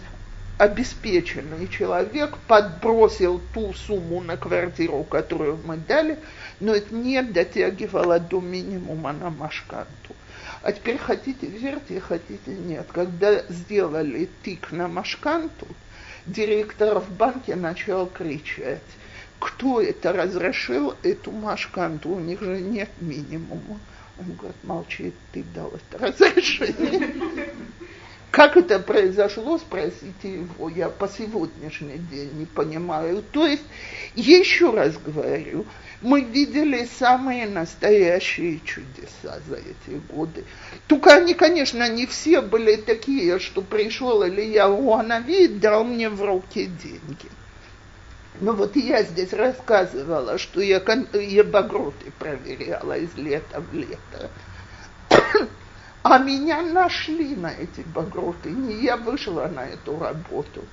обеспеченный 0.57 1.69
человек, 1.69 2.37
подбросил 2.49 3.39
ту 3.53 3.71
сумму 3.73 4.19
на 4.19 4.35
квартиру, 4.35 5.05
которую 5.05 5.59
мы 5.63 5.77
дали, 5.77 6.19
но 6.59 6.75
это 6.75 6.93
не 6.93 7.23
дотягивало 7.23 8.19
до 8.19 8.41
минимума 8.41 9.13
на 9.13 9.29
Машканту. 9.29 10.17
А 10.61 10.73
теперь 10.73 10.97
хотите 10.97 11.47
верьте, 11.47 12.01
хотите 12.01 12.51
нет. 12.51 12.87
Когда 12.91 13.41
сделали 13.47 14.27
тик 14.43 14.73
на 14.73 14.89
Машканту, 14.89 15.65
директор 16.25 16.99
в 16.99 17.11
банке 17.11 17.55
начал 17.55 18.07
кричать, 18.07 18.81
кто 19.39 19.81
это 19.81 20.13
разрешил 20.13 20.95
эту 21.03 21.31
машканту, 21.31 22.11
у 22.11 22.19
них 22.19 22.41
же 22.41 22.61
нет 22.61 22.89
минимума. 23.01 23.79
Он 24.19 24.35
говорит, 24.35 24.63
молчи, 24.63 25.13
ты 25.31 25.43
дал 25.43 25.71
это 25.71 25.97
разрешение. 25.97 27.09
Как 28.33 28.57
это 28.57 28.79
произошло, 28.79 29.59
спросите 29.59 30.13
его, 30.23 30.67
я 30.67 30.89
по 30.89 31.07
сегодняшний 31.07 31.99
день 31.99 32.31
не 32.33 32.45
понимаю. 32.47 33.23
То 33.31 33.45
есть, 33.45 33.61
еще 34.15 34.71
раз 34.71 34.97
говорю, 34.97 35.67
мы 36.01 36.21
видели 36.21 36.89
самые 36.97 37.45
настоящие 37.45 38.59
чудеса 38.65 39.39
за 39.47 39.57
эти 39.57 40.01
годы. 40.11 40.45
Только 40.87 41.13
они, 41.13 41.35
конечно, 41.35 41.87
не 41.87 42.07
все 42.07 42.41
были 42.41 42.75
такие, 42.75 43.37
что 43.37 43.61
пришел 43.61 44.27
Илья 44.27 44.67
Уанави 44.67 45.45
и 45.45 45.47
дал 45.47 45.83
мне 45.83 46.09
в 46.09 46.19
руки 46.23 46.65
деньги. 46.65 47.29
Но 48.41 48.53
вот 48.53 48.75
я 48.75 49.03
здесь 49.03 49.31
рассказывала, 49.31 50.39
что 50.39 50.59
я, 50.59 50.81
я 51.13 51.43
багроты 51.43 52.11
проверяла 52.17 52.97
из 52.97 53.15
лета 53.15 53.61
в 53.61 53.75
лето. 53.75 54.31
А 56.03 56.17
меня 56.17 56.61
нашли 56.61 57.33
на 57.33 57.47
эти 57.47 57.79
багроты. 57.95 58.49
Не 58.49 58.83
я 58.83 58.97
вышла 58.97 59.47
на 59.47 59.65
эту 59.65 59.97
работу. 59.97 60.65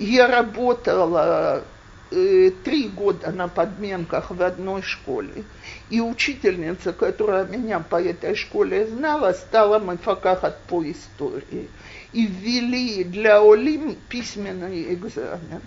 Я 0.00 0.26
работала 0.26 1.62
э, 2.10 2.50
три 2.64 2.88
года 2.88 3.30
на 3.30 3.46
подменках 3.46 4.32
в 4.32 4.42
одной 4.42 4.82
школе. 4.82 5.44
И 5.88 6.00
учительница, 6.00 6.92
которая 6.92 7.44
меня 7.44 7.78
по 7.78 8.02
этой 8.02 8.34
школе 8.34 8.88
знала, 8.88 9.34
стала 9.34 9.78
мафакахат 9.78 10.58
по 10.62 10.82
истории. 10.82 11.68
И 12.12 12.26
ввели 12.26 13.04
для 13.04 13.40
Олим 13.40 13.96
письменный 14.08 14.92
экзамен. 14.94 15.62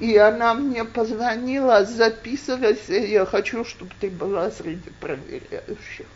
И 0.00 0.16
она 0.16 0.54
мне 0.54 0.84
позвонила, 0.84 1.84
записывайся, 1.84 2.94
я 2.94 3.24
хочу, 3.24 3.64
чтобы 3.64 3.92
ты 4.00 4.10
была 4.10 4.50
среди 4.50 4.90
проверяющих 4.98 6.06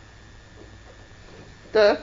так. 1.75 1.99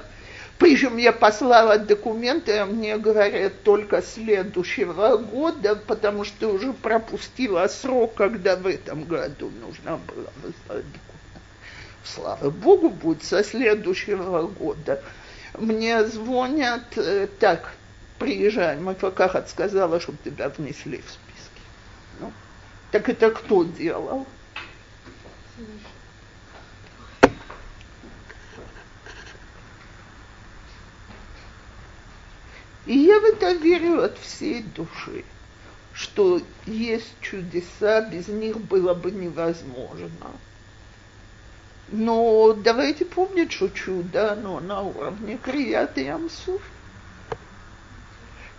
Причем 0.58 0.98
я 0.98 1.12
послала 1.12 1.78
документы, 1.78 2.58
а 2.58 2.66
мне 2.66 2.98
говорят 2.98 3.62
только 3.62 4.02
следующего 4.02 5.16
года, 5.16 5.76
потому 5.76 6.24
что 6.24 6.52
уже 6.52 6.74
пропустила 6.74 7.66
срок, 7.68 8.14
когда 8.14 8.54
в 8.56 8.66
этом 8.66 9.04
году 9.04 9.50
нужно 9.62 9.96
было 9.96 10.30
выслать 10.42 10.84
документы. 10.92 11.40
Слава 12.04 12.50
Богу, 12.50 12.90
будет 12.90 13.24
со 13.24 13.42
следующего 13.42 14.46
года. 14.46 15.02
Мне 15.58 16.04
звонят, 16.04 16.98
э, 16.98 17.28
так, 17.40 17.72
приезжай, 18.18 18.78
Мафакахат 18.78 19.48
сказала, 19.48 20.00
чтобы 20.00 20.18
тебя 20.22 20.50
внесли 20.50 20.98
в 20.98 21.10
списки. 21.10 21.62
Ну, 22.20 22.30
так 22.90 23.08
это 23.08 23.30
кто 23.30 23.64
делал? 23.64 24.26
И 32.86 32.98
я 32.98 33.20
в 33.20 33.24
это 33.24 33.52
верю 33.52 34.02
от 34.02 34.18
всей 34.18 34.62
души, 34.62 35.24
что 35.92 36.40
есть 36.66 37.14
чудеса, 37.20 38.00
без 38.02 38.28
них 38.28 38.58
было 38.58 38.94
бы 38.94 39.10
невозможно. 39.10 40.30
Но 41.88 42.54
давайте 42.54 43.04
помнить, 43.04 43.52
что 43.52 43.68
чудо, 43.68 44.32
оно 44.32 44.60
на 44.60 44.80
уровне 44.80 45.36
Крият 45.36 45.96
и. 45.98 46.60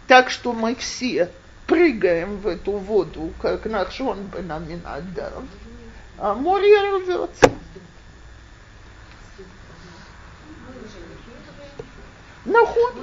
Так 0.08 0.30
что 0.30 0.54
мы 0.54 0.76
все 0.76 1.32
прыгаем 1.66 2.38
в 2.38 2.48
эту 2.48 2.74
воду, 2.74 3.34
как 3.42 3.66
Нахшон 3.66 4.24
бы 4.26 4.40
Бенаминадав, 4.40 5.44
а 6.18 6.34
море 6.36 6.80
рвется. 6.98 7.52
Наход? 12.46 12.94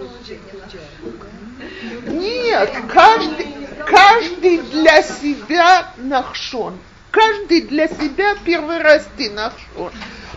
Нет, 2.06 2.70
каждый, 2.88 3.46
каждый 3.86 4.58
для 4.58 5.02
себя 5.02 5.92
нахшон. 5.96 6.78
Каждый 7.10 7.62
для 7.62 7.88
себя 7.88 8.36
первый 8.44 8.78
раз 8.78 9.06
ты 9.16 9.30
нахшон. 9.30 9.92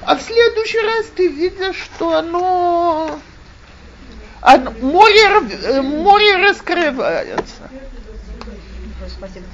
А 0.06 0.16
в 0.16 0.22
следующий 0.22 0.80
раз 0.80 1.08
ты 1.16 1.28
видишь, 1.28 1.78
что 1.78 2.18
оно, 2.18 3.20
оно 4.42 4.72
море, 4.82 5.82
море 5.82 6.38
раскрывается. 6.38 7.70
Спасибо. 9.08 9.46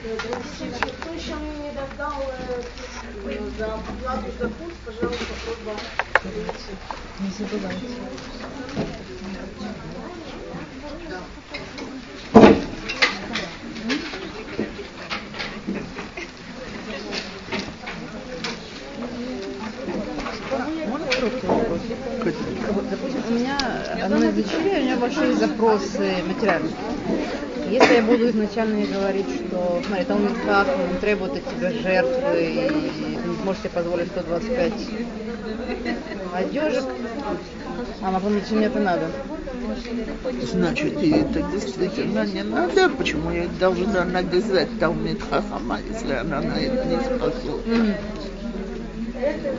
Кто 0.00 1.12
еще 1.12 1.34
мне 1.34 1.58
не 1.58 1.72
додал 1.72 2.32
за 3.58 3.78
плату 4.00 4.32
за 4.38 4.48
курс, 4.48 4.76
пожалуйста, 4.86 5.34
просьба 5.44 5.76
Не 7.20 7.30
забывайте. 7.30 7.84
У 23.28 23.32
меня 23.32 23.56
одна 24.02 24.28
из 24.28 24.34
дочерей, 24.34 24.80
у 24.80 24.84
нее 24.84 24.96
большие 24.96 25.34
запросы 25.34 26.14
материальные. 26.26 26.72
Если 27.70 27.94
я 27.94 28.02
буду 28.02 28.28
изначально 28.28 28.78
ей 28.78 28.88
говорить, 28.88 29.30
что, 29.30 29.80
смотри, 29.86 30.04
он 30.12 30.34
как, 30.44 30.76
он 30.76 30.98
требует 30.98 31.36
от 31.36 31.46
тебя 31.46 31.70
жертвы, 31.72 32.50
и 32.50 33.16
не 33.22 33.36
сможешь 33.36 33.62
себе 33.62 33.70
позволить 33.70 34.08
125 34.08 34.90
одежек, 36.32 36.84
она 38.00 38.18
подумает, 38.20 38.46
что 38.46 38.56
мне 38.56 38.66
это 38.66 38.80
надо. 38.80 39.12
Значит, 40.40 41.02
и 41.02 41.18
это 41.18 41.42
действительно 41.42 42.26
не 42.26 42.42
надо. 42.42 42.90
Почему 42.90 43.30
я 43.30 43.46
должна 43.46 44.04
навязать 44.04 44.76
Талмит 44.78 45.22
Хахама, 45.22 45.80
если 45.80 46.12
она 46.14 46.40
на 46.40 46.60
это 46.60 46.88
не 46.88 47.00
способна? 47.00 47.76
Мгм. 47.76 47.96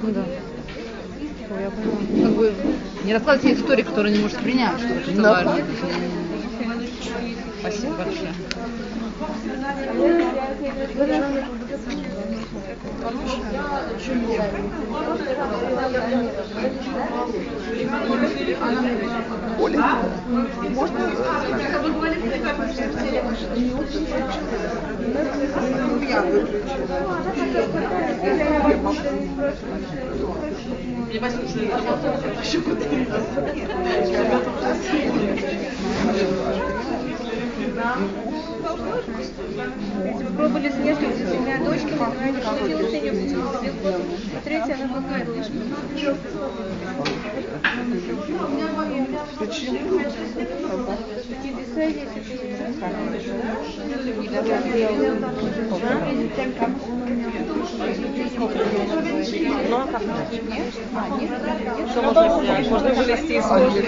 Ну 0.02 0.12
да. 0.12 0.28
Я 1.50 1.72
поняла. 1.72 2.02
Как 2.22 2.34
бы 2.36 2.54
не 3.04 3.14
рассказывать 3.14 3.46
ей 3.46 3.54
истории, 3.56 3.84
которые 3.84 4.12
не 4.14 4.20
может 4.22 4.38
принять, 4.40 4.80
что 4.82 4.96
это 4.96 5.12
Да. 5.22 5.30
важно. 5.30 5.66
Спасибо 7.62 7.94
большое. 7.94 8.34
Оля, 19.60 19.80
можно? 20.74 21.00
Я 26.08 26.24
Пробовали 40.38 40.70
с 40.70 40.76
несколькими 40.76 41.26
тремя 41.26 41.58
дочками, 41.66 41.98
но 41.98 42.26
не 42.28 42.42
получилось, 42.42 42.94
я 42.94 43.00
не. 43.00 43.36
А 43.36 44.42
третья, 44.44 44.76
она 44.76 44.88
плакала. 44.88 45.26
Чудеса 51.42 51.82
есть, 51.82 52.12
Что 61.90 62.02
можно 62.02 62.30
сделать? 62.30 62.70
Можно 62.70 62.90
вылезти 62.94 63.34
из 63.34 63.46
кожи. 63.46 63.86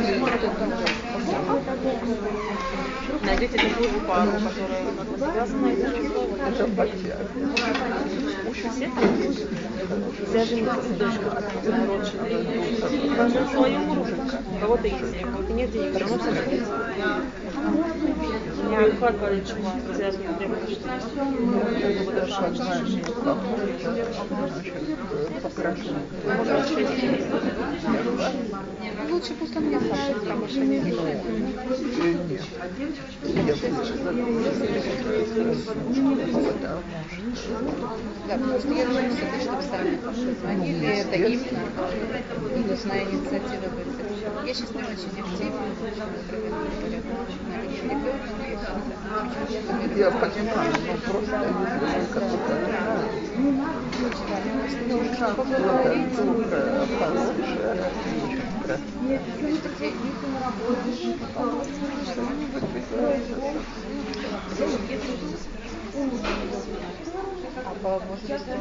Найдите 3.23 3.57
такую 3.57 4.01
пару, 4.07 4.31
которая 4.31 5.33
связана. 5.33 5.67
Это 6.47 6.67
Батья. 6.67 7.17
Свяжем 10.31 10.65
с 10.65 10.87
дочкой 10.97 11.87
родственника. 11.87 13.15
Должен 13.15 13.49
свою 13.49 13.79
мужа. 13.79 14.15
У 14.55 14.59
кого-то 14.59 14.87
есть 14.87 15.21
кого-то 15.21 15.53
нет 15.53 15.71
денег, 15.71 15.91
все 15.91 15.99
равно 15.99 16.17
все 16.17 16.31
найдется. 17.63 18.61
У 18.61 18.63
меня 18.67 18.81
Ильфат 18.87 19.17
говорит, 19.19 19.47
что 19.47 19.55
связано 19.95 20.33
требует, 20.33 20.69
что 20.69 20.89
Это 20.89 22.29
совершенно 22.29 22.87
не 22.87 23.01
покрашу. 25.41 25.93
Лучше 29.09 29.33
пусть 29.35 29.55
он 29.55 29.63
мне 29.63 29.79
скажет, 29.79 30.19
потому 30.21 30.47
что 30.47 30.59
не. 30.59 30.79
Да, 38.27 38.37
потому 38.37 38.59
что 38.59 38.73
я 38.73 38.85
думаю, 38.85 39.11
все 39.11 39.25
чтобы 39.41 39.61
сами 39.63 39.95
позвонили, 39.97 40.87
это 40.87 41.15
им 41.15 41.39
и 41.39 41.43
должна 42.63 43.03
инициатива 43.03 43.69
быть. 43.75 43.87
Я 44.45 44.53
сейчас 44.53 44.71
не 44.71 44.81
очень 44.81 45.19
активна, 45.19 45.59
Я 49.95 50.09
понимаю, 50.11 50.73
но 50.87 50.93
просто 51.11 51.37
какой-то 52.13 52.53
душа 54.89 55.27
добрая, 55.33 56.87
хорошая, 56.99 57.83
очень 58.13 58.43
красивая. 58.63 59.13
А 67.65 67.73
по 67.81 67.89
возрасту 67.99 68.51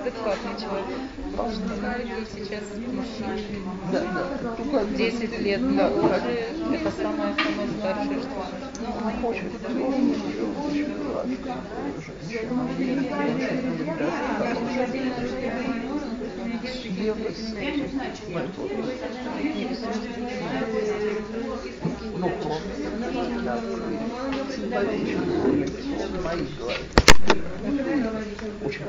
адекватный 0.00 0.56
человек. 0.58 1.00
Многие 1.36 2.24
сейчас 2.26 2.64
мужчины. 2.86 3.62
Да, 3.92 4.00
да. 4.00 4.54
Только 4.56 4.84
10 4.96 5.38
лет 5.40 5.60
моложе, 5.60 6.48
это 6.72 6.90
самое 6.90 7.34
самое 7.34 7.68
старшее, 7.78 8.20
что 8.20 8.46
Ну, 8.80 8.88
она 9.00 9.12
хочет. 9.20 9.52
очень 21.28 21.87
Ну. 22.18 22.26
Очень 28.64 28.84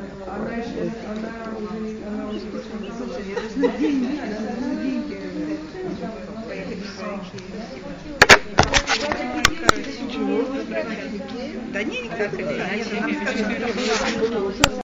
Да 11.72 11.84
не. 11.84 12.10
Она 12.10 13.14
скажет, 13.14 14.70